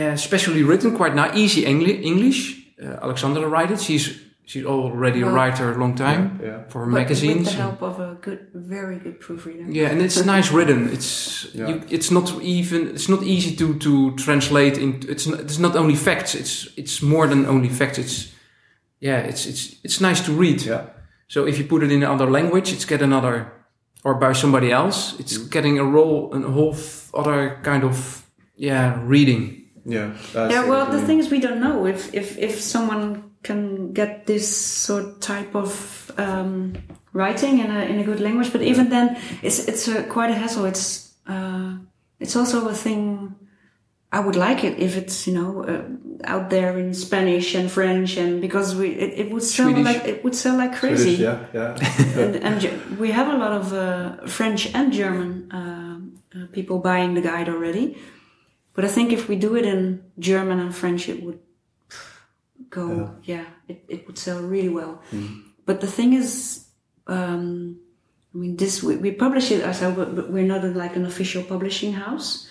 yeah, 0.00 0.16
specially 0.16 0.62
written, 0.70 0.96
quite 0.96 1.14
not 1.14 1.30
easy 1.36 1.62
Engli- 1.72 2.02
English. 2.02 2.40
Uh, 2.82 3.04
Alexandra 3.06 3.48
write 3.54 3.70
it. 3.74 3.80
She's 3.80 4.04
she's 4.50 4.64
already 4.66 5.20
a 5.22 5.26
writer 5.36 5.72
a 5.72 5.78
long 5.78 5.94
time 5.96 6.22
Yeah. 6.42 6.68
for 6.68 6.80
But 6.86 6.92
magazines. 7.00 7.46
with 7.46 7.56
the 7.56 7.62
help 7.62 7.82
of 7.82 7.94
a 8.00 8.10
good 8.26 8.40
very 8.54 8.98
good 9.04 9.16
proofreader 9.26 9.64
Yeah, 9.80 9.92
and 9.92 10.00
it's 10.06 10.24
nice 10.24 10.48
written. 10.56 10.88
It's 10.92 11.46
Yeah. 11.54 11.68
you, 11.70 11.74
it's 11.96 12.10
not 12.10 12.28
even 12.42 12.80
it's 12.94 13.08
not 13.08 13.22
easy 13.22 13.52
to 13.56 13.66
to 13.86 13.90
translate 14.24 14.76
into. 14.84 15.08
It's 15.14 15.26
not, 15.26 15.40
it's 15.40 15.58
not 15.58 15.74
only 15.76 15.96
facts. 15.96 16.34
It's 16.34 16.54
it's 16.76 17.02
more 17.02 17.26
than 17.28 17.46
only 17.46 17.68
facts. 17.68 17.98
It's 17.98 18.16
yeah, 19.00 19.18
it's 19.28 19.46
it's 19.46 19.76
it's 19.84 20.00
nice 20.00 20.20
to 20.26 20.32
read. 20.32 20.62
Yeah. 20.62 20.82
So 21.28 21.46
if 21.46 21.58
you 21.58 21.64
put 21.66 21.82
it 21.82 21.90
in 21.92 22.02
another 22.02 22.30
language, 22.30 22.72
it's 22.72 22.84
get 22.86 23.02
another, 23.02 23.52
or 24.04 24.14
by 24.14 24.32
somebody 24.34 24.70
else, 24.72 25.14
it's 25.18 25.38
Mm. 25.38 25.50
getting 25.50 25.78
a 25.78 25.84
role, 25.84 26.32
a 26.34 26.50
whole 26.50 26.74
other 27.14 27.58
kind 27.62 27.84
of 27.84 28.22
yeah 28.56 29.00
reading. 29.08 29.64
Yeah. 29.84 30.10
Yeah 30.34 30.68
well 30.68 30.86
the 30.86 30.96
mean. 30.96 31.06
thing 31.06 31.18
is 31.20 31.30
we 31.30 31.40
don't 31.40 31.60
know 31.60 31.86
if 31.86 32.12
if 32.14 32.36
if 32.38 32.60
someone 32.60 33.22
can 33.42 33.92
get 33.92 34.26
this 34.26 34.46
sort 34.84 35.20
type 35.20 35.54
of 35.54 36.10
um, 36.18 36.72
writing 37.12 37.58
in 37.60 37.70
a 37.70 37.84
in 37.84 37.98
a 37.98 38.04
good 38.04 38.20
language 38.20 38.52
but 38.52 38.60
even 38.62 38.88
then 38.90 39.16
it's 39.42 39.58
it's 39.68 39.88
a, 39.88 40.02
quite 40.02 40.30
a 40.30 40.34
hassle 40.34 40.66
it's 40.68 41.14
uh, 41.28 41.76
it's 42.20 42.36
also 42.36 42.68
a 42.68 42.74
thing. 42.74 43.34
I 44.10 44.20
would 44.20 44.36
like 44.36 44.64
it 44.64 44.78
if 44.78 44.96
it's 44.96 45.26
you 45.26 45.34
know 45.34 45.64
uh, 45.64 45.82
out 46.24 46.48
there 46.50 46.78
in 46.78 46.94
Spanish 46.94 47.54
and 47.54 47.70
French 47.70 48.16
and 48.16 48.40
because 48.40 48.74
we 48.74 48.88
it, 48.88 49.26
it 49.26 49.30
would 49.32 49.42
sell 49.42 49.70
Swedish. 49.70 49.84
like 49.84 50.04
it 50.04 50.24
would 50.24 50.34
sell 50.34 50.56
like 50.56 50.74
crazy. 50.74 51.16
Swedish, 51.16 51.20
yeah, 51.20 51.76
yeah. 51.76 52.20
and, 52.22 52.36
and 52.36 52.98
we 52.98 53.10
have 53.10 53.28
a 53.28 53.36
lot 53.36 53.52
of 53.52 53.72
uh, 53.72 54.26
French 54.26 54.74
and 54.74 54.92
German 54.92 55.52
uh, 55.52 55.98
uh, 56.38 56.46
people 56.52 56.78
buying 56.78 57.14
the 57.14 57.20
guide 57.20 57.48
already. 57.48 57.98
But 58.74 58.84
I 58.84 58.88
think 58.88 59.12
if 59.12 59.28
we 59.28 59.36
do 59.36 59.56
it 59.56 59.66
in 59.66 60.04
German 60.18 60.58
and 60.60 60.74
French, 60.74 61.08
it 61.08 61.22
would 61.22 61.40
go. 62.70 63.14
Yeah, 63.24 63.44
it, 63.66 63.84
it 63.88 64.06
would 64.06 64.16
sell 64.16 64.40
really 64.40 64.68
well. 64.68 65.02
But 65.66 65.80
the 65.80 65.86
thing 65.86 66.14
is, 66.14 66.64
um, 67.08 67.80
I 68.34 68.38
mean, 68.38 68.56
this 68.56 68.82
we, 68.82 68.96
we 68.96 69.10
publish 69.10 69.50
it 69.50 69.64
ourselves, 69.64 69.96
but, 69.96 70.14
but 70.14 70.30
we're 70.30 70.46
not 70.46 70.64
like 70.64 70.96
an 70.96 71.04
official 71.04 71.42
publishing 71.42 71.92
house. 71.92 72.47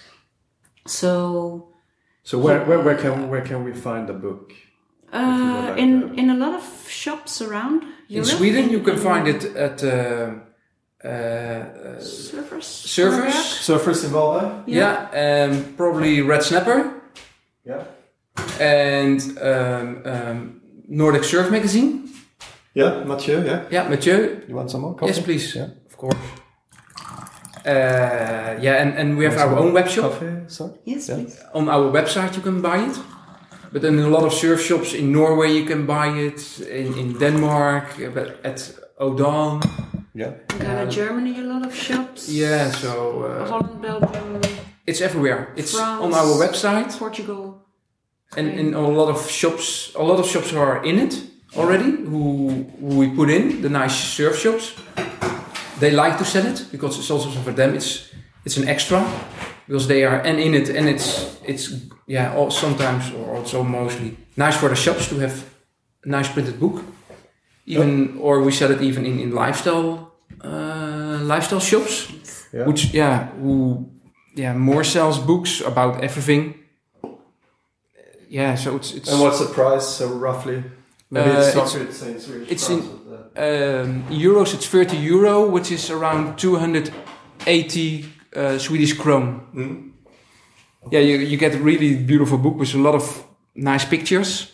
So 0.88 1.68
So 2.24 2.38
where, 2.40 2.60
where, 2.66 2.80
where 2.80 2.96
can 2.98 3.30
where 3.30 3.42
can 3.42 3.64
we 3.64 3.74
find 3.74 4.08
the 4.08 4.14
book? 4.14 4.54
uh, 5.14 5.18
like 5.70 5.78
in 5.84 6.02
to- 6.02 6.14
in 6.20 6.30
a 6.30 6.34
lot 6.36 6.54
of 6.54 6.64
shops 6.90 7.42
around 7.42 7.84
In 8.10 8.24
Sweden, 8.26 8.70
you 8.70 8.82
can 8.82 8.98
find 8.98 9.28
it 9.28 9.44
at 9.56 9.84
uh, 9.84 9.90
uh, 9.90 11.08
uh, 11.08 12.00
Surfers. 12.00 12.68
Surfers. 12.96 13.38
Surfers 13.68 14.04
in 14.06 14.12
Varberg? 14.12 14.64
Yeah, 14.66 14.96
um, 15.24 15.74
probably 15.78 16.22
Red 16.22 16.44
Snapper 16.44 16.80
Yeah. 17.66 17.84
and 18.60 19.20
um, 19.42 20.02
um, 20.06 20.62
Nordic 20.88 21.24
Surf 21.24 21.50
Magazine. 21.52 22.10
Yeah, 22.74 23.04
Mathieu, 23.06 23.44
yeah. 23.46 23.60
Yeah, 23.72 23.90
Mathieu. 23.90 24.42
You 24.48 24.56
want 24.56 24.70
some 24.72 24.82
more 24.82 24.94
coffee? 24.96 25.14
Yes, 25.14 25.20
please. 25.26 25.56
Yeah. 25.56 25.70
Of 25.90 25.98
course. 25.98 26.16
Uh, 27.68 27.72
yeah, 28.62 28.82
and, 28.82 28.94
and 28.98 29.18
we 29.18 29.26
have 29.26 29.38
our 29.38 29.58
own 29.60 29.74
web 29.74 29.88
shop. 29.90 30.12
Coffee, 30.12 30.36
sorry? 30.48 30.72
Yes, 30.86 31.10
Yeah. 31.10 31.16
please. 31.16 31.44
On 31.54 31.68
our 31.70 31.92
website, 31.92 32.36
you 32.36 32.42
can 32.42 32.62
buy 32.62 32.78
it. 32.90 32.98
But 33.74 33.84
in 33.84 34.00
a 34.00 34.08
lot 34.08 34.24
of 34.24 34.32
surf 34.34 34.62
shops 34.62 34.94
in 34.94 35.12
Norway, 35.12 35.52
you 35.52 35.66
can 35.66 35.86
buy 35.86 36.08
it. 36.08 36.60
In, 36.62 36.94
in 36.98 37.14
Denmark, 37.20 37.84
uh, 38.00 38.10
but 38.14 38.28
at 38.44 38.72
Odan. 39.00 39.62
Yeah. 40.16 40.32
We 40.54 40.66
got 40.66 40.84
in 40.84 40.90
Germany 40.90 41.40
a 41.40 41.44
lot 41.44 41.66
of 41.66 41.76
shops. 41.76 42.30
Yeah, 42.30 42.72
so 42.72 43.24
uh, 43.24 43.48
Holland, 43.50 43.82
Belgium, 43.82 44.42
it's 44.86 45.02
everywhere. 45.02 45.48
It's 45.58 45.74
France, 45.76 46.04
on 46.04 46.14
our 46.14 46.38
website. 46.48 46.98
Portugal. 46.98 47.66
And 48.38 48.48
in 48.48 48.74
a 48.74 48.80
lot 48.82 49.10
of 49.10 49.30
shops, 49.30 49.92
a 49.96 50.04
lot 50.04 50.20
of 50.20 50.26
shops 50.26 50.54
are 50.54 50.84
in 50.86 51.00
it 51.00 51.14
already. 51.58 51.92
Who, 51.92 52.66
who 52.80 52.98
we 53.00 53.08
put 53.10 53.30
in 53.30 53.62
the 53.62 53.70
nice 53.70 53.96
surf 54.16 54.38
shops. 54.40 54.74
They 55.80 55.92
like 55.92 56.18
to 56.18 56.26
sell 56.26 56.46
it 56.46 56.66
because 56.72 56.98
it's 57.00 57.12
also 57.12 57.30
for 57.44 57.54
them. 57.54 57.74
It's 57.76 58.10
it's 58.46 58.58
an 58.58 58.68
extra 58.68 59.00
because 59.68 59.88
they 59.88 60.04
are 60.06 60.22
and 60.26 60.40
in 60.40 60.54
it 60.56 60.70
and 60.70 60.88
it's 60.90 61.38
it's 61.46 61.72
yeah. 62.08 62.36
All, 62.38 62.50
sometimes 62.52 63.12
or 63.14 63.36
also 63.38 63.64
mostly 63.64 64.18
nice 64.36 64.58
for 64.58 64.70
the 64.70 64.76
shops 64.76 65.08
to 65.10 65.16
have 65.20 65.44
a 66.06 66.10
nice 66.10 66.30
printed 66.34 66.60
book. 66.60 66.84
Even 67.66 68.18
or 68.22 68.42
we 68.44 68.52
sell 68.52 68.72
it 68.72 68.82
even 68.82 69.06
in 69.06 69.20
in 69.20 69.32
lifestyle 69.32 70.12
uh, 70.44 71.20
lifestyle 71.36 71.60
shops, 71.62 72.08
Yeah. 72.54 72.66
which 72.68 72.94
yeah 72.94 73.28
who 73.42 73.86
yeah 74.36 74.54
more 74.58 74.84
sells 74.84 75.20
books 75.20 75.62
about 75.62 76.04
everything. 76.04 76.54
Yeah, 78.30 78.56
so 78.58 78.76
it's 78.76 78.94
it's 78.94 79.10
And 79.12 79.22
what's 79.22 79.40
the 79.40 79.54
price, 79.54 79.86
so 79.88 80.08
roughly? 80.08 80.64
Maybe 81.10 81.30
Uh, 81.30 81.40
it's 81.40 81.76
it's- 81.76 82.02
it's 82.02 82.28
it's 82.52 82.70
in- 82.70 82.97
um, 83.38 84.04
euros. 84.10 84.54
It's 84.54 84.68
30 84.68 84.98
euro, 84.98 85.48
which 85.50 85.72
is 85.72 85.90
around 85.90 86.38
280 86.38 88.06
uh, 88.36 88.58
Swedish 88.58 88.94
krone. 88.94 89.42
mm. 89.54 89.84
Yeah, 90.90 91.02
you, 91.02 91.18
you 91.18 91.38
get 91.38 91.54
a 91.54 91.58
really 91.58 91.96
beautiful 91.96 92.38
book 92.38 92.56
with 92.56 92.74
a 92.74 92.78
lot 92.78 92.96
of 92.96 93.26
nice 93.56 93.84
pictures, 93.84 94.54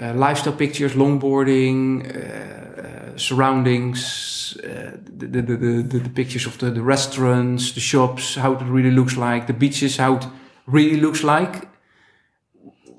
uh, 0.00 0.14
lifestyle 0.14 0.52
pictures, 0.52 0.92
longboarding, 0.94 2.06
uh, 2.06 2.80
uh, 2.80 3.16
surroundings, 3.16 4.56
uh, 4.62 4.96
the, 5.04 5.26
the, 5.26 5.42
the, 5.42 5.56
the, 5.82 5.98
the 5.98 6.10
pictures 6.10 6.46
of 6.46 6.56
the, 6.58 6.70
the 6.70 6.82
restaurants, 6.82 7.72
the 7.72 7.80
shops, 7.80 8.36
how 8.36 8.52
it 8.52 8.62
really 8.62 8.92
looks 8.92 9.16
like, 9.16 9.48
the 9.48 9.52
beaches, 9.52 9.96
how 9.96 10.16
it 10.16 10.26
really 10.66 11.00
looks 11.00 11.24
like. 11.24 11.66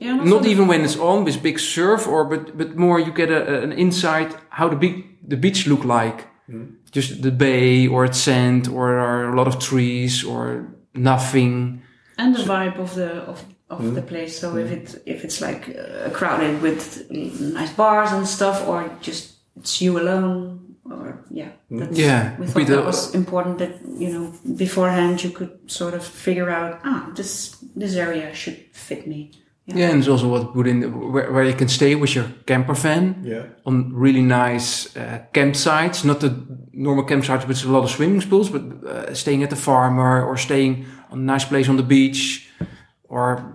Yeah, 0.02 0.12
and 0.12 0.22
also 0.22 0.36
Not 0.36 0.46
even 0.48 0.68
when 0.68 0.82
it's 0.86 0.98
on 1.00 1.26
with 1.26 1.42
big 1.42 1.60
surf, 1.60 2.08
or 2.08 2.24
but 2.26 2.58
but 2.58 2.76
more 2.76 3.00
you 3.00 3.12
get 3.14 3.30
a, 3.30 3.42
a- 3.58 3.62
an 3.64 3.72
insight 3.72 4.36
how 4.50 4.70
the 4.70 4.76
big 4.76 4.94
the 5.30 5.38
beach 5.38 5.68
look 5.68 5.84
like, 5.84 6.28
just 6.96 7.22
the 7.22 7.32
bay 7.32 7.88
or 7.88 8.06
it's 8.06 8.18
sand 8.24 8.68
or 8.68 8.98
are 8.98 9.32
a 9.34 9.36
lot 9.36 9.48
of 9.48 9.58
trees 9.60 10.24
or 10.24 10.66
nothing. 10.94 11.82
and 12.18 12.36
the 12.36 12.44
vibe 12.44 12.80
of 12.80 12.94
the 12.96 13.10
of, 13.28 13.44
of 13.70 13.94
the 13.96 14.02
place. 14.02 14.40
So 14.40 14.58
if 14.58 14.72
it 14.72 15.02
if 15.06 15.24
it's 15.24 15.40
like 15.42 15.70
uh, 15.70 16.10
crowded 16.12 16.62
with 16.62 17.06
nice 17.54 17.74
bars 17.76 18.12
and 18.12 18.28
stuff, 18.28 18.68
or 18.68 18.90
just 19.02 19.36
it's 19.60 19.82
you 19.82 20.00
alone, 20.00 20.60
or 20.86 21.24
yeah, 21.32 21.50
that's, 21.80 21.98
Yeah, 22.00 22.36
we 22.40 22.46
be 22.46 22.52
thought 22.52 22.68
the- 22.68 22.76
that 22.76 22.86
was 22.86 23.14
important. 23.14 23.58
That 23.58 23.72
you 24.00 24.10
know 24.14 24.34
beforehand 24.58 25.24
you 25.24 25.32
could 25.32 25.52
sort 25.68 25.94
of 25.94 26.04
figure 26.04 26.50
out 26.50 26.80
ah 26.84 27.12
this 27.16 27.58
this 27.80 27.96
area 27.96 28.34
should 28.34 28.58
fit 28.72 29.06
me. 29.08 29.32
Yeah, 29.76 29.90
and 29.92 30.00
it's 30.00 30.08
also 30.08 30.28
what 30.28 30.54
put 30.54 30.68
in 30.68 30.80
the, 30.82 30.88
where, 30.90 31.32
where 31.32 31.44
you 31.44 31.54
can 31.56 31.68
stay 31.68 31.96
with 31.96 32.16
your 32.16 32.26
camper 32.46 32.74
van 32.76 33.16
Yeah. 33.24 33.44
on 33.66 33.92
really 33.94 34.22
nice 34.22 34.96
uh, 34.98 35.20
campsites, 35.34 36.04
not 36.04 36.20
the 36.20 36.32
normal 36.74 37.06
campsites 37.06 37.48
with 37.48 37.64
a 37.66 37.70
lot 37.72 37.84
of 37.84 37.90
swimming 37.90 38.22
pools, 38.22 38.50
but 38.50 38.62
uh, 38.62 39.14
staying 39.14 39.44
at 39.44 39.50
the 39.50 39.56
farmer 39.56 40.24
or 40.26 40.38
staying 40.38 40.86
on 41.12 41.20
a 41.20 41.22
nice 41.34 41.46
place 41.46 41.70
on 41.70 41.76
the 41.78 41.84
beach, 41.84 42.50
or 43.10 43.54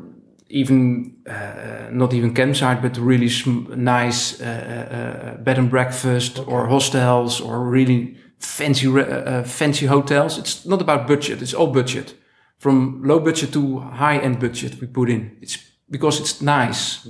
even 0.49 1.17
uh, 1.29 1.89
not 1.91 2.13
even 2.13 2.33
campsite, 2.35 2.81
but 2.83 2.97
really 2.99 3.29
sm- 3.29 3.73
nice 3.77 4.41
uh, 4.41 4.45
uh, 4.47 4.97
uh, 4.97 5.43
bed 5.43 5.59
and 5.59 5.71
breakfast 5.71 6.39
or 6.47 6.67
hostels 6.69 7.41
or 7.41 7.61
really 7.71 8.17
fancy 8.39 8.87
re- 8.89 9.43
fancy 9.45 9.87
hotels. 9.87 10.39
It's 10.39 10.65
not 10.65 10.81
about 10.81 11.07
budget; 11.09 11.43
it's 11.43 11.55
all 11.55 11.73
budget, 11.73 12.15
from 12.59 13.03
low 13.05 13.19
budget 13.21 13.53
to 13.53 13.79
high 13.79 14.19
end 14.19 14.39
budget. 14.39 14.81
We 14.81 14.87
put 14.87 15.09
in 15.09 15.37
it's 15.41 15.59
because 15.91 16.21
it's 16.21 16.41
nice, 16.41 17.07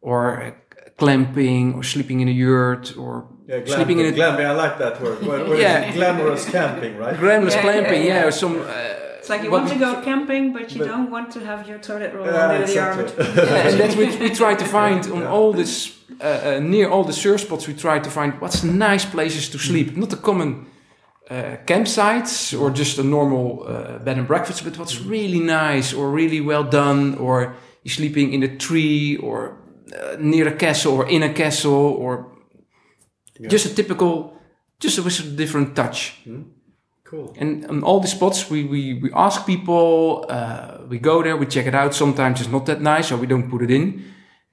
or 0.00 0.42
uh, 0.42 0.50
clamping 0.96 1.74
or 1.74 1.82
sleeping 1.82 2.20
in 2.20 2.28
a 2.28 2.32
yurt 2.32 2.96
or 2.96 3.26
Yeah, 3.46 3.64
sleeping 3.66 3.98
in 4.00 4.06
a 4.06 4.12
glamping, 4.12 4.46
I 4.46 4.52
like 4.52 4.78
that 4.78 5.00
word. 5.02 5.18
What, 5.26 5.48
what 5.48 5.56
is 5.58 5.62
Yeah. 5.62 5.92
Glamorous 5.92 6.44
camping, 6.50 6.96
right? 6.98 7.18
glamorous 7.18 7.54
Yeah, 7.54 7.62
clamping. 7.62 8.02
yeah, 8.02 8.08
Yeah, 8.14 8.20
yeah. 8.20 8.28
or 8.28 8.32
some. 8.32 8.54
Uh, 8.60 9.18
It's 9.20 9.28
like 9.28 9.42
you 9.44 9.50
what 9.50 9.62
want 9.64 9.72
to 9.72 9.78
go 9.86 10.00
camping, 10.10 10.52
but 10.52 10.72
you 10.72 10.78
But- 10.80 10.88
don't 10.92 11.10
want 11.10 11.28
to 11.36 11.40
have 11.40 11.60
your 11.68 11.78
toilet 11.78 12.10
roll 12.14 12.26
Yeah, 12.26 12.48
under 12.48 12.66
the 12.66 12.78
arm. 12.80 12.98
Yeah, 13.18 13.68
and 13.68 13.78
that's 13.80 13.96
what 13.96 14.18
we 14.20 14.30
try 14.42 14.54
to 14.62 14.64
find 14.78 15.00
on 15.12 15.20
Yeah. 15.20 15.32
all 15.34 15.52
this 15.52 15.76
uh, 16.20 16.26
uh, 16.26 16.60
near 16.74 16.88
all 16.92 17.04
the 17.04 17.12
surf 17.12 17.40
spots. 17.40 17.66
We 17.66 17.74
try 17.74 17.98
to 18.00 18.10
find 18.10 18.32
what's 18.40 18.62
nice 18.62 19.04
places 19.06 19.48
to 19.50 19.58
sleep, 19.58 19.96
not 19.96 20.08
the 20.10 20.16
common 20.16 20.66
uh, 21.30 21.56
campsites 21.66 22.52
or 22.60 22.70
just 22.70 22.98
a 22.98 23.02
normal 23.02 23.46
uh, 23.66 23.98
bed 24.04 24.16
and 24.18 24.26
breakfast, 24.26 24.64
but 24.64 24.76
what's 24.78 24.98
really 25.00 25.40
nice 25.40 25.96
or 25.96 26.10
really 26.10 26.40
well 26.40 26.64
done, 26.64 27.16
or 27.18 27.54
you're 27.82 27.92
sleeping 27.92 28.32
in 28.32 28.42
a 28.42 28.56
tree 28.56 29.16
or 29.16 29.58
uh, 29.96 30.16
near 30.18 30.48
a 30.48 30.56
castle 30.56 30.94
or 30.94 31.08
in 31.08 31.22
a 31.22 31.32
castle 31.32 31.72
or 31.72 32.32
just 33.48 33.66
a 33.66 33.74
typical, 33.74 34.34
just 34.78 35.02
with 35.02 35.20
a 35.20 35.22
different 35.22 35.74
touch. 35.74 36.20
Cool. 37.04 37.34
And 37.38 37.66
on 37.66 37.82
all 37.82 38.00
the 38.00 38.06
spots, 38.06 38.50
we, 38.50 38.64
we, 38.64 38.94
we 38.94 39.10
ask 39.14 39.44
people, 39.46 40.26
uh, 40.28 40.78
we 40.88 40.98
go 40.98 41.22
there, 41.22 41.36
we 41.36 41.46
check 41.46 41.66
it 41.66 41.74
out. 41.74 41.94
Sometimes 41.94 42.40
it's 42.40 42.50
not 42.50 42.66
that 42.66 42.80
nice, 42.80 43.08
so 43.08 43.16
we 43.16 43.26
don't 43.26 43.50
put 43.50 43.62
it 43.62 43.70
in. 43.70 44.04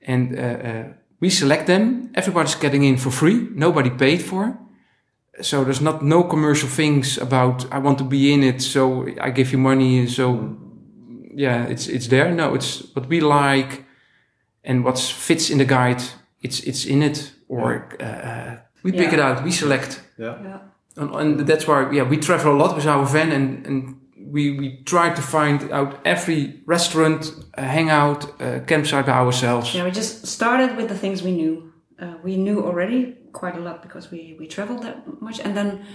And 0.02 0.40
uh, 0.40 0.42
uh, 0.42 0.84
we 1.20 1.30
select 1.30 1.68
them. 1.68 2.12
Everybody's 2.16 2.56
getting 2.56 2.84
in 2.84 2.98
for 2.98 3.12
free. 3.12 3.48
Nobody 3.54 3.90
paid 3.90 4.22
for. 4.22 4.58
So 5.42 5.63
there's 5.63 5.82
not 5.82 6.02
no 6.02 6.24
commercial 6.24 6.68
things 6.68 7.18
about 7.20 7.72
I 7.72 7.78
want 7.78 8.00
to 8.00 8.04
be 8.04 8.34
in 8.34 8.44
it, 8.44 8.62
so 8.62 9.08
I 9.22 9.30
give 9.30 9.52
you 9.52 9.60
money. 9.60 10.00
And 10.00 10.10
so 10.10 10.58
yeah, 11.38 11.69
it's 11.69 11.88
it's 11.88 12.08
there. 12.08 12.32
No, 12.34 12.56
it's 12.56 12.84
what 12.95 13.08
we 13.08 13.19
like 13.19 13.84
and 14.63 14.84
what 14.84 15.00
fits 15.00 15.50
in 15.50 15.58
the 15.58 15.65
guide. 15.65 16.02
It's 16.41 16.60
it's 16.67 16.86
in 16.86 17.02
it, 17.02 17.34
or 17.47 17.88
uh, 18.00 18.04
uh, 18.04 18.58
we 18.84 18.91
pick 18.91 19.12
Yeah. 19.12 19.13
it 19.13 19.19
out. 19.19 19.43
We 19.43 19.52
select. 19.52 20.02
Yeah. 20.17 20.43
Yeah. 20.43 20.60
And, 20.97 21.15
and 21.15 21.47
that's 21.47 21.65
why, 21.67 21.91
yeah, 21.91 22.10
we 22.10 22.17
travel 22.17 22.54
a 22.54 22.58
lot 22.58 22.76
with 22.76 22.88
our 22.88 23.06
van 23.06 23.32
and, 23.32 23.67
and 23.67 23.95
we, 24.34 24.58
we 24.60 24.82
try 24.84 25.13
to 25.13 25.21
find 25.21 25.71
out 25.71 26.00
every 26.04 26.62
restaurant, 26.65 27.32
uh, 27.58 27.62
hangout, 27.62 28.26
uh, 28.41 28.60
campsite 28.65 29.06
by 29.06 29.12
ourselves. 29.12 29.73
Yeah, 29.76 29.86
we 29.86 29.91
just 29.91 30.26
started 30.26 30.76
with 30.76 30.88
the 30.89 30.97
things 30.97 31.21
we 31.21 31.32
knew. 31.32 31.71
Uh, 32.02 32.15
we 32.23 32.36
knew 32.36 32.65
already 32.65 33.15
quite 33.32 33.56
a 33.56 33.60
lot 33.60 33.82
because 33.84 34.10
we, 34.12 34.36
we 34.39 34.47
traveled 34.47 34.82
that 34.84 34.97
much. 35.21 35.39
And 35.39 35.56
then 35.56 35.86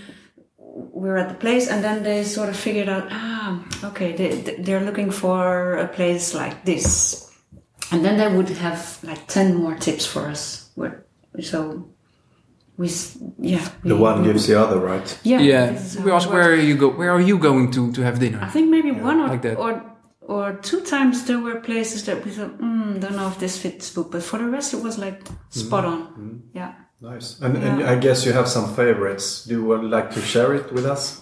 we 0.75 1.09
were 1.09 1.19
at 1.19 1.29
the 1.29 1.35
place, 1.35 1.69
and 1.71 1.83
then 1.85 2.03
they 2.03 2.25
sort 2.25 2.49
of 2.49 2.57
figured 2.57 2.89
out 2.89 3.07
ah, 3.11 3.63
okay, 3.85 4.13
they, 4.17 4.57
they're 4.65 4.81
looking 4.85 5.11
for 5.11 5.77
a 5.77 5.87
place 5.89 6.35
like 6.35 6.65
this. 6.65 7.29
And 7.91 8.03
then 8.05 8.17
they 8.17 8.35
would 8.37 8.49
have 8.49 8.99
like 9.03 9.27
10 9.27 9.55
more 9.55 9.75
tips 9.77 10.07
for 10.07 10.23
us. 10.31 10.71
So 11.41 11.89
we 12.79 12.87
s- 12.89 13.19
yeah 13.39 13.69
The 13.85 13.97
one 13.97 14.23
gives 14.25 14.47
the 14.47 14.55
other, 14.61 14.79
right? 14.79 15.19
yeah 15.25 15.41
Yeah. 15.41 15.73
this 15.73 15.97
We 15.97 16.11
it 16.11 16.15
ask 16.15 16.27
works. 16.29 16.35
where 16.35 16.51
are 16.53 16.63
you 16.71 16.77
go? 16.77 16.89
Where 16.89 17.11
are 17.11 17.21
you 17.21 17.39
going 17.39 17.71
to 17.73 17.93
to 17.93 18.03
have 18.03 18.19
dinner? 18.19 18.39
I 18.41 18.49
think 18.51 18.71
maybe 18.71 18.91
one 18.93 19.21
or, 19.21 19.29
like 19.29 19.43
that. 19.43 19.57
or 19.59 19.73
or 20.29 20.53
two 20.63 20.81
times 20.81 21.25
there 21.27 21.39
were 21.41 21.61
places 21.61 22.05
that 22.05 22.25
we 22.25 22.31
thought, 22.31 22.57
mm, 22.59 22.99
don't 23.01 23.17
know 23.17 23.29
if 23.29 23.39
this 23.39 23.59
fits 23.59 23.91
book, 23.95 24.11
but 24.13 24.23
for 24.23 24.39
the 24.39 24.47
rest 24.57 24.73
it 24.75 24.81
was 24.83 24.97
like 24.99 25.21
spot 25.51 25.85
on. 25.85 26.43
Yeah. 26.55 26.73
Nice. 27.03 27.41
And, 27.41 27.57
and 27.57 27.83
I 27.83 27.97
guess 27.97 28.25
you 28.25 28.33
have 28.33 28.47
some 28.47 28.77
favorites. 28.77 29.45
Do 29.45 29.55
you 29.55 29.65
would 29.65 29.83
like 29.83 30.13
to 30.13 30.21
share 30.21 30.55
it 30.55 30.73
with 30.73 30.87
us? 30.87 31.21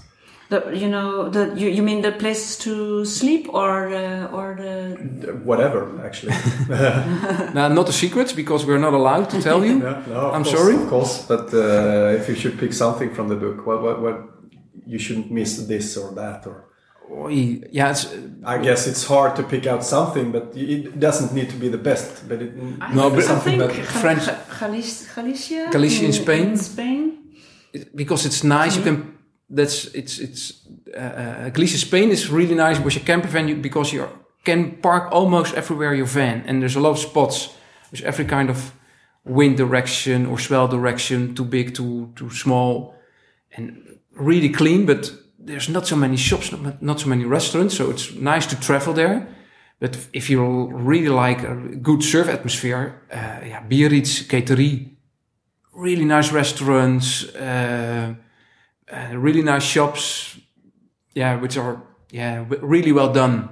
The, 0.50 0.70
you 0.74 0.88
know, 0.88 1.30
the 1.30 1.54
you, 1.56 1.68
you 1.68 1.82
mean 1.82 2.02
the 2.02 2.12
places 2.12 2.58
to 2.58 3.04
sleep 3.04 3.48
or 3.48 3.88
uh, 3.88 4.26
or 4.26 4.56
the 4.56 5.32
Whatever, 5.44 6.04
actually. 6.04 6.34
Now, 7.54 7.68
not 7.68 7.86
the 7.86 7.92
secrets 7.92 8.32
because 8.32 8.66
we're 8.66 8.80
not 8.80 8.92
allowed 8.92 9.30
to 9.30 9.40
tell 9.40 9.64
you. 9.64 9.78
Yeah, 9.82 10.02
no, 10.08 10.32
I'm 10.32 10.44
course, 10.44 10.58
sorry? 10.58 10.74
Of 10.74 10.88
course, 10.88 11.24
but 11.26 11.54
uh, 11.54 12.18
if 12.18 12.28
you 12.28 12.34
should 12.34 12.58
pick 12.58 12.72
something 12.72 13.14
from 13.14 13.28
the 13.28 13.36
book, 13.36 13.64
what, 13.64 13.80
what, 13.82 14.02
what 14.02 14.16
you 14.86 14.98
shouldn't 14.98 15.30
miss 15.30 15.66
this 15.66 15.96
or 15.96 16.12
that, 16.14 16.46
or 16.46 16.69
Oei, 17.10 17.66
Yeah, 17.72 17.90
it's, 17.90 18.06
I 18.44 18.58
guess 18.58 18.86
it's 18.86 19.04
hard 19.04 19.36
to 19.36 19.42
pick 19.42 19.66
out 19.66 19.84
something, 19.84 20.32
but 20.32 20.56
it 20.56 20.98
doesn't 20.98 21.32
need 21.34 21.50
to 21.50 21.56
be 21.56 21.68
the 21.68 21.78
best. 21.78 22.28
But 22.28 22.40
it, 22.42 22.56
No, 22.94 23.06
I 23.06 23.10
but- 23.14 23.24
something 23.24 23.58
think 23.58 23.72
that 23.76 23.86
French- 23.86 24.26
Galicia, 24.60 25.06
Galicia, 25.14 25.68
Galicia 25.72 26.04
in 26.06 26.12
Spain. 26.12 26.48
In 26.50 26.56
Spain. 26.56 27.16
because 27.94 28.26
it's 28.26 28.42
nice. 28.42 28.76
You 28.76 28.82
can. 28.82 29.18
That's 29.48 29.84
it's 29.94 30.18
it's. 30.18 30.52
Uh, 30.96 31.00
uh, 31.00 31.48
Galicia, 31.50 31.78
Spain 31.78 32.10
is 32.10 32.28
really 32.30 32.54
nice 32.54 32.80
with 32.80 32.94
your 32.96 33.04
camper 33.04 33.28
van 33.28 33.48
you, 33.48 33.56
because 33.56 33.92
you 33.92 34.08
can 34.44 34.76
park 34.82 35.12
almost 35.12 35.54
everywhere 35.54 35.94
your 35.94 36.06
van, 36.08 36.42
and 36.46 36.60
there's 36.60 36.76
a 36.76 36.80
lot 36.80 36.90
of 36.90 36.98
spots 36.98 37.48
with 37.92 38.02
every 38.04 38.24
kind 38.24 38.50
of 38.50 38.72
wind 39.24 39.56
direction 39.56 40.26
or 40.26 40.38
swell 40.38 40.66
direction, 40.68 41.34
too 41.34 41.44
big, 41.44 41.74
too 41.74 42.10
too 42.16 42.30
small, 42.30 42.94
and 43.56 43.76
really 44.16 44.48
clean. 44.48 44.86
But 44.86 45.12
there's 45.40 45.68
not 45.68 45.86
so 45.86 45.96
many 45.96 46.16
shops, 46.16 46.52
not, 46.80 47.00
so 47.00 47.08
many 47.08 47.24
restaurants, 47.24 47.76
so 47.76 47.90
it's 47.90 48.14
nice 48.14 48.46
to 48.46 48.60
travel 48.60 48.92
there. 48.92 49.26
But 49.78 49.96
if 50.12 50.28
you 50.28 50.68
really 50.72 51.08
like 51.08 51.42
a 51.42 51.54
good 51.54 52.02
surf 52.02 52.28
atmosphere, 52.28 53.00
uh, 53.10 53.46
yeah, 53.46 53.62
Biarritz, 53.66 54.26
Guéthary, 54.28 54.90
really 55.72 56.04
nice 56.04 56.30
restaurants, 56.32 57.24
uh, 57.34 58.14
uh, 58.92 59.16
really 59.16 59.42
nice 59.42 59.62
shops, 59.62 60.38
yeah, 61.14 61.40
which 61.40 61.56
are 61.56 61.82
yeah 62.10 62.44
really 62.60 62.92
well 62.92 63.12
done. 63.12 63.48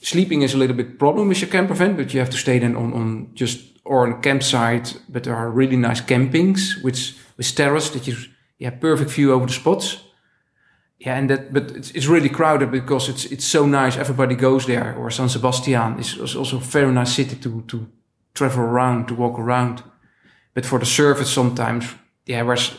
Sleeping 0.00 0.42
is 0.42 0.54
a 0.54 0.58
little 0.58 0.76
bit 0.76 0.98
problem 0.98 1.28
with 1.28 1.40
your 1.40 1.50
camper 1.50 1.74
van, 1.74 1.96
but 1.96 2.14
you 2.14 2.20
have 2.20 2.30
to 2.30 2.36
stay 2.36 2.60
then 2.60 2.76
on, 2.76 2.92
on 2.92 3.30
just 3.34 3.58
or 3.84 4.06
on 4.06 4.12
a 4.12 4.20
campsite. 4.20 4.96
But 5.08 5.24
there 5.24 5.34
are 5.34 5.50
really 5.50 5.76
nice 5.76 6.00
campings 6.00 6.82
which 6.84 7.16
with 7.36 7.54
terrace 7.56 7.90
that 7.90 8.06
you 8.06 8.16
yeah 8.58 8.70
perfect 8.70 9.10
view 9.10 9.32
over 9.32 9.46
the 9.46 9.52
spots. 9.52 10.07
Yeah, 10.98 11.18
and 11.18 11.30
that 11.30 11.52
but 11.52 11.70
it's, 11.76 11.90
it's 11.92 12.06
really 12.06 12.28
crowded 12.28 12.70
because 12.70 13.08
it's 13.08 13.24
it's 13.24 13.44
so 13.44 13.66
nice. 13.66 13.96
Everybody 13.96 14.34
goes 14.34 14.66
there. 14.66 14.94
Or 14.98 15.10
San 15.10 15.28
Sebastian 15.28 15.98
is, 15.98 16.16
is 16.16 16.36
also 16.36 16.56
a 16.56 16.60
very 16.60 16.92
nice 16.92 17.14
city 17.14 17.36
to 17.36 17.62
to 17.66 17.86
travel 18.32 18.64
around, 18.64 19.06
to 19.06 19.14
walk 19.14 19.38
around. 19.38 19.82
But 20.54 20.66
for 20.66 20.78
the 20.78 20.86
service, 20.86 21.30
sometimes, 21.30 21.94
yeah, 22.26 22.42
where's 22.42 22.72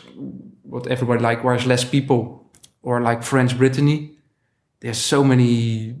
what 0.62 0.86
everybody 0.86 1.22
like, 1.22 1.42
where's 1.42 1.64
less 1.66 1.84
people, 1.84 2.50
or 2.82 3.00
like 3.00 3.22
French 3.22 3.56
Brittany, 3.56 4.18
there's 4.80 4.98
so 4.98 5.24
many, 5.24 5.96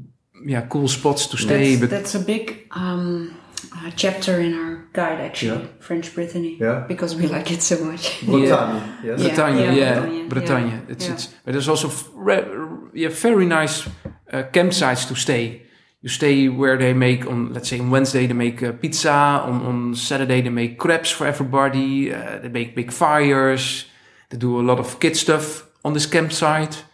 yeah, 0.46 0.66
cool 0.68 0.88
spots 0.88 1.26
to 1.26 1.36
stay. 1.36 1.76
That's, 1.76 1.80
but 1.80 1.90
that's 1.90 2.14
a 2.14 2.20
big 2.20 2.66
um, 2.72 3.34
uh, 3.72 3.90
chapter 3.96 4.40
in 4.40 4.54
our 4.54 4.84
guide, 4.92 5.20
actually, 5.20 5.60
Yeah. 5.62 5.68
French 5.80 6.14
Brittany. 6.14 6.56
Yeah. 6.60 6.84
Because 6.88 7.14
we 7.16 7.26
like 7.26 7.50
it 7.52 7.62
so 7.62 7.76
much. 7.84 8.20
Bretagne, 8.26 8.80
yes. 9.04 9.20
Yeah. 9.20 9.26
Bretagne, 9.26 9.58
yeah, 9.58 9.72
yeah, 9.74 10.00
Bretagne. 10.00 10.28
Bretagne, 10.28 10.82
It's, 10.88 11.06
yeah. 11.06 11.14
it's, 11.14 11.26
but 11.44 11.52
there's 11.52 11.68
also 11.68 11.88
f- 11.88 12.08
re- 12.14 12.46
yeah, 12.94 13.08
very 13.10 13.46
nice 13.46 13.86
uh, 14.32 14.42
campsites 14.52 15.06
to 15.08 15.14
stay. 15.14 15.62
You 16.02 16.08
stay 16.08 16.48
where 16.48 16.78
they 16.78 16.94
make 16.94 17.26
on, 17.26 17.52
let's 17.52 17.68
say 17.68 17.78
on 17.78 17.90
Wednesday 17.90 18.26
they 18.26 18.32
make 18.34 18.62
uh, 18.62 18.72
pizza. 18.72 19.12
On, 19.12 19.62
on 19.66 19.94
Saturday 19.94 20.40
they 20.40 20.50
make 20.50 20.78
crepes 20.78 21.10
for 21.10 21.26
everybody. 21.26 22.12
Uh, 22.12 22.38
they 22.42 22.48
make 22.48 22.74
big 22.74 22.90
fires. 22.92 23.84
They 24.30 24.38
do 24.38 24.60
a 24.60 24.62
lot 24.62 24.78
of 24.78 24.98
kid 24.98 25.16
stuff 25.16 25.66
on 25.84 25.92
this 25.92 26.06
campsite, 26.06 26.84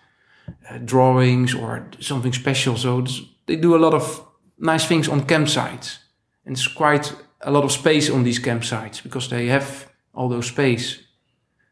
uh, 0.71 0.79
drawings 0.85 1.55
or 1.55 1.87
something 2.01 2.33
special. 2.33 2.77
So 2.77 3.05
they 3.47 3.57
do 3.57 3.77
a 3.77 3.79
lot 3.79 3.95
of 3.95 4.27
nice 4.59 4.87
things 4.89 5.09
on 5.09 5.21
campsites, 5.27 5.99
and 6.47 6.57
it's 6.57 6.67
quite 6.67 7.13
a 7.41 7.51
lot 7.51 7.65
of 7.65 7.73
space 7.73 8.09
on 8.11 8.25
these 8.25 8.41
campsites 8.41 9.03
because 9.03 9.29
they 9.29 9.47
have 9.49 9.89
all 10.15 10.29
those 10.29 10.47
space. 10.47 11.03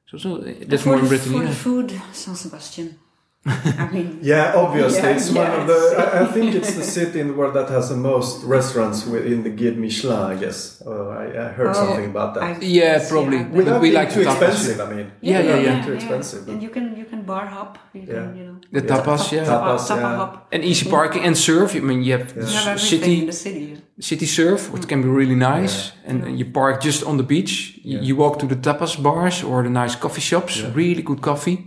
So, 0.07 0.19
so 0.19 0.39
that's 0.39 0.83
for 0.83 0.91
more 0.91 0.99
in 0.99 1.09
Britain. 1.09 1.33
For 1.33 1.45
yeah. 1.45 1.53
food, 1.53 2.03
San 2.13 2.35
Sebastian. 2.35 2.99
I 3.47 3.89
mean, 3.93 4.19
Yeah, 4.23 4.55
obviously, 4.57 5.03
Yeah, 5.03 5.17
it's 5.17 5.31
one 5.31 5.51
of 5.61 5.67
the. 5.67 5.81
I, 5.99 6.23
I 6.23 6.25
think 6.33 6.55
it's 6.55 6.73
the 6.75 6.83
city 6.83 7.21
in 7.21 7.29
the 7.29 7.35
world 7.35 7.55
that 7.55 7.69
has 7.69 7.91
the 7.91 7.97
most 7.97 8.43
restaurants 8.45 9.05
within 9.05 9.43
the 9.43 9.51
Guide 9.51 9.77
Michelin. 9.77 10.19
I 10.33 10.37
guess. 10.37 10.81
Uh, 10.81 11.09
I, 11.09 11.25
I 11.45 11.49
heard 11.57 11.69
Oh, 11.69 11.73
something 11.75 12.07
about 12.15 12.35
that. 12.35 12.43
I- 12.43 12.59
Yeah, 12.61 13.07
probably. 13.07 13.39
I 13.39 13.43
bet. 13.43 13.53
Without 13.53 13.81
we 13.83 13.91
being 13.91 14.01
like 14.01 14.11
too 14.15 14.25
the 14.25 14.31
tapas. 14.31 14.49
expensive, 14.53 14.81
I 14.81 14.95
mean. 14.95 15.13
Yeah, 15.21 15.41
yeah, 15.41 15.57
yeah. 15.67 15.85
Too 15.87 15.93
expensive. 15.93 16.49
And 16.49 16.63
you 16.63 16.71
can 16.71 16.97
you 16.97 17.05
can 17.05 17.21
bar 17.23 17.47
hop. 17.47 17.79
You 17.93 18.01
Yeah. 18.03 18.15
can, 18.15 18.37
you 18.39 18.45
know. 18.49 18.57
The 18.73 18.81
tapas, 18.93 19.23
yeah. 19.31 19.45
Tapas, 19.45 19.89
yeah. 19.91 20.17
hop. 20.17 20.33
And 20.55 20.65
easy 20.65 20.89
parking 20.89 21.23
and 21.29 21.37
surf. 21.37 21.77
I 21.77 21.81
mean, 21.81 22.03
you 22.03 22.13
have 22.19 22.29
Yeah. 22.37 22.49
You 22.55 22.61
have 22.71 22.79
s- 22.79 22.93
in 22.93 22.99
city 22.99 23.27
the 23.27 23.33
city. 23.33 23.77
city 24.01 24.27
surf, 24.27 24.61
which 24.73 24.87
can 24.89 25.03
be 25.03 25.09
really 25.21 25.37
nice. 25.55 25.93
And 26.09 26.19
Yeah. 26.23 26.39
you 26.39 26.45
park 26.61 26.81
just 26.83 27.01
on 27.05 27.17
the 27.19 27.27
beach. 27.35 27.53
You, 27.85 27.99
Yeah. 27.99 28.07
you 28.09 28.17
walk 28.17 28.39
to 28.39 28.47
the 28.47 28.57
tapas 28.57 28.97
bars 29.07 29.43
or 29.45 29.63
the 29.63 29.71
nice 29.83 29.97
coffee 30.05 30.23
shops. 30.31 30.55
Yeah. 30.57 30.71
Really 30.75 31.03
good 31.03 31.21
coffee. 31.21 31.59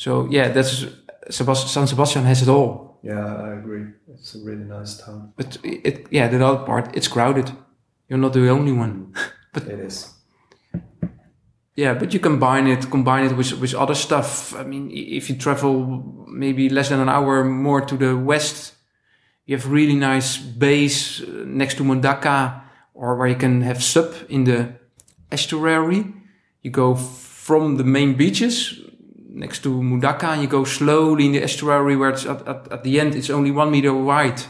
So 0.00 0.26
yeah, 0.30 0.48
that's 0.48 0.86
San 1.28 1.86
Sebastian 1.86 2.24
has 2.24 2.40
it 2.40 2.48
all. 2.48 2.98
Yeah, 3.02 3.36
I 3.36 3.52
agree. 3.58 3.84
It's 4.08 4.34
a 4.34 4.38
really 4.38 4.64
nice 4.64 4.96
town. 4.96 5.34
But 5.36 5.58
it, 5.62 6.06
yeah, 6.10 6.26
the 6.26 6.42
other 6.42 6.64
part, 6.64 6.96
it's 6.96 7.06
crowded. 7.06 7.52
You're 8.08 8.18
not 8.18 8.32
the 8.32 8.48
only 8.48 8.72
one. 8.72 9.12
but 9.52 9.64
It 9.64 9.78
is. 9.78 10.14
Yeah, 11.76 11.92
but 11.92 12.14
you 12.14 12.20
combine 12.20 12.66
it, 12.66 12.90
combine 12.90 13.26
it 13.26 13.36
with 13.36 13.52
with 13.60 13.74
other 13.74 13.94
stuff. 13.94 14.54
I 14.54 14.62
mean, 14.62 14.90
if 14.90 15.28
you 15.28 15.36
travel 15.36 16.24
maybe 16.26 16.70
less 16.70 16.88
than 16.88 17.00
an 17.00 17.10
hour 17.10 17.44
more 17.44 17.82
to 17.82 17.96
the 17.98 18.16
west, 18.16 18.72
you 19.44 19.54
have 19.58 19.70
really 19.70 19.96
nice 19.96 20.38
bays 20.38 21.20
uh, 21.20 21.44
next 21.44 21.76
to 21.76 21.84
Mundaka, 21.84 22.62
or 22.94 23.16
where 23.16 23.28
you 23.28 23.38
can 23.38 23.60
have 23.60 23.82
sub 23.82 24.14
in 24.30 24.44
the 24.44 24.68
estuary. 25.30 26.04
You 26.62 26.70
go 26.70 26.94
from 26.94 27.76
the 27.76 27.84
main 27.84 28.16
beaches 28.16 28.80
next 29.32 29.62
to 29.62 29.80
Mundaka, 29.80 30.32
and 30.32 30.42
you 30.42 30.48
go 30.48 30.64
slowly 30.64 31.26
in 31.26 31.32
the 31.32 31.42
estuary, 31.42 31.96
where 31.96 32.10
it's 32.10 32.26
at, 32.26 32.46
at, 32.46 32.72
at 32.72 32.84
the 32.84 33.00
end 33.00 33.14
it's 33.14 33.30
only 33.30 33.50
one 33.50 33.70
meter 33.70 33.94
wide. 33.94 34.42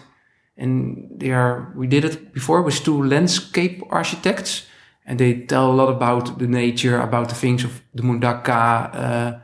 And 0.56 1.08
they 1.16 1.30
are, 1.30 1.72
we 1.74 1.86
did 1.86 2.04
it 2.04 2.34
before 2.34 2.62
with 2.62 2.84
two 2.84 3.02
landscape 3.02 3.82
architects 3.90 4.66
and 5.06 5.18
they 5.18 5.40
tell 5.40 5.72
a 5.72 5.74
lot 5.74 5.88
about 5.88 6.38
the 6.38 6.46
nature, 6.46 7.00
about 7.00 7.28
the 7.28 7.34
things 7.34 7.64
of 7.64 7.82
the 7.94 8.02
Mundaka, 8.02 8.94
uh, 8.94 9.38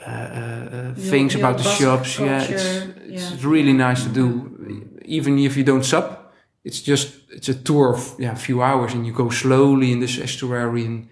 uh, 0.00 0.10
uh, 0.10 0.94
things 0.94 1.34
your 1.34 1.40
about 1.40 1.58
the 1.58 1.64
shops. 1.64 2.18
Yeah, 2.18 2.42
it's, 2.42 2.88
it's 3.06 3.44
really 3.44 3.72
nice 3.72 4.02
to 4.02 4.08
do. 4.08 4.88
Even 5.04 5.38
if 5.38 5.56
you 5.56 5.64
don't 5.64 5.84
sub, 5.84 6.18
it's 6.64 6.80
just, 6.80 7.14
it's 7.30 7.48
a 7.48 7.54
tour 7.54 7.94
of 7.94 8.14
yeah, 8.18 8.32
a 8.32 8.36
few 8.36 8.62
hours 8.62 8.94
and 8.94 9.06
you 9.06 9.12
go 9.12 9.28
slowly 9.30 9.92
in 9.92 10.00
this 10.00 10.18
estuary 10.18 10.84
and 10.86 11.08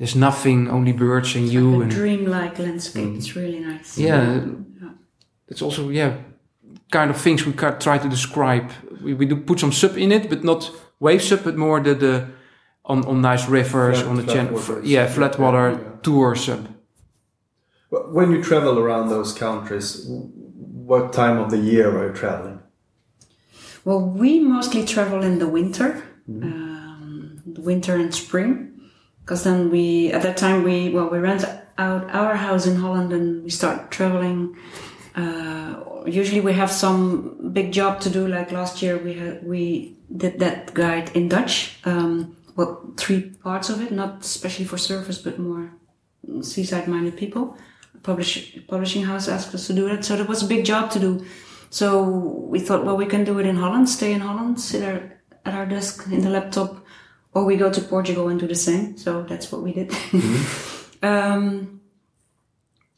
there's 0.00 0.16
nothing, 0.16 0.68
only 0.70 0.92
birds 0.92 1.36
and 1.36 1.46
you. 1.52 1.74
a 1.74 1.80
and 1.82 1.90
dreamlike 1.90 2.58
landscape. 2.58 3.14
It's 3.16 3.36
really 3.36 3.60
nice. 3.60 3.98
yeah, 3.98 4.34
Yeah. 4.82 4.90
it's 5.48 5.60
also, 5.62 5.90
yeah, 5.90 6.16
kind 6.90 7.10
of 7.10 7.16
things 7.20 7.44
we 7.46 7.52
ca- 7.52 7.78
try 7.78 7.98
to 7.98 8.08
describe. 8.08 8.70
We, 9.04 9.12
we 9.14 9.26
do 9.26 9.36
put 9.36 9.60
some 9.60 9.72
sub 9.72 9.96
in 9.98 10.10
it, 10.12 10.28
but 10.30 10.42
not 10.42 10.70
wave 11.00 11.22
sub, 11.22 11.44
but 11.44 11.56
more 11.56 11.80
the, 11.82 11.94
the 11.94 12.26
on, 12.84 13.04
on 13.04 13.20
nice 13.20 13.46
rivers, 13.48 13.98
Flat- 14.00 14.08
on 14.10 14.16
the 14.16 14.32
channel. 14.32 14.58
Yeah, 14.84 15.06
flat 15.06 15.38
water 15.38 15.70
Yeah. 15.72 16.00
tour 16.02 16.34
sub. 16.34 16.66
When 17.90 18.30
you 18.32 18.42
travel 18.42 18.78
around 18.78 19.08
those 19.10 19.32
countries, 19.38 20.06
what 20.86 21.12
time 21.12 21.38
of 21.38 21.50
the 21.50 21.58
year 21.58 21.90
are 21.98 22.06
you 22.08 22.14
traveling? 22.14 22.60
Well, 23.84 24.00
we 24.00 24.40
mostly 24.40 24.84
travel 24.84 25.22
in 25.22 25.38
the 25.38 25.48
winter, 25.48 26.02
um, 26.28 27.42
winter 27.58 27.96
and 27.96 28.14
spring, 28.14 28.69
because 29.30 29.44
then 29.44 29.70
we 29.70 30.10
at 30.10 30.22
that 30.22 30.36
time 30.36 30.64
we 30.64 30.90
well 30.90 31.08
we 31.08 31.18
rent 31.18 31.44
out 31.78 32.02
our 32.10 32.34
house 32.34 32.66
in 32.66 32.74
Holland 32.74 33.12
and 33.12 33.44
we 33.44 33.50
start 33.50 33.92
traveling. 33.92 34.56
Uh, 35.14 36.02
usually 36.04 36.40
we 36.40 36.52
have 36.52 36.68
some 36.68 37.52
big 37.52 37.70
job 37.70 38.00
to 38.00 38.10
do. 38.10 38.26
Like 38.26 38.50
last 38.50 38.82
year 38.82 38.98
we 38.98 39.14
had 39.14 39.46
we 39.46 39.96
did 40.16 40.40
that 40.40 40.74
guide 40.74 41.12
in 41.14 41.28
Dutch. 41.28 41.78
Um, 41.84 42.36
well, 42.56 42.92
three 42.96 43.30
parts 43.44 43.70
of 43.70 43.80
it, 43.80 43.92
not 43.92 44.22
especially 44.22 44.64
for 44.64 44.76
surfers, 44.76 45.22
but 45.22 45.38
more 45.38 45.70
seaside-minded 46.42 47.16
people. 47.16 47.56
Publish, 48.02 48.58
publishing 48.66 49.04
house 49.04 49.28
asked 49.28 49.54
us 49.54 49.68
to 49.68 49.72
do 49.72 49.88
that, 49.90 50.04
so 50.04 50.16
that 50.16 50.28
was 50.28 50.42
a 50.42 50.46
big 50.46 50.64
job 50.64 50.90
to 50.90 50.98
do. 50.98 51.24
So 51.70 52.02
we 52.52 52.58
thought, 52.58 52.84
well, 52.84 52.96
we 52.96 53.06
can 53.06 53.22
do 53.22 53.38
it 53.38 53.46
in 53.46 53.56
Holland, 53.56 53.88
stay 53.88 54.12
in 54.12 54.20
Holland, 54.20 54.60
sit 54.60 54.82
our, 54.82 55.20
at 55.44 55.54
our 55.54 55.66
desk 55.66 56.06
in 56.10 56.22
the 56.22 56.30
laptop, 56.30 56.79
or 57.32 57.44
we 57.44 57.56
go 57.56 57.70
to 57.70 57.80
Portugal 57.80 58.28
and 58.28 58.40
do 58.40 58.46
the 58.46 58.54
same. 58.54 58.96
So 58.96 59.22
that's 59.22 59.52
what 59.52 59.62
we 59.62 59.72
did. 59.72 59.94
um, 61.02 61.80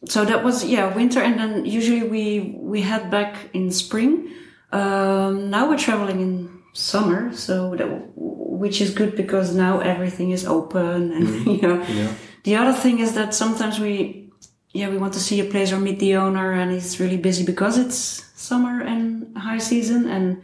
so 0.08 0.24
that 0.24 0.42
was 0.42 0.64
yeah 0.64 0.94
winter, 0.94 1.20
and 1.20 1.38
then 1.38 1.64
usually 1.64 2.02
we 2.02 2.56
we 2.58 2.82
head 2.82 3.10
back 3.10 3.50
in 3.52 3.70
spring. 3.70 4.32
Um, 4.72 5.50
now 5.50 5.68
we're 5.68 5.78
traveling 5.78 6.20
in 6.20 6.62
summer, 6.72 7.32
so 7.34 7.76
that 7.76 7.86
which 8.16 8.80
is 8.80 8.90
good 8.94 9.14
because 9.16 9.54
now 9.54 9.80
everything 9.80 10.30
is 10.30 10.44
open, 10.46 11.12
and 11.12 11.46
you 11.46 11.62
know. 11.62 11.82
Yeah. 11.82 12.12
The 12.44 12.56
other 12.56 12.72
thing 12.72 12.98
is 12.98 13.14
that 13.14 13.34
sometimes 13.34 13.78
we 13.78 14.30
yeah 14.72 14.88
we 14.88 14.98
want 14.98 15.12
to 15.14 15.20
see 15.20 15.38
a 15.40 15.44
place 15.44 15.72
or 15.72 15.78
meet 15.78 16.00
the 16.00 16.16
owner, 16.16 16.52
and 16.52 16.72
he's 16.72 16.98
really 16.98 17.18
busy 17.18 17.44
because 17.44 17.78
it's 17.78 18.24
summer 18.34 18.82
and 18.82 19.36
high 19.36 19.58
season, 19.58 20.08
and 20.08 20.42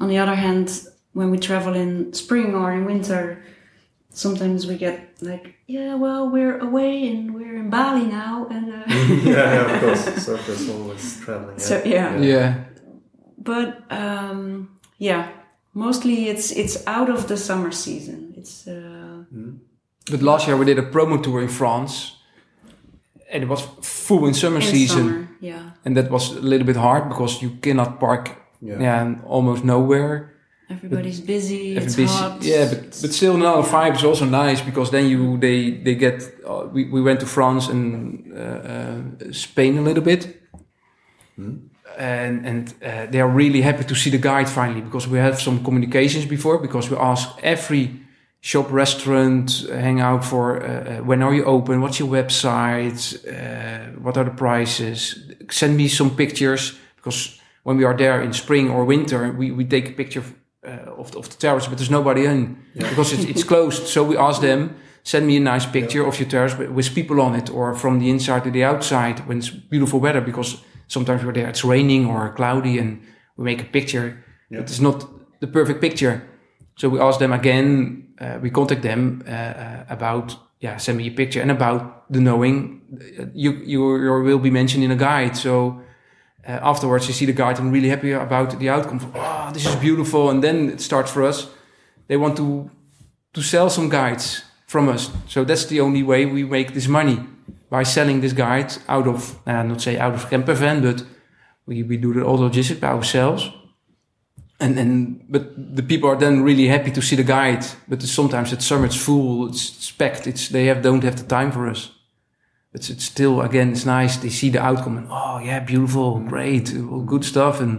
on 0.00 0.08
the 0.08 0.18
other 0.18 0.34
hand, 0.34 0.88
when 1.12 1.30
we 1.30 1.38
travel 1.38 1.74
in 1.74 2.12
spring 2.12 2.54
or 2.54 2.72
in 2.72 2.84
winter, 2.84 3.42
sometimes 4.10 4.66
we 4.66 4.76
get 4.76 5.00
like, 5.20 5.56
yeah, 5.66 5.94
well, 5.94 6.28
we're 6.30 6.58
away 6.58 7.08
and 7.08 7.34
we're 7.34 7.56
in 7.56 7.70
Bali 7.70 8.06
now, 8.06 8.46
and 8.50 8.72
uh, 8.72 8.82
yeah, 8.88 9.24
yeah, 9.24 9.74
of 9.74 9.80
course. 9.80 10.06
Surfers 10.26 10.68
always 10.70 11.20
traveling. 11.20 11.56
Yeah. 11.58 11.64
so 11.64 11.82
yeah. 11.84 12.18
Yeah. 12.20 12.54
But 13.38 13.82
um, 13.90 14.78
yeah, 14.98 15.28
mostly 15.74 16.28
it's 16.28 16.50
it's 16.52 16.86
out 16.86 17.08
of 17.10 17.26
the 17.28 17.36
summer 17.36 17.70
season. 17.72 18.34
It's 18.36 18.66
uh, 18.66 19.24
But 20.10 20.22
last 20.22 20.46
year 20.46 20.56
we 20.56 20.64
did 20.64 20.78
a 20.78 20.90
promo 20.90 21.22
tour 21.22 21.40
in 21.42 21.48
France, 21.48 22.16
and 23.32 23.42
it 23.42 23.48
was 23.48 23.62
full 23.82 24.26
in 24.26 24.34
summer 24.34 24.56
in 24.60 24.62
season, 24.62 24.98
summer. 25.08 25.28
Yeah, 25.40 25.70
and 25.84 25.96
that 25.96 26.10
was 26.10 26.32
a 26.36 26.40
little 26.40 26.66
bit 26.66 26.76
hard 26.76 27.08
because 27.08 27.42
you 27.42 27.50
cannot 27.60 27.98
park, 28.00 28.30
Yeah. 28.60 28.80
yeah, 28.80 29.02
and 29.02 29.22
almost 29.24 29.64
nowhere. 29.64 30.34
Everybody's 30.70 31.20
busy. 31.20 31.76
It's 31.76 31.96
hot. 31.96 32.42
Yeah, 32.42 32.68
but 32.68 32.82
but 33.02 33.12
still 33.12 33.34
another 33.34 33.62
vibe 33.62 33.96
is 33.96 34.04
also 34.04 34.24
nice 34.24 34.60
because 34.60 34.90
then 34.90 35.08
you 35.08 35.38
they 35.38 35.70
they 35.82 35.94
get. 35.94 36.22
Uh, 36.46 36.68
we 36.72 36.84
we 36.84 37.02
went 37.02 37.20
to 37.20 37.26
France 37.26 37.68
and 37.68 38.32
uh, 38.32 38.40
uh, 38.40 39.32
Spain 39.32 39.78
a 39.78 39.82
little 39.82 40.04
bit, 40.04 40.42
and 41.98 42.46
and 42.46 42.74
uh, 42.82 43.06
they 43.10 43.20
are 43.20 43.28
really 43.28 43.62
happy 43.62 43.84
to 43.84 43.94
see 43.94 44.10
the 44.10 44.18
guide 44.18 44.48
finally 44.48 44.80
because 44.80 45.08
we 45.08 45.18
have 45.18 45.40
some 45.40 45.62
communications 45.64 46.26
before 46.26 46.58
because 46.58 46.90
we 46.90 46.96
ask 46.96 47.28
every 47.42 48.00
shop 48.40 48.70
restaurant 48.70 49.66
uh, 49.68 49.74
hang 49.74 50.00
out 50.00 50.24
for 50.24 50.62
uh, 50.62 51.02
when 51.02 51.22
are 51.22 51.34
you 51.34 51.44
open 51.44 51.80
what's 51.80 51.98
your 51.98 52.08
website 52.08 53.16
uh, 53.26 53.90
what 54.00 54.16
are 54.16 54.24
the 54.24 54.30
prices 54.30 55.24
send 55.50 55.76
me 55.76 55.88
some 55.88 56.14
pictures 56.14 56.78
because 56.96 57.40
when 57.64 57.76
we 57.76 57.84
are 57.84 57.96
there 57.96 58.22
in 58.22 58.32
spring 58.32 58.70
or 58.70 58.84
winter 58.84 59.32
we, 59.32 59.50
we 59.50 59.64
take 59.64 59.88
a 59.88 59.92
picture 59.92 60.22
of, 60.96 61.10
the, 61.12 61.18
of 61.18 61.28
the 61.28 61.36
terrace 61.36 61.66
but 61.66 61.78
there's 61.78 61.90
nobody 61.90 62.24
in. 62.24 62.58
Because 62.74 63.12
it's, 63.12 63.24
it's 63.24 63.44
closed. 63.44 63.86
So 63.86 64.04
we 64.04 64.16
ask 64.16 64.40
them 64.40 64.76
send 65.02 65.26
me 65.26 65.36
a 65.36 65.40
nice 65.40 65.64
picture 65.64 66.06
of 66.06 66.18
your 66.20 66.28
terrace 66.28 66.54
with, 66.58 66.70
with 66.70 66.94
people 66.94 67.20
on 67.20 67.34
it 67.34 67.50
or 67.50 67.74
from 67.74 67.98
the 67.98 68.10
inside 68.10 68.44
to 68.44 68.50
the 68.50 68.62
outside 68.64 69.26
when 69.26 69.38
it's 69.38 69.48
beautiful 69.48 70.00
weather 70.00 70.20
because 70.20 70.62
sometimes 70.86 71.24
we're 71.24 71.32
there 71.32 71.48
it's 71.48 71.64
raining 71.64 72.04
or 72.06 72.32
cloudy 72.34 72.78
and 72.78 73.00
we 73.36 73.44
make 73.44 73.62
a 73.62 73.64
picture. 73.64 74.22
Yeah. 74.50 74.60
but 74.60 74.70
it's 74.70 74.80
not 74.80 75.06
the 75.40 75.46
perfect 75.46 75.80
picture. 75.80 76.22
So 76.76 76.88
we 76.88 77.00
ask 77.00 77.18
them 77.18 77.32
again 77.32 78.08
uh, 78.20 78.38
we 78.42 78.50
contact 78.50 78.82
them 78.82 79.22
uh, 79.26 79.30
uh, 79.30 79.84
about 79.88 80.36
yeah 80.60 80.76
send 80.76 80.98
me 80.98 81.06
a 81.06 81.10
picture 81.10 81.40
and 81.40 81.50
about 81.50 82.10
the 82.12 82.20
knowing 82.20 82.80
you 83.34 83.52
you 83.64 83.96
you 83.96 84.22
will 84.22 84.38
be 84.38 84.50
mentioned 84.50 84.84
in 84.84 84.90
a 84.90 84.96
guide. 84.96 85.36
So 85.36 85.80
uh, 86.48 86.58
afterwards 86.62 87.06
you 87.06 87.14
see 87.14 87.26
the 87.26 87.32
guide 87.32 87.58
and 87.58 87.72
really 87.72 87.90
happy 87.90 88.12
about 88.12 88.58
the 88.58 88.70
outcome 88.70 89.00
oh 89.14 89.50
this 89.52 89.66
is 89.66 89.76
beautiful 89.76 90.30
and 90.30 90.42
then 90.42 90.70
it 90.70 90.80
starts 90.80 91.10
for 91.10 91.22
us. 91.22 91.48
They 92.06 92.16
want 92.16 92.36
to 92.36 92.70
to 93.34 93.42
sell 93.42 93.70
some 93.70 93.88
guides 93.88 94.42
from 94.66 94.88
us. 94.88 95.10
So 95.26 95.44
that's 95.44 95.66
the 95.66 95.80
only 95.80 96.02
way 96.02 96.26
we 96.26 96.44
make 96.44 96.72
this 96.72 96.88
money 96.88 97.18
by 97.70 97.84
selling 97.84 98.20
this 98.20 98.32
guide 98.32 98.72
out 98.88 99.06
of 99.06 99.38
uh, 99.46 99.62
not 99.62 99.80
say 99.80 99.98
out 99.98 100.14
of 100.14 100.28
camper 100.30 100.54
van 100.54 100.82
but 100.82 101.04
we, 101.66 101.82
we 101.82 101.96
do 101.98 102.14
the 102.14 102.22
all 102.22 102.38
logistics 102.38 102.80
by 102.80 102.88
ourselves. 102.88 103.50
And 104.60 104.78
and 104.78 105.24
but 105.28 105.76
the 105.76 105.82
people 105.82 106.10
are 106.10 106.16
then 106.16 106.42
really 106.42 106.68
happy 106.68 106.90
to 106.90 107.02
see 107.02 107.16
the 107.16 107.24
guide 107.24 107.64
but 107.88 108.02
sometimes 108.02 108.52
at 108.52 108.62
summer 108.62 108.86
it's 108.86 108.96
full 108.96 109.48
it's 109.48 109.92
packed 109.92 110.26
it's 110.26 110.48
they 110.48 110.66
have 110.66 110.82
don't 110.82 111.04
have 111.04 111.16
the 111.16 111.26
time 111.36 111.52
for 111.52 111.68
us 111.68 111.92
it's 112.78 112.88
it's 112.90 113.04
still 113.14 113.40
again 113.48 113.68
it's 113.72 113.84
nice 113.84 114.16
they 114.18 114.30
see 114.30 114.50
the 114.50 114.62
outcome 114.70 114.96
and 114.98 115.06
oh 115.10 115.38
yeah 115.48 115.60
beautiful 115.72 116.08
great 116.32 116.66
good 117.12 117.24
stuff 117.24 117.60
and 117.60 117.72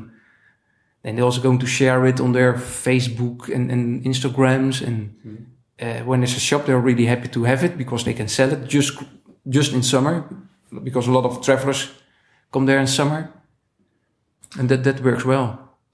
then 1.03 1.15
they're 1.15 1.25
also 1.29 1.41
going 1.41 1.59
to 1.59 1.65
share 1.67 2.05
it 2.09 2.19
on 2.19 2.31
their 2.33 2.53
facebook 2.53 3.47
and, 3.55 3.71
and 3.71 4.03
instagrams 4.05 4.81
and 4.87 4.99
uh, 5.81 5.99
when 6.09 6.19
there's 6.19 6.35
a 6.37 6.39
shop 6.39 6.65
they're 6.65 6.85
really 6.89 7.05
happy 7.05 7.27
to 7.29 7.43
have 7.45 7.63
it 7.67 7.77
because 7.77 8.03
they 8.03 8.13
can 8.13 8.27
sell 8.27 8.51
it 8.51 8.67
just 8.67 8.91
just 9.47 9.73
in 9.73 9.83
summer 9.83 10.23
because 10.83 11.07
a 11.09 11.11
lot 11.11 11.25
of 11.25 11.41
travelers 11.41 11.89
come 12.51 12.65
there 12.65 12.79
in 12.79 12.87
summer 12.87 13.19
and 14.59 14.69
that 14.69 14.83
that 14.83 14.99
works 15.03 15.25
well 15.25 15.47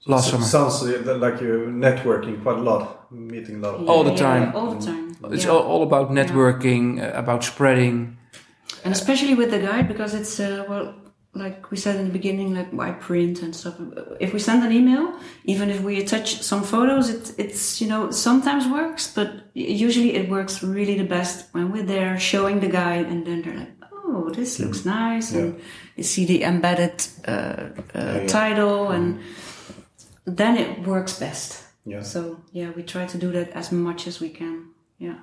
last 0.06 0.24
So- 0.30 0.30
summer 0.38 0.44
Sounds 0.46 0.82
like 0.82 1.40
you're 1.40 1.66
networking 1.68 2.42
quite 2.42 2.58
a 2.58 2.62
lot, 2.62 3.12
meeting 3.12 3.56
a 3.56 3.58
lot 3.66 3.74
of 3.74 3.88
All 3.88 4.04
the 4.04 4.12
Yeah, 4.12 4.26
time. 4.28 4.52
all 4.54 4.70
the 4.74 4.86
time. 4.86 5.04
It's 5.32 5.44
Yeah. 5.44 5.52
all, 5.52 5.62
all 5.72 5.82
about 5.82 6.10
networking, 6.10 7.00
uh, 7.02 7.18
about 7.18 7.42
spreading. 7.44 8.15
And 8.84 8.92
especially 8.92 9.34
with 9.34 9.50
the 9.50 9.58
guide, 9.58 9.88
because 9.88 10.14
it's, 10.14 10.38
uh, 10.38 10.64
well, 10.68 10.94
like 11.36 11.70
we 11.70 11.76
said 11.76 11.96
in 11.96 12.06
the 12.06 12.12
beginning, 12.12 12.54
like 12.54 12.70
why 12.70 12.92
print 12.92 13.42
and 13.42 13.54
stuff. 13.54 13.74
If 14.20 14.32
we 14.32 14.38
send 14.38 14.64
an 14.64 14.72
email, 14.72 15.18
even 15.44 15.70
if 15.70 15.82
we 15.82 16.00
attach 16.00 16.42
some 16.42 16.62
photos, 16.62 17.10
it, 17.10 17.34
it's, 17.38 17.80
you 17.80 17.88
know, 17.88 18.10
sometimes 18.10 18.66
works, 18.66 19.12
but 19.12 19.30
usually 19.54 20.14
it 20.14 20.28
works 20.28 20.62
really 20.62 20.96
the 20.96 21.04
best 21.04 21.52
when 21.52 21.70
we're 21.72 21.82
there 21.82 22.18
showing 22.18 22.60
the 22.60 22.68
guide 22.68 23.06
and 23.06 23.26
then 23.26 23.42
they're 23.42 23.56
like, 23.56 23.74
oh, 23.92 24.30
this 24.30 24.58
looks 24.58 24.84
nice. 24.84 25.32
And 25.32 25.60
you 25.96 26.04
see 26.04 26.24
the 26.24 26.42
embedded 26.42 27.06
uh, 27.26 27.30
uh, 27.30 27.72
yeah. 27.94 28.26
title 28.26 28.90
and 28.90 29.20
then 30.24 30.56
it 30.56 30.86
works 30.86 31.18
best. 31.18 31.64
Yeah. 31.84 32.02
So 32.02 32.40
yeah, 32.52 32.70
we 32.70 32.82
try 32.82 33.06
to 33.06 33.18
do 33.18 33.30
that 33.32 33.50
as 33.50 33.70
much 33.70 34.06
as 34.06 34.20
we 34.20 34.30
can. 34.30 34.70
Yeah. 34.98 35.18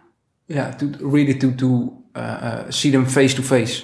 Yeah, 0.48 0.72
to 0.72 0.86
really 1.00 1.34
to 1.40 1.52
to 1.56 2.04
uh, 2.16 2.20
uh, 2.20 2.72
see 2.72 2.92
them 2.92 3.06
face 3.06 3.34
to 3.36 3.42
face, 3.42 3.84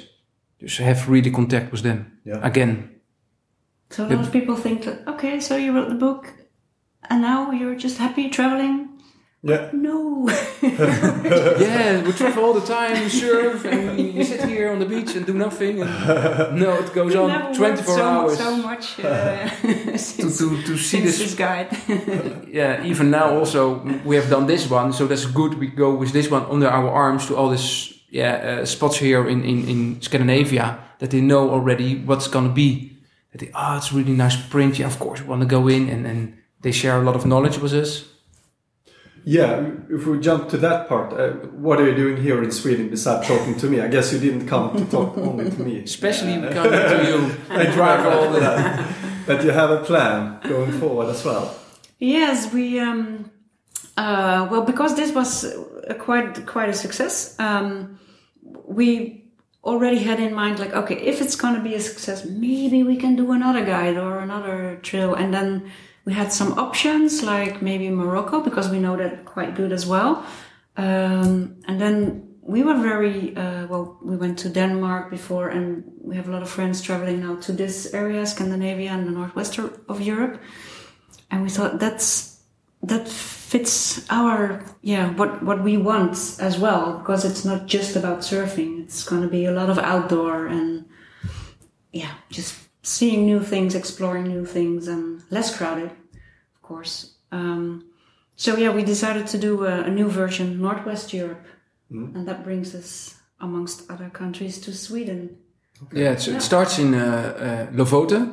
just 0.62 0.78
have 0.78 1.10
really 1.10 1.32
contact 1.32 1.72
with 1.72 1.82
them 1.82 2.20
Yeah. 2.26 2.39
again. 2.45 2.89
So 3.89 4.05
a 4.05 4.07
lot 4.07 4.20
of 4.20 4.32
people 4.32 4.55
think 4.55 4.84
that 4.84 5.07
okay, 5.07 5.39
so 5.39 5.55
you 5.55 5.74
wrote 5.74 5.89
the 5.89 5.95
book, 5.95 6.34
and 7.10 7.22
now 7.22 7.51
you're 7.51 7.76
just 7.80 7.97
happy 7.97 8.30
traveling. 8.30 8.99
Yeah. 9.42 9.70
No, 9.72 10.28
yeah, 10.62 12.04
we 12.04 12.12
travel 12.12 12.44
all 12.44 12.54
the 12.54 12.66
time, 12.66 13.04
we 13.04 13.10
surf, 13.10 13.64
and 13.64 13.96
we, 13.96 14.12
we 14.12 14.24
sit 14.26 14.44
here 14.44 14.70
on 14.70 14.80
the 14.80 14.86
beach 14.86 15.16
and 15.16 15.26
do 15.26 15.34
nothing. 15.34 15.82
And 15.82 16.60
no, 16.60 16.74
it 16.74 16.94
goes 16.94 17.14
We've 17.14 17.22
on 17.22 17.30
never 17.30 17.54
twenty 17.54 17.76
worked 17.76 17.86
four 17.86 17.98
so, 17.98 18.04
hours 18.04 18.38
So 18.38 18.58
much 18.58 19.00
uh, 19.00 19.50
to 19.62 19.98
since, 19.98 20.40
to 20.40 20.62
to 20.64 20.78
see 20.78 20.98
since 20.98 21.06
this 21.06 21.20
this 21.20 21.36
guide. 21.36 21.70
yeah, 22.50 22.84
even 22.84 23.12
now 23.12 23.38
also 23.38 23.76
we 24.04 24.18
have 24.18 24.30
done 24.30 24.46
this 24.46 24.70
one, 24.70 24.92
so 24.92 25.08
that's 25.08 25.26
good. 25.26 25.54
We 25.54 25.68
go 25.68 25.96
with 25.96 26.12
this 26.12 26.30
one 26.30 26.46
under 26.50 26.68
our 26.68 26.90
arms 26.90 27.26
to 27.28 27.38
all 27.38 27.50
these 27.50 27.94
yeah 28.10 28.60
uh, 28.62 28.66
spots 28.66 28.98
here 28.98 29.26
in, 29.30 29.46
in 29.46 29.70
in 29.70 30.02
Scandinavia 30.02 30.80
that 31.00 31.12
they 31.12 31.22
know 31.22 31.50
already 31.50 31.96
what's 32.04 32.28
gonna 32.28 32.50
be. 32.54 32.98
That 33.32 33.40
they 33.40 33.52
oh 33.54 33.78
it's 33.78 33.94
really 33.94 34.14
nice 34.14 34.36
print. 34.36 34.80
Yeah, 34.80 34.88
of 34.88 35.00
course 35.00 35.22
we 35.22 35.28
want 35.30 35.42
to 35.44 35.48
go 35.48 35.70
in 35.70 35.88
and 35.90 36.06
and 36.06 36.34
they 36.62 36.74
share 36.74 36.98
a 37.00 37.04
lot 37.06 37.16
of 37.16 37.26
knowledge 37.26 37.58
with 37.62 37.72
us. 37.74 38.19
Yeah, 39.30 39.62
if 39.92 40.08
we 40.08 40.20
jump 40.20 40.50
to 40.50 40.58
that 40.58 40.90
part, 40.90 41.14
uh, 41.14 41.34
what 41.66 41.80
are 41.80 41.88
you 41.88 41.96
doing 41.96 42.18
here 42.18 42.44
in 42.44 42.52
Sweden 42.52 42.90
besides 42.90 43.28
talking 43.28 43.56
to 43.60 43.68
me? 43.70 43.80
I 43.80 43.88
guess 43.88 44.12
you 44.12 44.20
didn't 44.20 44.48
come 44.48 44.76
to 44.76 44.86
talk 44.86 45.16
only 45.20 45.52
to 45.52 45.60
me. 45.68 45.84
Especially 45.84 46.34
Uh, 46.34 46.52
coming 46.52 46.72
to 46.94 46.98
you 47.10 47.18
and 47.60 47.74
drive 47.74 48.02
all 48.12 48.32
the 48.34 48.40
that. 48.40 48.66
But 49.28 49.44
you 49.44 49.52
have 49.52 49.70
a 49.70 49.82
plan 49.90 50.40
going 50.54 50.72
forward 50.82 51.10
as 51.16 51.24
well. 51.24 51.46
yes, 52.00 52.52
we 52.54 52.80
um, 52.80 53.30
uh, 53.98 54.48
well 54.50 54.64
because 54.72 54.96
this 54.96 55.12
was 55.14 55.30
a 55.94 55.94
quite 55.94 56.46
quite 56.48 56.70
a 56.70 56.78
success. 56.86 57.36
Um, 57.40 58.00
we 58.80 58.88
already 59.64 60.00
had 60.10 60.20
in 60.20 60.34
mind 60.34 60.58
like 60.58 60.74
okay, 60.82 60.98
if 61.12 61.22
it's 61.22 61.36
going 61.36 61.54
to 61.60 61.62
be 61.70 61.76
a 61.76 61.80
success, 61.92 62.26
maybe 62.26 62.82
we 62.82 62.96
can 63.04 63.16
do 63.16 63.32
another 63.32 63.64
guide 63.64 63.98
or 64.06 64.18
another 64.28 64.80
trail, 64.82 65.14
and 65.14 65.32
then 65.34 65.70
we 66.10 66.16
had 66.16 66.34
some 66.34 66.57
options 66.57 67.22
like 67.22 67.62
maybe 67.62 67.88
Morocco 67.91 68.41
because 68.41 68.68
we 68.68 68.80
know 68.80 68.97
that 68.97 69.26
quite 69.26 69.53
good 69.53 69.72
as 69.72 69.86
well. 69.86 70.26
Um, 70.76 71.62
and 71.68 71.80
then 71.80 72.34
we 72.41 72.64
were 72.64 72.80
very 72.91 73.38
uh, 73.38 73.68
well. 73.68 73.99
We 74.01 74.18
went 74.18 74.39
to 74.39 74.49
Denmark 74.49 75.12
before, 75.12 75.49
and 75.49 75.84
we 76.01 76.16
have 76.16 76.28
a 76.28 76.32
lot 76.32 76.41
of 76.41 76.49
friends 76.49 76.82
traveling 76.82 77.20
now 77.20 77.36
to 77.41 77.51
this 77.51 77.93
area, 77.93 78.26
Scandinavia 78.26 78.89
and 78.89 79.05
the 79.05 79.12
northwest 79.12 79.60
of 79.60 80.01
Europe. 80.01 80.41
And 81.30 81.43
we 81.43 81.49
thought 81.49 81.80
that's 81.80 82.39
that 82.82 83.07
fits 83.07 84.10
our 84.10 84.64
yeah 84.82 85.14
what 85.20 85.43
what 85.43 85.64
we 85.64 85.78
want 85.78 86.16
as 86.39 86.57
well 86.57 86.97
because 86.97 87.24
it's 87.24 87.45
not 87.45 87.68
just 87.68 87.95
about 87.95 88.22
surfing. 88.22 88.84
It's 88.84 89.03
going 89.03 89.22
to 89.22 89.28
be 89.28 89.45
a 89.45 89.51
lot 89.51 89.70
of 89.70 89.78
outdoor 89.78 90.47
and 90.47 90.86
yeah, 91.91 92.14
just 92.32 92.55
seeing 92.82 93.26
new 93.26 93.41
things, 93.43 93.76
exploring 93.76 94.28
new 94.28 94.45
things, 94.45 94.88
and 94.88 95.24
less 95.30 95.55
crowded, 95.55 95.91
course. 96.70 96.94
Um, 97.32 97.84
so 98.36 98.58
yeah, 98.58 98.76
we 98.76 98.84
decided 98.84 99.28
to 99.28 99.38
do 99.38 99.66
a, 99.66 99.74
a 99.84 99.90
new 99.90 100.10
version, 100.10 100.48
Northwest 100.62 101.14
Europe, 101.14 101.46
Mm. 101.92 102.16
and 102.16 102.28
that 102.28 102.44
brings 102.44 102.76
us, 102.76 103.16
amongst 103.40 103.90
other 103.90 104.10
countries, 104.12 104.60
to 104.62 104.72
Sweden. 104.72 105.30
Yeah, 105.92 106.14
it's, 106.14 106.28
it 106.28 106.42
starts 106.42 106.78
in 106.80 106.94
uh, 106.94 107.00
uh, 107.02 107.76
Lofoten, 107.78 108.24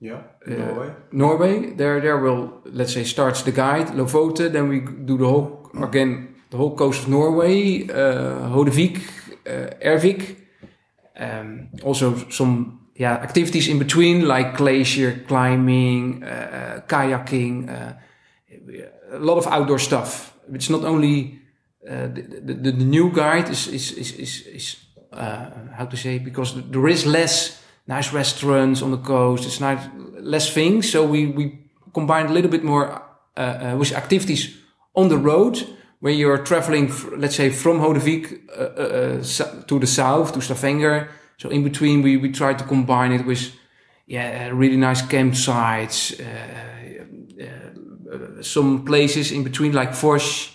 Yeah, 0.00 0.22
Uh, 0.46 0.54
Norway. 0.54 0.90
Norway. 1.12 1.74
There, 1.76 2.00
there 2.00 2.18
will 2.18 2.62
let's 2.64 2.92
say 2.92 3.04
starts 3.04 3.42
the 3.42 3.52
guide 3.52 3.88
Lofoten. 3.94 4.52
Then 4.52 4.68
we 4.68 4.80
do 5.06 5.16
the 5.18 5.26
whole 5.26 5.70
again 5.82 6.28
the 6.50 6.56
whole 6.56 6.74
coast 6.76 7.02
of 7.02 7.08
Norway, 7.08 7.82
uh, 7.90 8.48
Hoddevik, 8.54 8.96
uh, 9.46 9.70
Ervik. 9.90 10.36
Um, 11.16 11.68
also 11.82 12.14
some 12.30 12.79
yeah 13.00 13.22
activities 13.22 13.66
in 13.68 13.78
between 13.78 14.28
like 14.28 14.56
glacier 14.56 15.24
climbing, 15.26 16.22
uh, 16.22 16.80
kayaking, 16.86 17.68
uh, 17.68 17.92
a 19.12 19.18
lot 19.18 19.38
of 19.38 19.46
outdoor 19.46 19.78
stuff. 19.78 20.32
It's 20.52 20.68
not 20.68 20.84
only 20.84 21.40
uh, 21.88 22.08
the, 22.14 22.22
the, 22.44 22.72
the 22.72 22.84
new 22.84 23.10
guide 23.10 23.48
is 23.48 23.66
is 23.68 23.92
is 23.92 24.12
is, 24.12 24.46
is 24.46 24.76
uh, 25.12 25.50
how 25.78 25.86
to 25.86 25.96
say 25.96 26.18
because 26.18 26.54
there 26.70 26.88
is 26.88 27.06
less 27.06 27.62
nice 27.86 28.12
restaurants 28.12 28.82
on 28.82 28.90
the 28.90 29.02
coast. 29.02 29.46
It's 29.46 29.60
nice 29.60 29.88
less 30.20 30.52
things, 30.52 30.90
so 30.90 31.04
we 31.04 31.26
we 31.26 31.44
combined 31.92 32.28
a 32.30 32.32
little 32.32 32.50
bit 32.50 32.64
more 32.64 33.02
with 33.78 33.92
activities 33.92 34.58
on 34.92 35.08
the 35.08 35.16
road 35.16 35.66
when 36.00 36.16
you're 36.16 36.38
traveling, 36.38 36.92
let's 37.16 37.36
say 37.36 37.50
from 37.50 37.78
Hoddevik 37.78 38.48
uh, 38.48 38.62
uh, 38.62 39.62
to 39.66 39.78
the 39.78 39.86
south 39.86 40.32
to 40.32 40.40
Stavanger. 40.40 41.08
So 41.40 41.48
in 41.48 41.62
between, 41.62 42.02
we 42.02 42.18
we 42.18 42.30
try 42.30 42.54
to 42.54 42.64
combine 42.64 43.12
it 43.14 43.24
with 43.24 43.52
yeah 44.06 44.50
really 44.52 44.76
nice 44.76 45.02
campsites, 45.02 46.20
uh, 46.20 46.24
uh, 47.42 48.14
uh, 48.14 48.42
some 48.42 48.84
places 48.84 49.30
in 49.32 49.42
between 49.42 49.72
like 49.72 49.94
Fors 49.94 50.50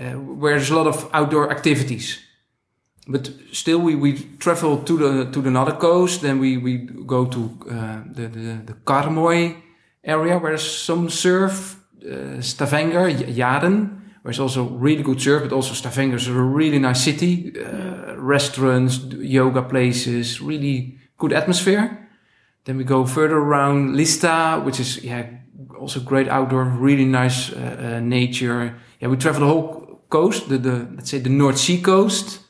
uh, 0.00 0.12
where 0.14 0.56
there's 0.56 0.70
a 0.70 0.74
lot 0.74 0.86
of 0.86 1.08
outdoor 1.12 1.50
activities. 1.50 2.18
But 3.08 3.30
still, 3.52 3.78
we, 3.78 3.94
we 3.94 4.12
travel 4.38 4.78
to 4.82 4.98
the 4.98 5.30
to 5.30 5.40
the 5.40 5.50
northern 5.50 5.76
coast. 5.78 6.20
Then 6.20 6.40
we, 6.40 6.58
we 6.58 6.78
go 7.06 7.26
to 7.26 7.40
uh, 7.70 8.02
the, 8.12 8.28
the 8.28 8.62
the 8.66 8.74
Karmoy 8.84 9.54
area 10.02 10.38
where 10.38 10.58
some 10.58 11.10
surf. 11.10 11.76
Uh, 12.06 12.40
Stavanger, 12.40 13.10
Jaren, 13.10 14.00
where 14.26 14.32
it's 14.32 14.40
also 14.40 14.64
really 14.64 15.04
good 15.04 15.20
surf. 15.20 15.44
But 15.44 15.52
also 15.52 15.72
Stavanger 15.72 16.16
is 16.16 16.26
a 16.26 16.32
really 16.32 16.80
nice 16.80 17.04
city. 17.04 17.52
Uh, 17.56 18.16
restaurants, 18.16 18.98
yoga 19.20 19.62
places, 19.62 20.40
really 20.40 20.98
good 21.16 21.32
atmosphere. 21.32 22.08
Then 22.64 22.76
we 22.76 22.82
go 22.82 23.06
further 23.06 23.36
around 23.36 23.94
Lista, 23.94 24.64
which 24.64 24.80
is 24.80 25.04
yeah 25.04 25.26
also 25.78 26.00
great 26.00 26.26
outdoor, 26.26 26.64
really 26.64 27.04
nice 27.04 27.52
uh, 27.52 27.56
uh, 27.56 28.00
nature. 28.00 28.74
Yeah, 28.98 29.10
we 29.10 29.16
travel 29.16 29.40
the 29.42 29.46
whole 29.46 30.00
coast, 30.08 30.48
the, 30.48 30.58
the 30.58 30.88
let's 30.96 31.10
say 31.10 31.20
the 31.20 31.30
North 31.30 31.58
Sea 31.58 31.80
coast. 31.80 32.40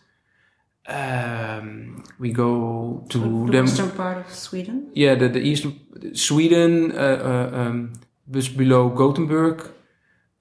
Um, 0.89 2.05
we 2.19 2.33
go 2.33 3.05
to 3.11 3.19
the 3.19 3.29
western 3.61 3.91
part 3.91 4.17
of 4.25 4.33
Sweden. 4.33 4.93
Yeah, 4.95 5.15
the, 5.15 5.29
the 5.29 5.41
eastern 5.41 5.75
Sweden, 6.15 6.93
uh, 6.93 7.51
uh, 7.53 7.61
um, 7.61 7.93
just 8.31 8.57
below 8.57 8.89
Gothenburg, 8.89 9.76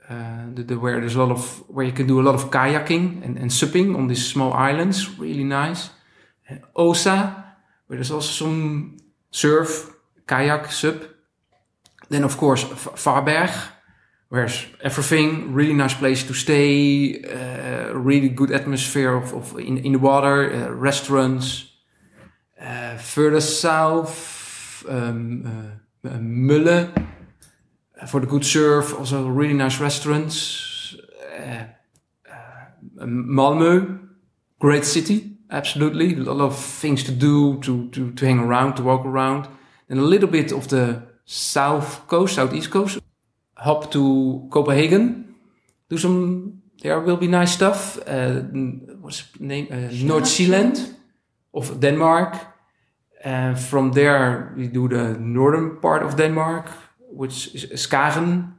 uh, 0.10 0.46
the, 0.54 0.64
the, 0.64 0.80
where 0.80 1.00
there's 1.00 1.16
a 1.16 1.24
lot 1.24 1.32
of 1.32 1.64
where 1.70 1.86
you 1.86 1.92
can 1.92 2.08
do 2.08 2.20
a 2.20 2.24
lot 2.24 2.36
of 2.36 2.52
kayaking 2.52 3.24
and, 3.26 3.38
and 3.38 3.52
supping 3.52 3.96
on 3.96 4.08
these 4.08 4.26
small 4.26 4.54
islands, 4.54 5.18
really 5.18 5.44
nice. 5.44 5.90
And 6.48 6.62
Osa, 6.76 7.56
where 7.88 7.98
there's 7.98 8.12
also 8.12 8.46
some 8.46 8.98
surf, 9.32 9.96
kayak, 10.28 10.72
sup. 10.72 10.96
Then 12.10 12.24
of 12.24 12.38
course 12.38 12.64
Varberg, 12.64 13.52
where's 14.30 14.66
everything, 14.84 15.54
really 15.54 15.74
nice 15.74 15.96
place 15.96 16.24
to 16.24 16.34
stay, 16.34 17.22
uh, 17.24 17.94
really 17.94 18.30
good 18.30 18.52
atmosphere 18.52 19.14
of, 19.16 19.34
of 19.34 19.60
in, 19.60 19.80
in 19.80 19.94
the 19.94 20.00
water, 20.00 20.54
uh, 20.54 20.70
restaurants. 20.72 21.72
Further 22.98 23.42
south, 23.42 24.86
um, 24.88 25.82
Mölle 26.04 26.94
for 28.08 28.20
the 28.20 28.28
good 28.28 28.46
surf, 28.46 28.94
also 28.98 29.28
really 29.28 29.54
nice 29.54 29.80
restaurants. 29.80 30.96
Uh, 31.40 31.64
uh, 32.30 33.06
Malmö, 33.06 34.00
great 34.60 34.86
city, 34.86 35.38
absolutely. 35.50 36.14
A 36.14 36.34
lot 36.34 36.46
of 36.46 36.58
things 36.58 37.04
to 37.04 37.12
do, 37.12 37.60
to, 37.62 37.90
to, 37.90 38.12
to 38.12 38.26
hang 38.26 38.40
around, 38.40 38.76
to 38.76 38.84
walk 38.84 39.06
around. 39.06 39.48
And 39.90 40.00
a 40.00 40.04
little 40.04 40.30
bit 40.30 40.52
of 40.52 40.68
the 40.68 41.04
south 41.26 42.08
coast, 42.08 42.36
southeast 42.36 42.72
coast. 42.72 43.00
Hop 43.58 43.90
to 43.92 44.48
Copenhagen, 44.52 45.36
do 45.90 45.98
some, 45.98 46.62
there 46.82 47.00
will 47.00 47.18
be 47.18 47.28
nice 47.28 47.54
stuff. 47.54 47.98
Uh, 48.06 48.42
what's 49.00 49.24
the 49.32 49.46
name? 49.46 49.68
Uh, 49.72 49.90
North 50.04 50.28
Zealand 50.28 50.96
of 51.54 51.80
Denmark. 51.80 52.36
And 53.24 53.58
from 53.58 53.94
there, 53.94 54.54
we 54.58 54.68
do 54.68 54.88
the 54.88 55.18
northern 55.18 55.80
part 55.80 56.04
of 56.04 56.16
Denmark, 56.16 56.70
which 57.16 57.56
is 57.56 57.88
Skagen. 57.88 58.54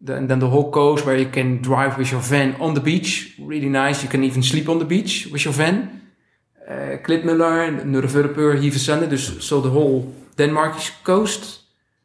The, 0.00 0.16
and 0.16 0.28
then 0.28 0.40
the 0.40 0.48
whole 0.48 0.70
coast 0.70 1.06
where 1.06 1.16
you 1.16 1.30
can 1.30 1.62
drive 1.62 1.96
with 1.96 2.10
your 2.10 2.20
van 2.20 2.56
on 2.60 2.74
the 2.74 2.80
beach. 2.80 3.36
Really 3.38 3.68
nice. 3.68 4.02
You 4.02 4.10
can 4.10 4.24
even 4.24 4.42
sleep 4.42 4.68
on 4.68 4.78
the 4.78 4.84
beach 4.84 5.28
with 5.32 5.44
your 5.44 5.54
van. 5.54 6.02
Uh, 6.68 6.98
Klitmøller, 7.04 7.84
Nørrefjordur, 7.84 8.56
Hvide 8.56 8.78
Sande. 8.78 9.10
Dus 9.10 9.36
so 9.40 9.60
the 9.60 9.70
whole 9.70 10.14
Denmark 10.38 10.74
coast. 11.04 11.60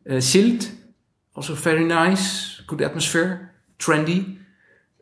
Uh, 0.10 0.20
Sylt, 0.20 0.72
also 1.36 1.54
very 1.54 1.84
nice. 1.84 2.64
Good 2.68 2.82
atmosphere. 2.82 3.38
Trendy. 3.80 4.38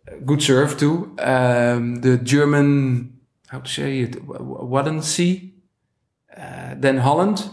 Uh, 0.07 0.25
good 0.25 0.41
surf 0.41 0.77
too. 0.77 1.15
Um, 1.19 2.01
the 2.01 2.17
German, 2.25 3.11
how 3.49 3.59
to 3.59 3.69
say 3.69 3.99
it, 3.99 4.17
Wadden 4.25 5.01
Sea. 5.01 5.53
Uh, 6.37 6.75
then 6.81 6.97
Holland, 6.97 7.49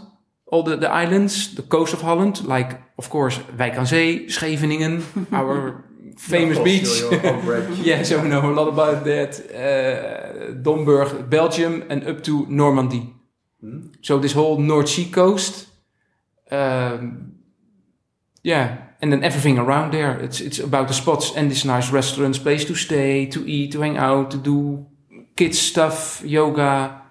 all 0.53 0.63
the, 0.63 0.77
the 0.77 0.89
islands, 0.89 1.53
the 1.55 1.63
coast 1.63 1.93
of 1.93 2.01
Holland, 2.01 2.45
like 2.45 2.77
of 2.95 3.09
course 3.09 3.39
Wijk 3.57 3.77
aan 3.77 3.87
Zee, 3.87 4.23
Scheveningen, 4.27 5.03
our 5.31 5.83
famous 6.15 6.59
beach. 6.59 7.03
break. 7.43 7.63
yes, 7.83 8.11
we 8.11 8.27
know 8.27 8.45
a 8.45 8.53
lot 8.53 8.67
about 8.67 9.03
that. 9.03 9.41
Uh, 9.49 10.53
Domburg, 10.61 11.27
Belgium, 11.29 11.83
and 11.89 12.07
up 12.07 12.21
to 12.21 12.45
Normandy. 12.47 13.13
Hmm? 13.61 13.87
So 14.01 14.19
this 14.19 14.33
whole 14.33 14.61
North 14.61 14.89
Sea 14.89 15.09
coast, 15.09 15.67
um, 16.51 17.33
yeah, 18.43 18.77
and 19.01 19.11
then 19.11 19.23
everything 19.23 19.57
around 19.57 19.91
there. 19.91 20.19
It's 20.23 20.39
it's 20.39 20.59
about 20.59 20.87
the 20.87 20.93
spots 20.93 21.35
and 21.35 21.49
these 21.49 21.67
nice 21.67 21.91
restaurants, 21.91 22.39
place 22.39 22.65
to 22.65 22.75
stay, 22.75 23.25
to 23.25 23.39
eat, 23.47 23.71
to 23.71 23.81
hang 23.81 23.97
out, 23.97 24.29
to 24.31 24.37
do 24.37 24.85
kids 25.35 25.59
stuff, 25.59 26.21
yoga, 26.23 27.01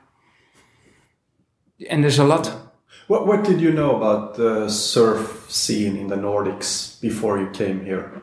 and 1.91 2.03
there's 2.05 2.21
a 2.21 2.25
lot. 2.25 2.62
What, 3.13 3.27
what 3.27 3.45
did 3.45 3.61
you 3.61 3.73
know 3.73 3.95
about 3.95 4.37
the 4.37 4.71
surf 4.71 5.47
scene 5.51 5.99
in 5.99 6.07
the 6.09 6.17
Nordics 6.17 6.99
before 6.99 7.39
you 7.39 7.51
came 7.51 7.85
here? 7.85 8.23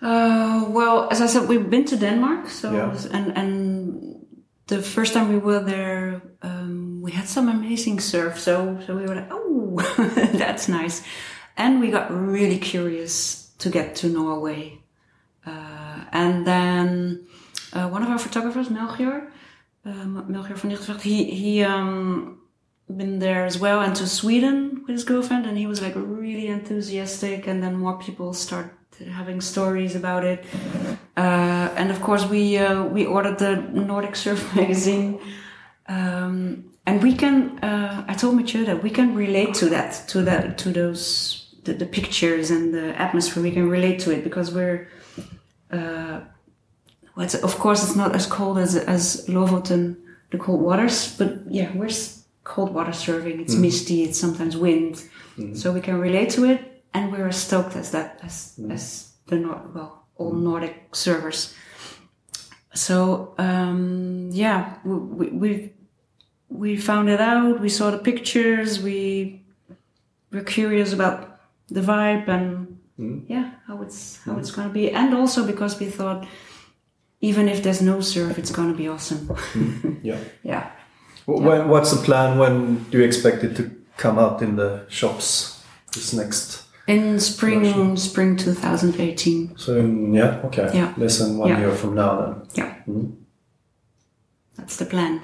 Uh, 0.00 0.66
well, 0.68 1.08
as 1.10 1.20
I 1.20 1.26
said, 1.26 1.48
we've 1.48 1.68
been 1.68 1.84
to 1.86 1.96
Denmark, 1.96 2.48
so 2.48 2.72
Yeah. 2.72 2.94
and 3.10 3.36
and 3.36 4.24
the 4.66 4.82
first 4.82 5.12
time 5.14 5.28
we 5.32 5.38
were 5.38 5.64
there, 5.64 6.22
um, 6.42 7.02
we 7.04 7.10
had 7.10 7.26
some 7.26 7.50
amazing 7.50 8.00
surf. 8.00 8.38
So 8.38 8.78
so 8.86 8.94
we 8.94 9.02
were 9.02 9.16
like, 9.16 9.32
oh, 9.32 9.76
that's 10.38 10.68
nice, 10.68 11.02
and 11.56 11.80
we 11.80 11.90
got 11.90 12.06
really 12.10 12.58
curious 12.58 13.50
to 13.58 13.68
get 13.70 13.96
to 14.00 14.06
Norway, 14.06 14.78
uh, 15.46 15.98
and 16.12 16.44
then 16.46 17.18
uh, 17.72 17.88
one 17.94 18.04
of 18.04 18.10
our 18.10 18.18
photographers, 18.18 18.70
Melchior, 18.70 19.32
um, 19.84 20.24
Melchior 20.28 20.56
van 20.56 20.70
Lichtenveld, 20.70 21.00
he 21.02 21.24
he 21.24 21.64
um, 21.64 22.41
been 22.96 23.18
there 23.18 23.44
as 23.44 23.58
well, 23.58 23.80
and 23.80 23.94
to 23.96 24.06
Sweden 24.06 24.82
with 24.86 24.94
his 24.94 25.04
girlfriend, 25.04 25.46
and 25.46 25.56
he 25.58 25.66
was 25.66 25.80
like 25.80 25.94
really 25.96 26.48
enthusiastic, 26.48 27.46
and 27.46 27.62
then 27.62 27.76
more 27.76 27.98
people 27.98 28.32
start 28.32 28.72
having 29.10 29.40
stories 29.40 29.94
about 29.94 30.24
it. 30.24 30.44
Uh, 31.16 31.70
and 31.76 31.90
of 31.90 32.00
course, 32.00 32.24
we 32.26 32.58
uh, 32.58 32.84
we 32.84 33.06
ordered 33.06 33.38
the 33.38 33.56
Nordic 33.56 34.16
Surf 34.16 34.54
magazine, 34.56 35.20
um, 35.88 36.64
and 36.86 37.02
we 37.02 37.14
can. 37.14 37.58
Uh, 37.58 38.04
I 38.08 38.14
told 38.14 38.36
Mathieu 38.36 38.64
that 38.64 38.82
we 38.82 38.90
can 38.90 39.14
relate 39.14 39.54
to 39.54 39.66
that, 39.70 40.08
to 40.08 40.22
that, 40.22 40.58
to 40.58 40.70
those 40.70 41.54
the, 41.64 41.74
the 41.74 41.86
pictures 41.86 42.50
and 42.50 42.72
the 42.74 42.98
atmosphere. 43.00 43.42
We 43.42 43.52
can 43.52 43.68
relate 43.68 44.00
to 44.00 44.10
it 44.10 44.24
because 44.24 44.52
we're. 44.52 44.88
Uh, 45.70 46.20
well, 47.14 47.26
of 47.42 47.58
course, 47.58 47.82
it's 47.84 47.96
not 47.96 48.14
as 48.14 48.26
cold 48.26 48.58
as 48.58 48.74
as 48.76 49.26
Lofoten, 49.28 49.96
the 50.30 50.38
cold 50.38 50.62
waters, 50.62 51.14
but 51.18 51.40
yeah, 51.46 51.70
we're 51.74 51.90
cold 52.44 52.74
water 52.74 52.92
surfing. 52.92 53.40
It's 53.40 53.54
mm-hmm. 53.54 53.62
misty. 53.62 54.02
It's 54.04 54.18
sometimes 54.18 54.56
wind, 54.56 54.94
mm-hmm. 54.94 55.54
so 55.54 55.72
we 55.72 55.80
can 55.80 55.98
relate 55.98 56.30
to 56.30 56.44
it, 56.44 56.84
and 56.94 57.12
we're 57.12 57.28
as 57.28 57.36
stoked 57.36 57.76
as 57.76 57.90
that 57.92 58.20
as 58.22 58.54
mm-hmm. 58.58 58.72
as 58.72 59.12
the 59.26 59.36
Nor- 59.36 59.70
well 59.74 60.06
all 60.16 60.32
Nordic 60.32 60.92
surfers. 60.92 61.54
So 62.74 63.34
um, 63.38 64.30
yeah, 64.32 64.78
we, 64.84 64.96
we 64.96 65.26
we 65.28 65.72
we 66.48 66.76
found 66.76 67.08
it 67.08 67.20
out. 67.20 67.60
We 67.60 67.68
saw 67.68 67.90
the 67.90 67.98
pictures. 67.98 68.80
We 68.80 69.44
were 70.30 70.42
curious 70.42 70.92
about 70.92 71.40
the 71.68 71.80
vibe, 71.80 72.28
and 72.28 72.78
yeah 73.28 73.52
how 73.66 73.82
it's 73.82 74.18
how 74.24 74.36
it's 74.38 74.50
going 74.50 74.68
to 74.68 74.74
be, 74.74 74.90
and 74.90 75.14
also 75.14 75.46
because 75.46 75.78
we 75.78 75.86
thought 75.86 76.26
even 77.22 77.48
if 77.48 77.62
there's 77.62 77.80
no 77.80 78.00
surf, 78.00 78.36
it's 78.36 78.50
going 78.50 78.70
to 78.70 78.76
be 78.76 78.88
awesome. 78.88 79.30
Yeah. 80.02 80.18
yeah. 80.42 80.70
Wh- 81.26 81.40
When, 81.46 81.68
what's 81.68 81.90
the 81.90 82.02
plan? 82.02 82.38
When 82.38 82.84
do 82.90 82.98
you 82.98 83.04
expect 83.04 83.44
it 83.44 83.54
to 83.56 83.70
come 83.96 84.18
out 84.18 84.42
in 84.42 84.56
the 84.56 84.84
shops? 84.88 85.62
This 85.94 86.12
next. 86.12 86.62
In 86.88 87.20
spring, 87.20 87.96
spring 87.96 88.36
2018. 88.36 89.56
So 89.56 89.76
yeah, 89.76 90.40
okay. 90.44 90.70
Yeah. 90.74 90.94
Less 90.96 91.18
than 91.18 91.38
one 91.38 91.48
Yeah. 91.50 91.60
year 91.60 91.72
from 91.72 91.94
now, 91.94 92.20
then. 92.20 92.34
Yeah. 92.54 92.74
That's 94.56 94.76
the 94.76 94.86
plan. 94.86 95.20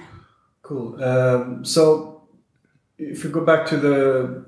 Cool. 0.62 1.02
Um, 1.02 1.64
so, 1.64 2.22
if 2.98 3.24
you 3.24 3.30
go 3.30 3.44
back 3.44 3.66
to 3.68 3.76
the 3.76 4.44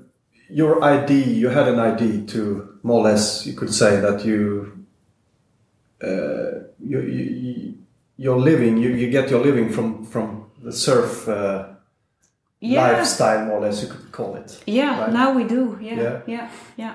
your 0.49 0.83
ID, 0.83 1.23
you 1.23 1.49
had 1.49 1.67
an 1.67 1.79
ID 1.79 2.25
to 2.27 2.77
more 2.83 2.99
or 2.99 3.03
less, 3.11 3.45
you 3.47 3.53
could 3.53 3.73
say 3.73 3.99
that 4.01 4.25
you, 4.25 4.85
uh, 6.03 6.67
you, 6.79 6.99
you, 7.01 7.23
you 7.23 7.73
your 8.17 8.37
living, 8.39 8.77
you, 8.77 8.89
you 8.89 9.09
get 9.09 9.29
your 9.29 9.41
living 9.41 9.69
from 9.69 10.05
from 10.05 10.40
the 10.63 10.71
surf 10.71 11.27
uh, 11.27 11.65
Yeah. 12.59 12.91
lifestyle, 12.97 13.45
more 13.45 13.57
or 13.57 13.61
less, 13.61 13.81
you 13.83 13.89
could 13.89 14.11
call 14.11 14.35
it. 14.35 14.59
Yeah, 14.67 15.01
Right. 15.01 15.13
now 15.13 15.33
we 15.33 15.43
do. 15.43 15.77
Yeah, 15.81 15.95
Yeah. 16.01 16.19
yeah, 16.27 16.49
yeah. 16.77 16.93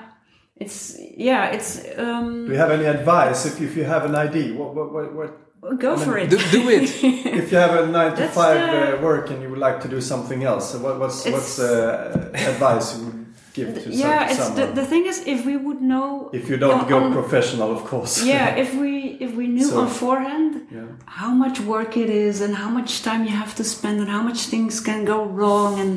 It's 0.56 0.96
yeah, 1.18 1.54
it's 1.56 1.70
um 1.98 2.46
Do 2.46 2.52
you 2.52 2.58
have 2.58 2.70
any 2.70 2.86
advice 2.86 3.44
if, 3.46 3.60
if 3.60 3.76
you 3.76 3.84
have 3.84 4.04
an 4.06 4.14
ID? 4.14 4.52
What, 4.52 4.74
what, 4.74 4.92
what, 4.92 5.12
what 5.14 5.30
go 5.78 5.96
for 5.96 6.16
it. 6.18 6.30
Do, 6.30 6.38
do 6.50 6.68
it. 6.70 6.82
if 7.40 7.52
you 7.52 7.58
have 7.58 7.74
a 7.82 7.86
nine 7.86 8.12
to 8.12 8.16
That's 8.22 8.34
five 8.34 8.60
the- 8.72 8.98
uh, 8.98 9.02
work 9.02 9.30
and 9.30 9.42
you 9.42 9.48
would 9.50 9.58
like 9.58 9.80
to 9.82 9.88
do 9.88 10.00
something 10.00 10.44
else? 10.44 10.70
so 10.72 10.78
What, 10.78 10.98
what's 11.00 11.26
what's 11.26 11.58
uh, 11.58 12.30
advice 12.34 12.96
you 12.98 13.04
would 13.06 13.25
give 13.56 13.68
to 13.74 13.80
some- 13.82 13.92
yeah, 14.04 14.30
it's 14.30 14.36
the, 14.38 14.44
someone? 14.44 14.74
the 14.80 14.86
thing 14.92 15.04
is 15.12 15.16
if 15.34 15.40
we 15.50 15.56
would 15.66 15.80
know 15.92 16.06
if 16.40 16.44
you 16.50 16.56
don't 16.62 16.80
on- 16.82 16.88
go 16.94 16.98
on- 17.04 17.12
professional, 17.20 17.68
of 17.76 17.82
course. 17.90 18.14
yeah, 18.32 18.46
if 18.64 18.70
we 18.82 18.90
if 19.26 19.30
we 19.40 19.46
knew 19.56 19.68
So- 19.72 19.80
on 19.82 19.88
forehand 20.02 20.52
Yeah. 20.76 20.88
how 21.20 21.30
much 21.44 21.56
work 21.74 21.92
it 22.04 22.10
is 22.26 22.34
and 22.44 22.52
how 22.62 22.70
much 22.78 22.90
time 23.08 23.20
you 23.28 23.34
have 23.42 23.52
to 23.60 23.64
spend 23.74 23.96
and 24.02 24.08
how 24.16 24.22
much 24.30 24.40
things 24.52 24.74
can 24.88 25.00
go 25.14 25.18
wrong 25.38 25.72
and 25.82 25.92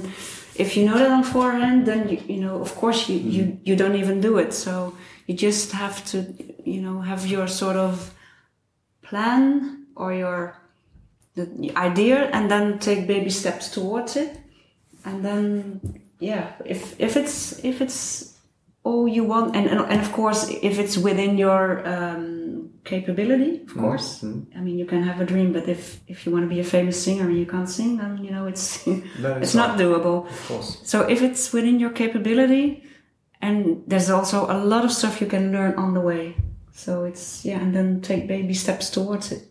if 0.64 0.70
you 0.76 0.84
know 0.88 0.98
that 1.02 1.12
on 1.20 1.24
forehand 1.38 1.80
then 1.90 2.02
you, 2.12 2.18
you 2.34 2.40
know 2.46 2.56
of 2.66 2.72
course 2.82 3.00
you, 3.10 3.18
you 3.36 3.44
mm-hmm. 3.44 3.68
you 3.68 3.76
don't 3.82 3.98
even 4.04 4.16
do 4.30 4.34
it 4.44 4.52
so 4.66 4.74
you 5.28 5.34
just 5.50 5.68
have 5.84 5.98
to 6.12 6.18
you 6.74 6.82
know 6.86 6.98
have 7.12 7.22
your 7.34 7.48
sort 7.62 7.78
of 7.88 7.94
plan 9.08 9.86
or 10.02 10.10
your 10.24 10.42
the 11.36 11.46
idea 11.90 12.18
and 12.36 12.44
then 12.54 12.66
take 12.88 13.08
baby 13.14 13.30
steps 13.42 13.66
towards 13.78 14.16
it 14.24 14.32
and 15.06 15.24
then 15.28 15.80
yeah 16.20 16.54
if 16.66 17.00
if 17.00 17.18
it's 17.18 17.64
if 17.64 17.82
it's 17.82 18.38
all 18.84 19.08
you 19.08 19.24
want 19.24 19.56
and 19.56 19.68
and, 19.68 19.80
and 19.80 20.02
of 20.02 20.12
course 20.12 20.50
if 20.50 20.80
it's 20.80 20.98
within 20.98 21.38
your 21.38 21.88
um, 21.88 22.70
capability 22.84 23.62
of 23.62 23.68
mm-hmm. 23.68 23.80
course. 23.80 24.22
Mm-hmm. 24.22 24.58
I 24.58 24.62
mean 24.62 24.78
you 24.78 24.86
can 24.86 25.04
have 25.04 25.22
a 25.22 25.26
dream 25.26 25.54
but 25.54 25.68
if 25.68 26.00
if 26.08 26.26
you 26.26 26.32
want 26.32 26.46
to 26.46 26.50
be 26.50 26.60
a 26.60 26.64
famous 26.64 27.02
singer 27.04 27.28
and 27.28 27.38
you 27.38 27.46
can't 27.46 27.70
sing 27.70 27.98
then 27.98 28.24
you 28.24 28.32
know 28.32 28.48
it's 28.48 28.88
it's 28.88 29.56
not 29.56 29.78
doable. 29.78 30.28
Of 30.28 30.48
course. 30.48 30.82
so 30.84 31.02
if 31.02 31.22
it's 31.22 31.54
within 31.54 31.80
your 31.80 31.92
capability 31.92 32.84
and 33.42 33.84
there's 33.88 34.10
also 34.10 34.46
a 34.50 34.58
lot 34.58 34.84
of 34.86 34.92
stuff 34.92 35.22
you 35.22 35.28
can 35.28 35.52
learn 35.52 35.76
on 35.76 35.94
the 35.94 36.02
way. 36.02 36.36
So 36.72 37.04
it's 37.04 37.46
yeah 37.46 37.60
and 37.60 37.74
then 37.76 38.02
take 38.02 38.28
baby 38.28 38.54
steps 38.54 38.90
towards 38.90 39.32
it. 39.32 39.44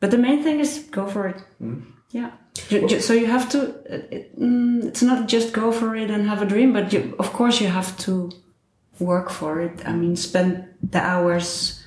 But 0.00 0.10
the 0.10 0.18
main 0.18 0.42
thing 0.42 0.60
is 0.60 0.78
go 0.90 1.06
for 1.06 1.26
it. 1.28 1.36
Mm-hmm. 1.62 1.90
Yeah. 2.10 2.30
Ju- 2.30 2.30
ju- 2.30 2.45
so 3.00 3.12
you 3.12 3.26
have 3.26 3.48
to 3.48 3.58
uh, 3.94 4.16
it, 4.16 4.38
mm, 4.38 4.84
it's 4.88 5.02
not 5.02 5.28
just 5.28 5.52
go 5.52 5.72
for 5.72 5.94
it 5.96 6.10
and 6.10 6.26
have 6.28 6.40
a 6.42 6.46
dream 6.46 6.72
but 6.72 6.92
you, 6.92 7.14
of 7.18 7.32
course 7.32 7.60
you 7.60 7.68
have 7.68 7.96
to 7.98 8.30
work 8.98 9.30
for 9.30 9.60
it 9.60 9.74
i 9.86 9.92
mean 9.92 10.16
spend 10.16 10.64
the 10.92 11.00
hours 11.00 11.82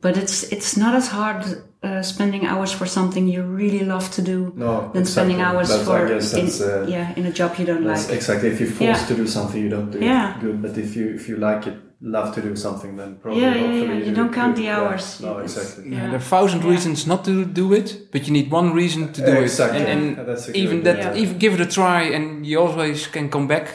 but 0.00 0.16
it's 0.16 0.44
it's 0.44 0.76
not 0.76 0.94
as 0.94 1.08
hard 1.08 1.44
uh, 1.82 2.02
spending 2.02 2.44
hours 2.46 2.72
for 2.72 2.86
something 2.86 3.26
you 3.26 3.42
really 3.42 3.84
love 3.84 4.10
to 4.10 4.22
do 4.22 4.52
No, 4.54 4.90
than 4.92 5.04
spending 5.06 5.40
hours 5.40 5.68
That's- 5.68 5.86
for 5.86 5.98
in, 6.06 6.48
uh, 6.70 6.86
yeah 6.86 7.14
in 7.16 7.24
a 7.26 7.32
job 7.32 7.50
you 7.58 7.64
don't 7.66 7.84
like 7.84 8.08
exactly. 8.10 8.48
If 8.50 8.60
you're 8.60 8.68
forced 8.68 9.02
Yeah. 9.02 9.06
to 9.10 9.14
do 9.22 9.26
something, 9.26 9.60
you 9.62 9.70
don't 9.70 9.90
do 9.90 9.98
Yeah. 9.98 10.34
it 10.36 10.40
good. 10.44 10.60
But 10.64 10.76
if 10.76 10.94
you 10.96 11.06
if 11.18 11.26
you 11.28 11.36
like 11.36 11.66
it, 11.70 11.76
love 12.02 12.34
to 12.34 12.40
do 12.40 12.56
something, 12.56 12.96
then 12.96 13.16
probably 13.22 13.42
Yeah, 13.42 13.54
yeah, 13.54 13.72
yeah. 13.84 13.92
You 13.98 14.04
do 14.06 14.14
don't 14.14 14.32
count 14.34 14.54
good. 14.54 14.62
the 14.64 14.66
Yeah. 14.68 14.80
hours. 14.80 15.20
No, 15.20 15.38
exactly. 15.38 15.84
Yeah, 15.84 15.96
Yeah. 15.96 16.04
there 16.06 16.12
are 16.12 16.16
a 16.16 16.30
thousand 16.36 16.62
Yeah. 16.62 16.70
reasons 16.70 17.06
not 17.06 17.24
to 17.24 17.44
do 17.44 17.72
it, 17.74 18.10
but 18.12 18.26
you 18.26 18.32
need 18.32 18.50
one 18.52 18.72
reason 18.74 19.12
to 19.12 19.20
do 19.26 19.32
Exactly. 19.42 19.80
it. 19.82 19.88
And, 19.88 20.18
and 20.18 20.28
that's 20.28 20.48
even 20.54 20.76
good- 20.76 20.84
that, 20.84 20.98
Yeah. 20.98 21.22
even 21.22 21.38
give 21.38 21.54
it 21.54 21.60
a 21.60 21.66
try, 21.66 22.02
and 22.16 22.46
you 22.46 22.60
always 22.60 23.06
can 23.08 23.28
come 23.28 23.46
back. 23.46 23.66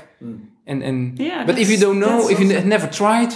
And 0.67 0.84
and 0.84 1.19
Yeah, 1.19 1.45
but 1.45 1.57
if 1.59 1.69
you 1.69 1.78
don't 1.78 1.99
know, 1.99 2.30
if 2.30 2.39
you 2.39 2.47
also- 2.47 2.59
ne- 2.61 2.69
never 2.69 2.88
tried, 2.88 3.32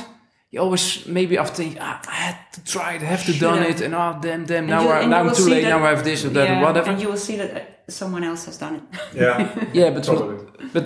you 0.52 0.62
always 0.64 1.06
maybe 1.06 1.38
after 1.38 1.56
think, 1.64 1.78
ah, 1.80 2.00
I 2.08 2.16
had 2.28 2.36
to 2.54 2.62
try 2.74 2.96
it, 2.96 3.02
I 3.04 3.06
have 3.06 3.24
to 3.26 3.32
Should 3.32 3.42
done 3.48 3.60
have. 3.62 3.70
it, 3.70 3.82
and 3.86 3.94
oh 3.94 4.14
damn, 4.22 4.46
damn, 4.46 4.58
And 4.64 4.68
now 4.70 4.82
you- 4.84 4.90
I, 5.04 5.06
now 5.06 5.20
I'm 5.22 5.36
too 5.36 5.50
late, 5.50 5.62
that- 5.64 5.78
now 5.80 5.86
I 5.86 5.90
have 5.96 6.04
this 6.04 6.26
or 6.26 6.30
that 6.30 6.48
yeah, 6.50 6.60
or 6.60 6.66
whatever. 6.66 6.90
and 6.92 7.00
you 7.02 7.10
will 7.12 7.18
see 7.28 7.38
that 7.38 7.52
uh, 7.56 7.60
someone 7.88 8.24
else 8.30 8.46
has 8.48 8.58
done 8.58 8.76
it 8.78 8.84
Yeah, 9.14 9.48
yeah, 9.80 9.90
but 9.96 10.04
probably. 10.06 10.38
but 10.74 10.86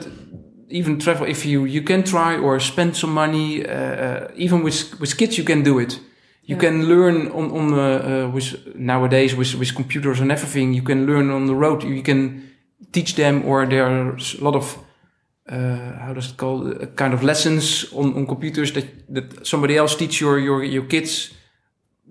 even 0.69 0.99
travel 0.99 1.27
if 1.27 1.45
you 1.45 1.65
you 1.65 1.83
can 1.83 2.03
try 2.03 2.37
or 2.37 2.59
spend 2.59 2.95
some 2.95 3.13
money 3.13 3.65
uh, 3.65 3.71
uh, 3.71 4.27
even 4.35 4.63
with 4.63 4.99
with 4.99 5.17
kids 5.17 5.37
you 5.37 5.45
can 5.45 5.63
do 5.63 5.79
it. 5.79 5.99
You 6.45 6.55
Yeah. 6.55 6.59
can 6.69 6.87
learn 6.87 7.27
on 7.31 7.51
on 7.51 7.73
uh, 7.73 7.79
uh, 7.79 8.33
with 8.33 8.55
nowadays 8.75 9.33
with 9.35 9.55
with 9.55 9.73
computers 9.75 10.19
and 10.19 10.31
everything 10.31 10.73
you 10.75 10.83
can 10.83 11.05
learn 11.05 11.29
on 11.31 11.45
the 11.45 11.55
road. 11.55 11.83
You 11.83 12.01
can 12.03 12.49
teach 12.91 13.15
them 13.15 13.43
or 13.45 13.65
there 13.67 13.85
are 13.85 14.09
a 14.17 14.43
lot 14.43 14.55
of 14.55 14.77
uh, 15.51 15.99
how 16.05 16.13
does 16.13 16.31
it 16.31 16.37
called 16.37 16.67
uh, 16.81 16.85
kind 16.95 17.13
of 17.13 17.21
lessons 17.23 17.85
on, 17.93 18.13
on 18.15 18.25
computers 18.25 18.71
that 18.71 18.85
that 19.13 19.45
somebody 19.45 19.77
else 19.77 19.95
teach 19.95 20.21
your 20.21 20.39
your 20.39 20.63
your 20.63 20.85
kids 20.87 21.33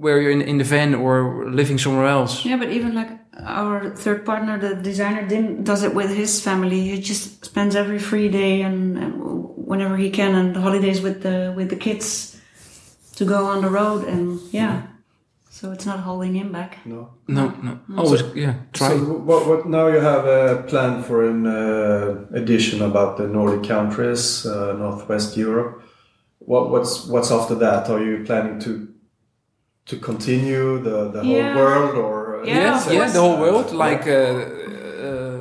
where 0.02 0.20
you're 0.20 0.32
in, 0.32 0.42
in 0.42 0.58
the 0.58 0.64
van 0.64 0.94
or 0.94 1.48
living 1.50 1.78
somewhere 1.78 2.06
else. 2.06 2.44
Yeah 2.44 2.58
but 2.62 2.70
even 2.70 2.94
like 2.94 3.10
our 3.58 3.94
third 4.04 4.24
partner 4.24 4.58
the 4.58 4.74
designer 4.90 5.26
Dim 5.26 5.64
does 5.64 5.82
it 5.82 5.94
with 5.94 6.10
his 6.22 6.40
family. 6.40 6.80
He 6.90 7.00
just 7.00 7.44
spends 7.44 7.76
every 7.76 7.98
free 7.98 8.28
day 8.28 8.62
and, 8.62 8.98
and 8.98 9.12
whenever 9.70 9.96
he 9.96 10.10
can 10.10 10.34
and 10.34 10.54
the 10.56 10.60
holidays 10.60 11.00
with 11.00 11.22
the 11.22 11.52
with 11.56 11.68
the 11.70 11.76
kids 11.76 12.40
to 13.16 13.24
go 13.24 13.46
on 13.46 13.62
the 13.62 13.70
road 13.70 14.00
and 14.12 14.40
yeah. 14.50 14.74
So 15.50 15.70
it's 15.70 15.86
not 15.86 16.00
holding 16.00 16.34
him 16.34 16.50
back. 16.50 16.78
No. 16.84 17.10
no 17.28 17.50
no. 17.62 17.78
always 17.96 18.22
yeah 18.34 18.54
try. 18.72 18.88
So 18.88 18.96
what, 19.28 19.46
what 19.46 19.68
now 19.68 19.86
you 19.86 20.00
have 20.00 20.24
a 20.26 20.62
plan 20.70 21.02
for 21.02 21.28
an 21.28 21.46
uh, 21.46 22.26
edition 22.32 22.82
about 22.82 23.18
the 23.18 23.28
Nordic 23.28 23.68
countries, 23.68 24.46
uh, 24.46 24.72
Northwest 24.72 25.36
Europe. 25.36 25.82
What, 26.38 26.70
what's 26.70 27.06
what's 27.06 27.30
after 27.30 27.54
that? 27.56 27.88
Are 27.90 28.02
you 28.02 28.24
planning 28.24 28.58
to 28.60 28.91
to 29.86 29.96
continue 29.98 30.78
the, 30.82 31.10
the 31.10 31.22
whole 31.22 31.36
Yeah. 31.36 31.56
world 31.56 31.94
or 31.96 32.42
uh, 32.42 32.46
Yeah, 32.46 32.56
yeah, 32.56 32.76
of 32.86 32.92
yeah, 32.92 33.08
the 33.12 33.20
whole 33.20 33.38
world, 33.38 33.66
Yeah. 33.70 33.86
like 33.88 34.06
uh, 34.06 34.14
uh, 34.14 35.38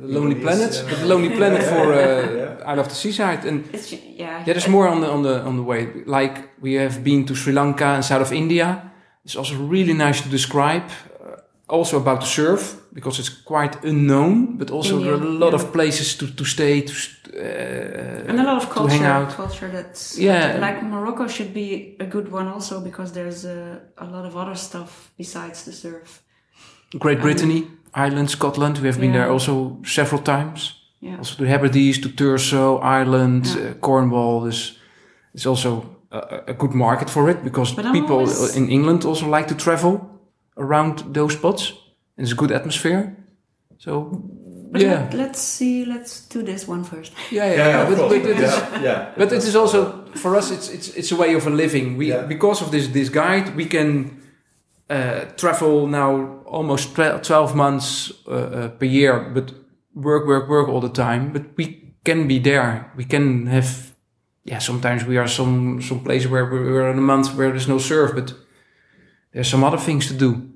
the 0.00 0.08
Lonely 0.16 0.34
Indonesia. 0.36 0.42
Planet, 0.46 0.84
but 0.88 0.98
the 1.00 1.06
Lonely 1.06 1.30
Planet 1.30 1.62
for 1.62 1.92
uh, 1.92 1.96
yeah, 1.98 2.36
yeah. 2.36 2.70
Out 2.70 2.78
of 2.78 2.88
the 2.88 2.94
Seaside, 2.94 3.44
and 3.48 3.64
it's 3.72 3.92
yeah 3.92 3.98
yeah, 4.16 4.44
there's 4.46 4.68
more 4.68 4.86
on 4.88 5.00
the 5.00 5.08
on 5.10 5.22
the 5.22 5.42
on 5.42 5.56
the 5.56 5.62
way. 5.62 5.88
Like 6.06 6.50
we 6.60 6.74
have 6.74 7.02
been 7.02 7.24
to 7.26 7.34
Sri 7.34 7.52
Lanka 7.52 7.86
and 7.98 8.04
south 8.04 8.22
of 8.22 8.32
India. 8.32 8.90
It's 9.24 9.36
also 9.36 9.54
really 9.56 9.94
nice 9.94 10.20
to 10.22 10.28
describe. 10.28 10.82
Uh, 11.22 11.36
also 11.68 11.96
about 11.96 12.20
the 12.20 12.26
surf 12.26 12.81
because 12.94 13.18
it's 13.22 13.42
quite 13.44 13.84
unknown, 13.84 14.56
but 14.58 14.70
also 14.70 14.98
there 15.00 15.12
are 15.14 15.20
a 15.22 15.38
lot 15.38 15.52
yeah. 15.52 15.60
of 15.60 15.72
places 15.72 16.16
to 16.16 16.26
to 16.26 16.44
stay 16.44 16.82
to 16.82 16.92
uh, 16.92 18.28
and 18.28 18.38
a 18.40 18.42
lot 18.42 18.56
of 18.62 18.68
culture 18.70 18.96
hang 18.96 19.04
out. 19.06 19.36
culture 19.36 19.68
that's 19.72 20.18
Yeah. 20.18 20.58
like 20.60 20.82
morocco 20.82 21.26
should 21.28 21.52
be 21.54 21.96
a 22.00 22.04
good 22.06 22.28
one 22.32 22.48
also 22.54 22.80
because 22.80 23.12
there's 23.12 23.44
a, 23.44 23.80
a 23.96 24.04
lot 24.04 24.24
of 24.26 24.34
other 24.36 24.54
stuff 24.56 25.10
besides 25.16 25.62
the 25.64 25.72
surf 25.72 26.22
Great 26.98 27.20
Brittany, 27.20 27.66
Ireland, 27.94 28.28
Scotland. 28.30 28.78
We 28.78 28.86
have 28.88 29.00
been 29.00 29.12
Yeah. 29.14 29.22
there 29.22 29.32
also 29.32 29.78
several 29.84 30.22
times. 30.22 30.74
yeah 31.00 31.18
Also 31.18 31.36
to 31.36 31.44
Hebrides, 31.44 31.98
to 32.00 32.08
Thurso, 32.08 32.78
Ireland, 32.82 33.46
Yeah. 33.46 33.70
uh, 33.70 33.74
Cornwall. 33.80 34.46
Is 34.48 34.78
it's 35.34 35.46
also 35.46 35.84
a, 36.10 36.18
a 36.48 36.52
good 36.54 36.72
market 36.74 37.10
for 37.10 37.28
it 37.30 37.42
because 37.42 37.74
people 37.92 38.16
always- 38.16 38.56
in 38.56 38.68
England 38.68 39.04
also 39.04 39.26
like 39.36 39.46
to 39.48 39.54
travel 39.54 40.00
around 40.56 41.04
those 41.14 41.34
spots. 41.34 41.74
And 42.16 42.24
it's 42.26 42.32
a 42.32 42.36
good 42.36 42.52
atmosphere. 42.52 43.16
So 43.78 44.22
But 44.72 44.80
yeah, 44.80 45.00
let, 45.02 45.14
let's 45.14 45.40
see. 45.40 45.84
Let's 45.84 46.26
do 46.28 46.42
this 46.42 46.68
one 46.68 46.84
first. 46.84 47.12
yeah, 47.30 47.46
yeah. 47.46 47.56
Yeah, 47.56 47.68
yeah, 47.68 47.82
of 47.82 47.98
but, 47.98 48.08
but 48.08 48.16
it 48.16 48.38
is, 48.38 48.40
yeah, 48.40 48.82
yeah. 48.82 49.12
but 49.16 49.32
it 49.32 49.44
is 49.44 49.54
also 49.56 50.04
for 50.14 50.36
us. 50.36 50.50
It's 50.50 50.68
it's 50.70 50.88
it's 50.96 51.12
a 51.12 51.16
way 51.16 51.34
of 51.36 51.46
a 51.46 51.50
living. 51.50 51.96
We 51.98 52.06
Yeah. 52.06 52.26
because 52.28 52.64
of 52.64 52.70
this 52.70 52.88
this 52.88 53.08
guide, 53.10 53.54
we 53.56 53.64
can 53.66 54.10
uh, 54.90 55.24
travel 55.36 55.86
now 55.88 56.42
almost 56.46 56.94
twelve 57.22 57.54
months 57.54 58.12
uh, 58.26 58.30
uh, 58.30 58.68
per 58.78 58.86
year, 58.86 59.30
but 59.34 59.52
work, 59.94 60.26
work, 60.26 60.48
work 60.48 60.68
all 60.68 60.80
the 60.80 60.92
time. 61.04 61.32
But 61.32 61.42
we 61.56 61.94
can 62.04 62.26
be 62.28 62.38
there. 62.40 62.90
We 62.96 63.04
can 63.04 63.46
have. 63.46 63.90
Yeah, 64.44 64.60
sometimes 64.60 65.04
we 65.04 65.18
are 65.18 65.28
some 65.28 65.80
some 65.82 66.00
place 66.00 66.28
where 66.28 66.44
we- 66.44 66.72
we're 66.72 66.90
in 66.90 66.98
a 66.98 67.00
month 67.02 67.34
where 67.36 67.50
there's 67.50 67.68
no 67.68 67.78
surf, 67.78 68.12
but 68.14 68.34
there's 69.32 69.48
some 69.50 69.66
other 69.66 69.78
things 69.84 70.06
to 70.08 70.14
do. 70.14 70.48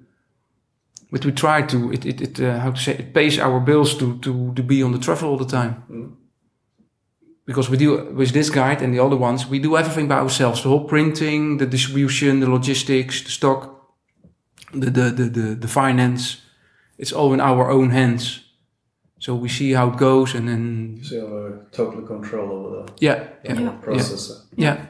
But 1.11 1.24
we 1.24 1.32
try 1.32 1.62
to 1.66 1.92
it 1.92 2.04
it, 2.04 2.20
it 2.20 2.40
uh, 2.40 2.59
how 2.61 2.70
to 2.72 2.80
say 2.80 2.92
it 2.98 3.12
pays 3.12 3.38
our 3.38 3.61
bills 3.61 3.94
to 3.98 4.18
to 4.18 4.52
to 4.54 4.62
be 4.62 4.82
on 4.82 4.92
the 4.92 4.98
travel 4.98 5.28
all 5.30 5.38
the 5.38 5.50
time. 5.61 5.74
because 7.46 7.70
we 7.70 7.76
do 7.76 8.12
with 8.16 8.32
this 8.32 8.50
guide 8.50 8.82
and 8.84 8.92
the 8.92 8.98
other 9.04 9.16
ones, 9.16 9.46
we 9.46 9.59
do 9.61 9.76
everything 9.76 10.09
by 10.09 10.16
ourselves. 10.18 10.62
The 10.62 10.68
whole 10.68 10.84
printing, 10.88 11.59
the 11.59 11.66
distribution, 11.66 12.40
the 12.40 12.50
logistics, 12.50 13.22
the 13.22 13.30
stock, 13.30 13.92
the 14.72 14.90
the 14.90 15.11
the 15.12 15.24
the, 15.30 15.54
the 15.54 15.68
finance. 15.68 16.38
It's 16.98 17.12
all 17.12 17.32
in 17.34 17.40
our 17.40 17.70
own 17.70 17.90
hands. 17.90 18.42
So 19.18 19.34
we 19.34 19.48
see 19.48 19.74
how 19.74 19.90
it 19.92 19.98
goes, 19.98 20.34
and 20.34 20.46
then 20.48 20.98
So 21.02 21.14
you 21.14 21.44
have 21.44 21.70
total 21.70 22.02
control 22.02 22.50
over 22.50 22.76
the 22.76 22.92
yeah, 23.07 23.28
yeah, 23.44 23.72
Yeah. 23.90 24.57
yeah. 24.57 24.86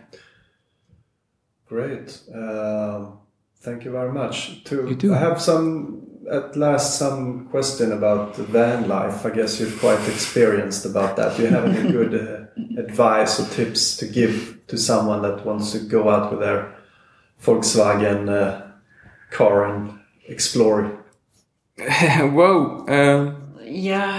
Great. 1.68 2.20
Um, 2.34 3.18
thank 3.66 3.84
you 3.84 3.90
very 4.00 4.12
much. 4.12 4.62
To, 4.68 4.74
You 4.88 4.96
too. 4.96 5.12
I 5.14 5.18
have 5.18 5.38
some, 5.50 6.06
at 6.38 6.56
last, 6.56 6.98
some 6.98 7.48
question 7.50 7.92
about 7.92 8.36
van 8.36 8.88
life. 8.88 9.26
I 9.26 9.30
guess 9.30 9.58
you're 9.60 9.78
quite 9.84 10.02
experienced 10.08 10.86
about 10.86 11.16
that. 11.16 11.36
Do 11.36 11.42
you 11.42 11.48
have 11.50 11.64
any 11.66 11.90
good 11.98 12.14
uh, 12.14 12.80
advice 12.84 13.32
or 13.40 13.46
tips 13.58 13.96
to 13.98 14.06
give 14.06 14.34
to 14.68 14.76
someone 14.78 15.20
that 15.22 15.44
wants 15.44 15.72
to 15.72 15.78
go 15.80 16.08
out 16.14 16.30
with 16.30 16.40
their 16.40 16.60
Volkswagen 17.44 18.28
uh, 18.28 18.62
car 19.30 19.64
and 19.64 19.98
explore? 20.28 21.04
Whoa. 22.36 22.86
Um, 22.88 23.42
Yeah, 23.62 24.12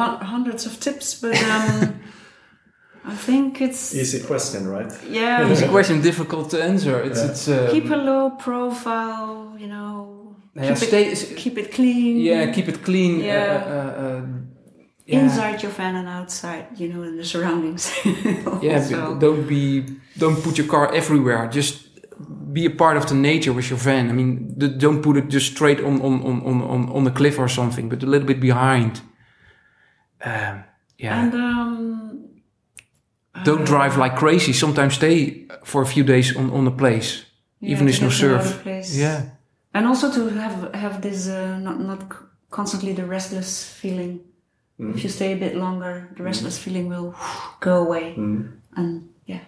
hun- 0.00 0.20
hundreds 0.34 0.66
of 0.66 0.78
tips, 0.80 1.20
but 1.20 1.34
um, 1.42 2.00
I 3.06 3.14
think 3.14 3.60
it's 3.60 3.94
Easy 3.94 4.20
question, 4.26 4.66
right? 4.76 4.92
yeah. 5.08 5.48
it's 5.50 5.62
a 5.62 5.68
question 5.68 6.00
difficult 6.02 6.50
to 6.50 6.58
answer. 6.62 7.00
It's 7.08 7.18
Yeah. 7.20 7.30
it's 7.30 7.48
uh, 7.48 7.68
keep 7.70 7.90
a 7.90 7.96
low 7.96 8.30
profile, 8.30 9.54
you 9.62 9.68
know. 9.68 10.34
yeah, 10.54 10.74
keep, 10.74 10.88
stay, 10.88 11.04
it, 11.12 11.36
keep 11.36 11.56
it 11.58 11.68
clean. 11.72 12.16
yeah, 12.30 12.52
keep 12.52 12.68
it 12.68 12.82
clean. 12.82 13.20
Yeah. 13.20 13.46
Uh, 13.66 13.74
uh, 13.76 14.04
uh, 14.06 14.22
yeah. 15.08 15.20
Inside 15.24 15.62
your 15.62 15.72
van 15.78 15.94
and 15.96 16.08
outside, 16.08 16.64
you 16.80 16.88
know, 16.92 17.02
in 17.08 17.16
the 17.16 17.24
surroundings. 17.24 17.92
Yeah, 18.62 18.80
So- 18.82 19.14
don't 19.24 19.46
be 19.46 19.84
don't 20.18 20.38
put 20.44 20.54
your 20.58 20.66
car 20.66 20.86
everywhere. 21.00 21.48
Just 21.54 21.74
be 22.52 22.64
a 22.66 22.70
part 22.70 22.96
of 22.96 23.04
the 23.06 23.14
nature 23.14 23.52
with 23.52 23.68
your 23.70 23.78
van. 23.78 24.04
I 24.10 24.12
mean, 24.12 24.54
the, 24.60 24.68
don't 24.68 25.00
put 25.02 25.16
it 25.16 25.28
just 25.34 25.46
straight 25.54 25.80
on 25.88 25.94
on 26.06 26.14
on 26.28 26.36
on 26.50 26.56
on 26.74 26.80
on 26.96 27.06
a 27.06 27.10
cliff 27.10 27.38
or 27.38 27.48
something, 27.48 27.88
but 27.90 28.02
a 28.02 28.06
little 28.06 28.26
bit 28.26 28.40
behind. 28.40 28.92
Um, 30.24 30.64
yeah. 30.98 31.22
And 31.22 31.34
um, 31.34 31.85
don't 33.44 33.62
uh, 33.62 33.64
drive 33.64 33.96
like 33.96 34.16
crazy. 34.16 34.52
Sometimes 34.52 34.94
stay 34.94 35.46
for 35.64 35.82
a 35.82 35.86
few 35.86 36.04
days 36.04 36.36
on 36.36 36.50
on 36.50 36.66
a 36.66 36.70
place, 36.70 37.24
yeah, 37.60 37.72
even 37.72 37.88
if 37.88 38.00
no 38.00 38.08
get 38.08 38.16
surf. 38.16 38.62
place. 38.62 38.96
Yeah. 38.98 39.22
and 39.74 39.86
also 39.86 40.10
to 40.10 40.28
have 40.38 40.74
have 40.74 41.00
this 41.00 41.26
uh, 41.28 41.58
not 41.58 41.78
not 41.80 42.00
constantly 42.50 42.92
the 42.94 43.04
restless 43.04 43.64
feeling. 43.80 44.20
If 44.78 45.02
you 45.04 45.10
stay 45.10 45.32
a 45.32 45.36
bit 45.36 45.54
longer, 45.56 46.08
the 46.16 46.22
restless 46.22 46.58
feeling 46.58 46.88
will 46.90 47.14
go 47.60 47.72
away, 47.86 48.14
and 48.76 49.08
yeah, 49.26 49.40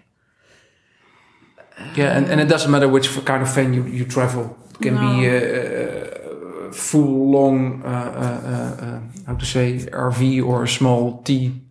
Yeah, 1.97 2.16
and, 2.16 2.26
and 2.30 2.41
it 2.41 2.49
doesn't 2.49 2.70
matter 2.70 2.89
which 2.89 3.09
kind 3.24 3.43
of 3.43 3.55
van 3.55 3.74
you, 3.74 3.84
you 3.84 4.05
travel. 4.05 4.57
It 4.70 4.82
can 4.82 4.95
be 4.95 5.01
No. 5.01 5.28
a, 5.28 6.68
a 6.68 6.72
full 6.72 7.30
long, 7.30 7.82
uh, 7.84 7.89
uh, 7.89 8.49
uh, 8.49 8.86
uh, 8.86 9.01
how 9.26 9.34
to 9.36 9.45
say, 9.47 9.78
RV 9.93 10.43
or 10.45 10.62
a 10.64 10.68
small 10.68 11.22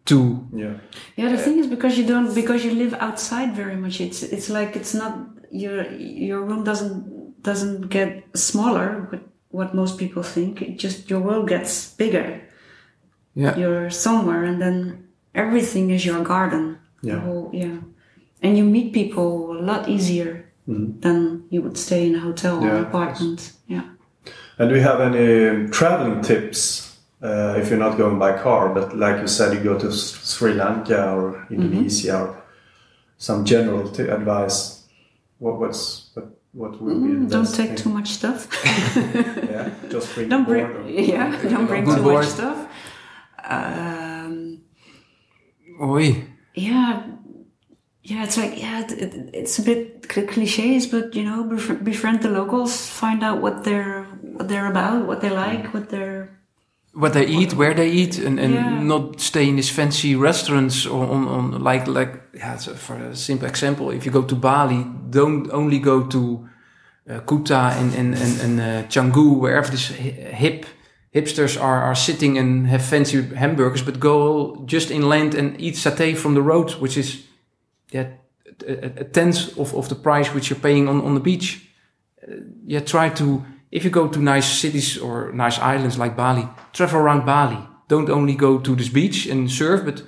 T2. 0.07 0.47
Yeah. 0.53 0.73
yeah. 1.15 1.29
The 1.29 1.37
thing 1.37 1.59
is 1.59 1.67
because 1.67 1.97
you 1.97 2.05
don't 2.05 2.33
because 2.33 2.63
you 2.65 2.71
live 2.71 2.93
outside 2.95 3.55
very 3.55 3.75
much. 3.75 4.01
It's 4.01 4.23
it's 4.23 4.49
like 4.49 4.75
it's 4.75 4.93
not 4.93 5.13
your 5.51 5.91
your 5.91 6.41
room 6.41 6.63
doesn't 6.63 7.43
doesn't 7.43 7.89
get 7.89 8.23
smaller. 8.35 9.07
But 9.11 9.21
what 9.49 9.73
most 9.73 9.97
people 9.97 10.23
think, 10.23 10.61
it 10.61 10.77
just 10.77 11.09
your 11.09 11.19
world 11.19 11.47
gets 11.47 11.93
bigger. 11.95 12.41
Yeah. 13.35 13.55
You're 13.57 13.89
somewhere, 13.89 14.43
and 14.43 14.61
then 14.61 15.07
everything 15.35 15.91
is 15.91 16.05
your 16.05 16.23
garden. 16.23 16.79
The 17.03 17.09
Yeah. 17.09 17.19
whole, 17.19 17.49
yeah. 17.53 17.77
And 18.41 18.57
you 18.57 18.63
meet 18.63 18.93
people 18.93 19.51
a 19.51 19.61
lot 19.61 19.87
easier 19.87 20.49
mm-hmm. 20.67 20.99
than 21.01 21.43
you 21.49 21.61
would 21.61 21.77
stay 21.77 22.07
in 22.07 22.15
a 22.15 22.19
hotel 22.19 22.57
or 22.57 22.67
Yeah, 22.67 22.77
an 22.77 22.85
apartment. 22.85 23.53
Yeah. 23.67 23.83
And 24.57 24.69
do 24.69 24.75
you 24.75 24.81
have 24.81 25.01
any 25.01 25.47
um, 25.49 25.69
traveling 25.69 26.21
tips 26.21 26.86
uh, 27.21 27.55
if 27.57 27.69
you're 27.69 27.79
not 27.79 27.97
going 27.97 28.19
by 28.19 28.37
car, 28.37 28.69
but 28.73 28.95
like 28.97 29.19
you 29.21 29.27
said, 29.27 29.53
you 29.53 29.59
go 29.63 29.77
to 29.79 29.91
Sri 29.91 30.53
Lanka 30.53 31.11
or 31.13 31.47
Indonesia 31.49 32.17
or 32.17 32.43
some 33.17 33.43
general 33.45 33.89
t- 33.89 34.03
advice? 34.03 34.85
What 35.39 35.59
what's 35.59 36.11
what, 36.13 36.27
what 36.53 36.81
would 36.81 37.01
be 37.03 37.09
the 37.13 37.25
Mm, 37.25 37.29
don't 37.29 37.45
take 37.53 37.67
thing? 37.69 37.75
too 37.77 37.89
much 37.89 38.09
stuff. 38.09 38.47
Yeah, 39.49 39.69
just 39.89 40.13
bring 40.15 40.29
don't 40.29 40.45
bring, 40.45 40.65
or- 40.65 40.87
yeah, 40.89 41.29
don't 41.43 41.67
bring 41.67 41.85
too 41.85 42.01
board. 42.03 42.15
much 42.25 42.27
stuff. 42.27 42.67
Um, 43.43 44.61
Oi. 45.81 46.25
yeah, 46.55 47.03
yeah, 48.03 48.23
it's 48.23 48.37
like 48.37 48.59
yeah, 48.59 48.81
it, 48.83 48.91
it, 48.91 49.29
it's 49.33 49.59
a 49.59 49.63
bit 49.63 50.05
cl- 50.11 50.27
cliches, 50.27 50.87
but 50.87 51.15
you 51.15 51.23
know, 51.23 51.43
bef- 51.43 51.83
befriend 51.83 52.21
the 52.21 52.29
locals, 52.29 52.87
find 52.87 53.23
out 53.23 53.41
what 53.41 53.63
they're 53.63 54.03
what 54.21 54.47
they're 54.49 54.69
about, 54.69 55.05
what 55.07 55.21
they 55.21 55.29
like, 55.29 55.73
what 55.73 55.89
they're 55.89 56.36
What 56.93 57.13
they 57.13 57.27
eat, 57.27 57.53
where 57.53 57.73
they 57.75 57.91
eat, 57.91 58.17
and, 58.17 58.39
and 58.39 58.53
Yeah. 58.53 58.83
not 58.83 59.19
stay 59.21 59.47
in 59.47 59.55
these 59.55 59.69
fancy 59.73 60.15
restaurants 60.15 60.85
or 60.85 61.05
on, 61.05 61.27
on 61.27 61.63
like 61.63 61.87
like 61.87 62.21
yeah. 62.33 62.57
So 62.57 62.73
for 62.73 62.95
a 62.95 63.15
simple 63.15 63.47
example, 63.47 63.91
if 63.95 64.05
you 64.05 64.11
go 64.11 64.23
to 64.23 64.35
Bali, 64.35 64.85
don't 65.09 65.47
only 65.51 65.79
go 65.79 66.03
to 66.07 66.47
uh, 67.09 67.19
Kuta 67.25 67.71
and 67.79 67.93
and 67.93 68.15
and, 68.15 68.41
and 68.41 68.59
uh, 68.59 68.87
Canggu, 68.89 69.39
wherever 69.39 69.69
these 69.69 69.87
hip 70.33 70.65
hipsters 71.13 71.57
are 71.61 71.81
are 71.83 71.95
sitting 71.95 72.37
and 72.37 72.67
have 72.67 72.81
fancy 72.83 73.21
hamburgers, 73.35 73.83
but 73.83 73.99
go 73.99 74.63
just 74.65 74.89
inland 74.91 75.35
and 75.35 75.59
eat 75.61 75.75
satay 75.75 76.15
from 76.15 76.33
the 76.33 76.41
road, 76.41 76.71
which 76.81 76.97
is 76.97 77.27
yeah 77.93 78.07
a, 78.67 79.01
a- 79.01 79.03
tenth 79.11 79.57
of, 79.57 79.73
of 79.75 79.87
the 79.87 79.95
price 79.95 80.33
which 80.33 80.49
you're 80.49 80.61
paying 80.61 80.89
on 80.89 81.01
on 81.01 81.13
the 81.13 81.21
beach. 81.21 81.59
Uh, 82.27 82.35
yeah, 82.65 82.83
try 82.83 83.09
to 83.09 83.43
if 83.71 83.83
you 83.83 83.89
go 83.89 84.07
to 84.07 84.19
nice 84.19 84.59
cities 84.61 84.97
or 84.97 85.31
nice 85.33 85.59
islands 85.59 85.97
like 85.97 86.15
Bali, 86.15 86.47
travel 86.73 86.99
around 86.99 87.25
Bali. 87.25 87.57
Don't 87.89 88.09
only 88.09 88.35
go 88.35 88.59
to 88.59 88.75
this 88.75 88.89
beach 88.89 89.27
and 89.31 89.49
surf, 89.49 89.81
but 89.85 90.03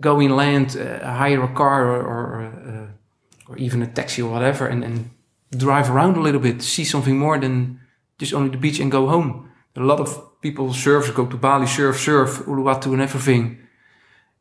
go 0.00 0.20
inland, 0.20 0.76
uh, 0.76 1.04
hire 1.18 1.42
a 1.42 1.48
car 1.54 1.84
or 1.84 2.02
or, 2.02 2.42
uh, 2.42 3.50
or 3.52 3.56
even 3.58 3.82
a 3.82 3.86
taxi 3.86 4.22
or 4.22 4.30
whatever, 4.32 4.66
and, 4.66 4.84
and 4.84 5.10
drive 5.56 5.90
around 5.90 6.16
a 6.16 6.20
little 6.20 6.40
bit, 6.40 6.62
see 6.62 6.84
something 6.84 7.18
more 7.18 7.38
than 7.38 7.78
just 8.20 8.32
only 8.34 8.50
the 8.50 8.56
beach 8.58 8.80
and 8.80 8.90
go 8.92 9.06
home. 9.08 9.48
A 9.76 9.80
lot 9.80 10.00
of 10.00 10.40
people 10.40 10.68
surfers 10.68 11.14
go 11.14 11.26
to 11.26 11.36
Bali, 11.36 11.66
surf, 11.66 11.98
surf, 12.00 12.42
Uluwatu 12.46 12.92
and 12.92 13.02
everything. 13.02 13.58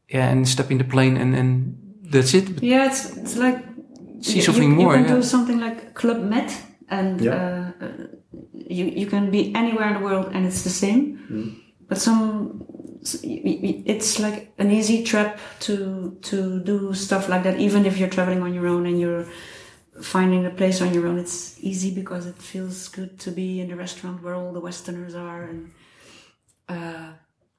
Yeah, 0.10 0.30
and 0.32 0.48
step 0.48 0.70
in 0.72 0.78
the 0.78 0.84
plane 0.84 1.18
and, 1.18 1.36
and 1.36 1.76
that's 2.12 2.34
it. 2.34 2.54
But 2.56 2.64
yeah, 2.64 2.86
it's 2.88 3.18
it's 3.18 3.36
like 3.36 3.58
see 4.22 4.36
you- 4.36 4.42
something 4.44 4.70
you, 4.72 4.76
more. 4.86 4.96
You 4.96 5.04
can 5.04 5.10
yeah. 5.10 5.16
do 5.16 5.24
something 5.24 5.60
like 5.60 5.94
Club 5.94 6.22
Med, 6.24 6.52
and 6.90 7.20
Yeah. 7.22 7.34
uh, 7.82 7.86
uh, 7.86 8.08
you 8.54 8.86
you 8.86 9.08
can 9.08 9.30
be 9.32 9.54
anywhere 9.56 9.88
in 9.88 9.94
the 9.94 10.06
world, 10.10 10.32
and 10.34 10.46
it's 10.46 10.64
the 10.64 10.70
same. 10.70 11.62
But 11.90 11.98
some, 11.98 12.66
it's 13.24 14.20
like 14.20 14.54
an 14.58 14.72
easy 14.72 15.04
trap 15.04 15.40
to 15.62 16.18
to 16.30 16.60
do 16.64 16.94
stuff 16.94 17.30
like 17.30 17.44
that. 17.44 17.60
Even 17.60 17.86
if 17.86 17.98
you're 17.98 18.10
traveling 18.10 18.42
on 18.42 18.54
your 18.54 18.68
own 18.68 18.86
and 18.86 19.00
you're 19.00 19.26
finding 20.02 20.46
a 20.46 20.50
place 20.50 20.82
on 20.82 20.94
your 20.94 21.06
own, 21.08 21.20
it's 21.20 21.58
easy 21.62 21.94
because 21.94 22.26
it 22.26 22.38
feels 22.38 22.88
good 22.88 23.20
to 23.20 23.32
be 23.32 23.60
in 23.62 23.68
the 23.70 23.76
restaurant 23.76 24.24
where 24.24 24.34
all 24.36 24.52
the 24.54 24.60
Westerners 24.62 25.14
are, 25.16 25.44
and 25.44 25.72
uh, 26.70 27.12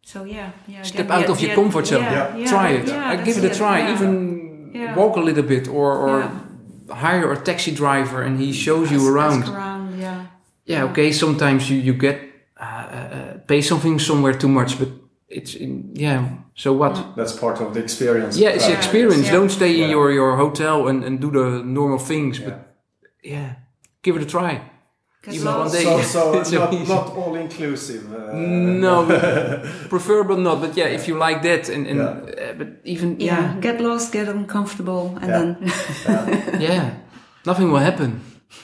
so 0.03 0.25
yeah, 0.25 0.53
yeah. 0.66 0.83
Step 0.83 1.07
again, 1.07 1.12
out 1.12 1.20
yeah, 1.27 1.31
of 1.33 1.41
your 1.41 1.51
yeah, 1.51 1.55
comfort 1.57 1.87
zone. 1.87 2.03
yeah, 2.03 2.37
yeah, 2.37 2.49
try 2.49 2.68
it. 2.70 2.89
yeah, 2.89 3.11
I 3.11 3.16
give 3.16 3.37
it 3.39 3.45
a 3.45 3.55
try. 3.55 3.79
yeah. 3.81 3.93
Even 3.95 4.12
Yeah. 4.75 4.97
walk 4.97 5.16
a 5.16 5.20
little 5.20 5.45
bit 5.45 5.68
or, 5.68 5.93
or 6.05 6.18
Yeah. 6.20 6.95
hire 6.95 7.31
a 7.33 7.37
taxi 7.37 7.70
driver 7.70 8.22
and 8.27 8.41
he 8.41 8.53
shows 8.53 8.91
you 8.91 9.01
around. 9.09 9.43
ask 9.45 9.53
around, 9.53 9.99
yeah. 10.01 10.27
Yeah, 10.67 10.85
okay. 10.91 11.12
Sometimes 11.12 11.69
you 11.71 11.77
you 11.79 11.95
get 12.01 12.17
uh, 12.61 12.65
uh, 12.65 12.97
uh, 13.17 13.39
pay 13.47 13.62
something 13.62 14.01
somewhere 14.01 14.35
too 14.39 14.49
much, 14.49 14.79
but 14.79 14.89
it's 15.29 15.55
in, 15.55 15.91
yeah. 15.95 16.25
So 16.55 16.73
what? 16.73 17.15
That's 17.17 17.33
part 17.41 17.61
of 17.61 17.73
the 17.75 17.81
experience. 17.81 18.39
Yeah, 18.41 18.55
it's 18.55 18.65
Uh, 18.65 18.71
the 18.71 18.77
experience. 18.77 19.27
Yeah. 19.27 19.33
Don't 19.39 19.51
stay 19.51 19.71
in 19.75 19.81
Yeah. 19.81 19.91
your 19.91 20.12
your 20.12 20.37
hotel 20.37 20.89
and 20.89 21.05
and 21.05 21.21
do 21.21 21.31
the 21.31 21.62
normal 21.65 21.99
things, 21.99 22.39
but 22.41 22.49
Yeah. 23.23 23.33
yeah, 23.33 23.51
give 24.03 24.17
it 24.21 24.23
a 24.23 24.31
try. 24.31 24.61
Get 25.27 25.35
Even 25.35 25.47
one 25.59 25.71
day. 25.73 25.83
So, 25.85 26.01
so 26.15 26.39
It's 26.41 26.51
so 26.51 26.59
not, 26.59 26.89
not 26.89 27.17
all 27.17 27.35
inclusive. 27.41 28.03
Uh, 28.12 28.37
No, 28.81 29.05
preferable 29.89 30.37
not. 30.37 30.61
But 30.61 30.77
yeah, 30.77 30.95
if 30.95 31.09
you 31.09 31.19
like 31.29 31.41
that, 31.43 31.69
and, 31.69 31.87
and 31.87 31.99
Yeah. 31.99 32.51
uh, 32.51 32.59
but 32.59 32.69
even 32.85 33.17
Yeah, 33.21 33.41
yeah, 33.41 33.61
get 33.61 33.81
lost, 33.81 34.12
get 34.12 34.29
uncomfortable, 34.29 35.17
and 35.21 35.29
Yeah. 35.31 35.39
then 35.39 35.57
yeah, 36.61 36.91
nothing 37.47 37.71
will 37.73 37.81
happen. 37.83 38.21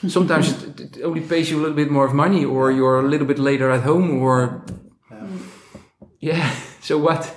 Sometimes 0.07 0.63
it, 0.63 0.79
it 0.79 1.03
only 1.03 1.21
pays 1.21 1.49
you 1.49 1.59
a 1.59 1.61
little 1.61 1.75
bit 1.75 1.91
more 1.91 2.05
of 2.05 2.13
money, 2.13 2.45
or 2.45 2.71
you're 2.71 2.99
a 2.99 3.07
little 3.07 3.27
bit 3.27 3.39
later 3.39 3.71
at 3.71 3.81
home, 3.83 4.21
or 4.21 4.63
yeah. 6.19 6.51
So 6.81 6.97
what? 6.97 7.31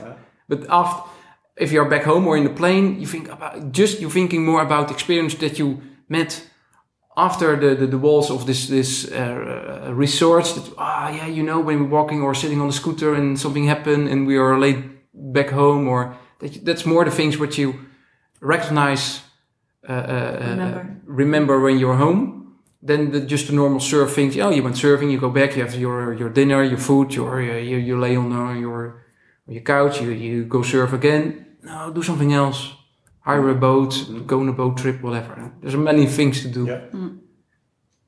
But 0.48 0.66
after, 0.70 1.10
if 1.56 1.70
you're 1.70 1.88
back 1.88 2.04
home 2.04 2.26
or 2.26 2.36
in 2.36 2.44
the 2.44 2.54
plane, 2.54 2.98
you 2.98 3.06
think 3.06 3.28
about 3.28 3.72
just 3.72 4.00
you're 4.00 4.10
thinking 4.10 4.44
more 4.44 4.62
about 4.62 4.88
the 4.88 4.94
experience 4.94 5.34
that 5.34 5.58
you 5.58 5.82
met 6.08 6.50
after 7.16 7.56
the 7.56 7.74
the, 7.74 7.86
the 7.86 7.98
walls 7.98 8.30
of 8.30 8.46
this 8.46 8.66
this 8.66 9.04
uh, 9.12 9.92
resorts. 9.94 10.52
That 10.52 10.74
ah 10.78 11.10
yeah, 11.10 11.26
you 11.26 11.42
know 11.42 11.60
when 11.60 11.78
we're 11.78 12.00
walking 12.00 12.22
or 12.22 12.34
sitting 12.34 12.60
on 12.60 12.66
the 12.68 12.72
scooter 12.72 13.14
and 13.14 13.38
something 13.38 13.68
happened 13.68 14.08
and 14.08 14.26
we 14.26 14.38
are 14.38 14.58
late 14.58 14.78
back 15.12 15.50
home, 15.50 15.88
or 15.88 16.16
That, 16.38 16.64
that's 16.64 16.84
more 16.84 17.04
the 17.04 17.10
things 17.10 17.38
which 17.38 17.58
you 17.58 17.74
recognize, 18.40 19.02
uh, 19.10 19.20
uh, 19.20 19.33
Remember. 19.88 20.80
uh, 20.80 20.94
remember 21.06 21.60
when 21.60 21.78
you're 21.78 21.96
home. 21.96 22.56
Then 22.82 23.12
the, 23.12 23.20
just 23.20 23.46
the 23.46 23.54
normal 23.54 23.80
surf 23.80 24.14
things. 24.14 24.36
Oh, 24.36 24.50
you 24.50 24.62
went 24.62 24.76
surfing, 24.76 25.10
you 25.10 25.18
go 25.18 25.30
back, 25.30 25.56
you 25.56 25.62
have 25.62 25.74
your 25.74 26.12
your 26.12 26.28
dinner, 26.28 26.62
your 26.62 26.78
food, 26.78 27.14
your 27.14 27.40
uh, 27.40 27.56
you, 27.56 27.78
you 27.78 27.98
lay 27.98 28.14
on 28.16 28.30
uh, 28.32 28.52
your 28.52 29.06
on 29.48 29.54
your 29.54 29.62
couch, 29.62 30.02
you 30.02 30.10
you 30.10 30.44
go 30.44 30.62
surf 30.62 30.92
again. 30.92 31.46
No, 31.62 31.90
do 31.90 32.02
something 32.02 32.32
else. 32.32 32.74
Hire 33.20 33.48
a 33.48 33.54
boat, 33.54 34.26
go 34.26 34.40
on 34.40 34.48
a 34.50 34.52
boat 34.52 34.76
trip, 34.76 35.00
whatever. 35.02 35.52
There's 35.62 35.76
many 35.76 36.06
things 36.06 36.42
to 36.42 36.48
do. 36.48 36.66
Yeah. 36.66 37.00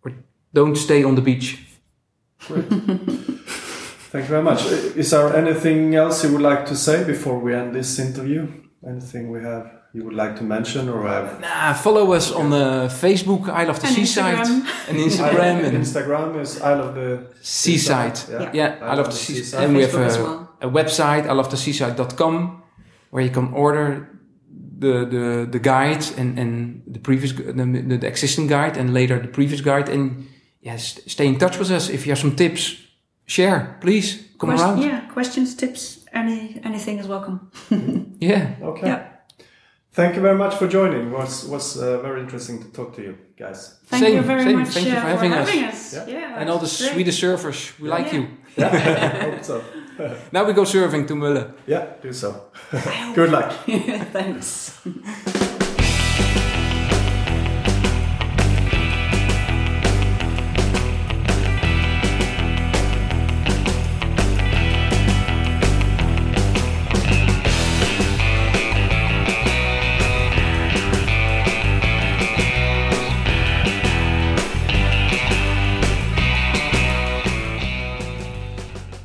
Or 0.04 0.12
don't 0.52 0.76
stay 0.76 1.02
on 1.04 1.14
the 1.14 1.22
beach. 1.22 1.58
Great. 2.40 2.68
Thank 4.12 4.24
you 4.24 4.30
very 4.30 4.42
much. 4.42 4.64
Is 4.66 5.10
there 5.10 5.34
anything 5.34 5.94
else 5.94 6.22
you 6.22 6.32
would 6.32 6.42
like 6.42 6.66
to 6.66 6.76
say 6.76 7.02
before 7.04 7.38
we 7.38 7.54
end 7.54 7.74
this 7.74 7.98
interview? 7.98 8.46
Anything 8.86 9.30
we 9.30 9.42
have 9.42 9.75
you 9.96 10.04
would 10.04 10.14
like 10.22 10.34
to 10.36 10.44
mention 10.44 10.88
or 10.88 11.00
have? 11.08 11.40
Nah, 11.40 11.72
follow 11.86 12.12
us 12.12 12.30
on 12.40 12.50
the 12.50 12.66
Facebook, 13.04 13.42
I 13.60 13.64
Love 13.64 13.80
the 13.80 13.86
And 13.88 13.96
Seaside, 13.96 14.36
Instagram. 14.38 14.88
and 14.88 14.96
Instagram, 15.08 15.56
and 15.66 15.76
Instagram 15.84 16.40
is 16.40 16.50
I 16.60 16.74
Love 16.80 16.94
the 16.94 17.10
Seaside. 17.42 18.18
Yeah. 18.30 18.50
Yeah, 18.58 18.78
I, 18.92 18.94
love 18.94 19.06
the 19.06 19.12
seaside. 19.26 19.60
And 19.62 19.68
And 19.68 19.76
we 19.76 19.82
have 19.82 19.92
Facebook 19.92 20.06
as 20.06 20.16
a, 20.16 20.22
well. 20.24 20.38
a 20.60 20.68
website, 20.68 21.24
I 21.30 21.32
love 21.32 21.48
the 21.50 21.56
seaside.com, 21.56 22.62
where 23.10 23.24
you 23.24 23.30
can 23.38 23.48
order 23.54 23.86
the 24.78 25.06
the 25.14 25.46
the 25.54 25.58
guide 25.58 26.04
and 26.18 26.38
and 26.38 26.82
the 26.94 26.98
previous 27.00 27.32
the, 27.32 27.96
the 28.02 28.06
existing 28.06 28.46
guide 28.48 28.76
and 28.80 28.92
later 28.92 29.18
the 29.18 29.28
previous 29.28 29.60
guide 29.62 29.88
and 29.88 30.26
yes, 30.60 31.00
stay 31.06 31.26
in 31.26 31.38
touch 31.38 31.58
with 31.58 31.70
us 31.70 31.88
if 31.88 32.04
you 32.04 32.10
have 32.12 32.20
some 32.20 32.34
tips. 32.36 32.76
Share, 33.28 33.76
please 33.80 34.06
come 34.38 34.50
Quest- 34.50 34.62
around. 34.64 34.82
Yeah, 34.82 35.00
questions, 35.14 35.54
tips, 35.56 36.04
any 36.12 36.60
anything 36.64 36.98
is 37.00 37.06
welcome. 37.08 37.38
Yeah. 38.20 38.54
Okay. 38.62 38.86
Yeah. 38.86 39.02
Thank 39.96 40.14
you 40.16 40.20
very 40.22 40.36
much 40.36 40.54
for 40.56 40.68
joining. 40.68 41.10
Was 41.10 41.44
was 41.48 41.76
uh, 41.76 42.02
very 42.02 42.20
interesting 42.20 42.58
to 42.62 42.68
talk 42.70 42.94
to 42.96 43.02
you 43.02 43.16
guys. 43.38 43.78
Thank 43.86 44.04
Same, 44.04 44.16
you 44.16 44.22
very 44.22 44.42
same. 44.44 44.58
much 44.58 44.68
Thank 44.74 44.86
you 44.88 44.92
uh, 44.92 45.00
for 45.00 45.08
having 45.08 45.32
us. 45.32 45.48
us. 45.48 45.94
Yeah. 45.94 46.06
Yeah, 46.18 46.40
and 46.40 46.50
all 46.50 46.58
the 46.58 46.66
great. 46.78 46.92
Swedish 46.92 47.20
surfers, 47.22 47.72
we 47.80 47.88
like 47.88 48.12
Yeah. 48.12 48.18
you. 48.20 48.26
Yeah, 48.56 49.30
hope 49.30 49.44
so. 49.44 49.60
Now 50.32 50.44
we 50.46 50.52
go 50.52 50.64
surfing 50.64 51.06
to 51.06 51.14
Mölle. 51.14 51.44
Yeah, 51.66 51.84
do 52.02 52.12
so. 52.12 52.30
Good 53.14 53.30
luck. 53.30 53.52
Thanks. 54.12 55.55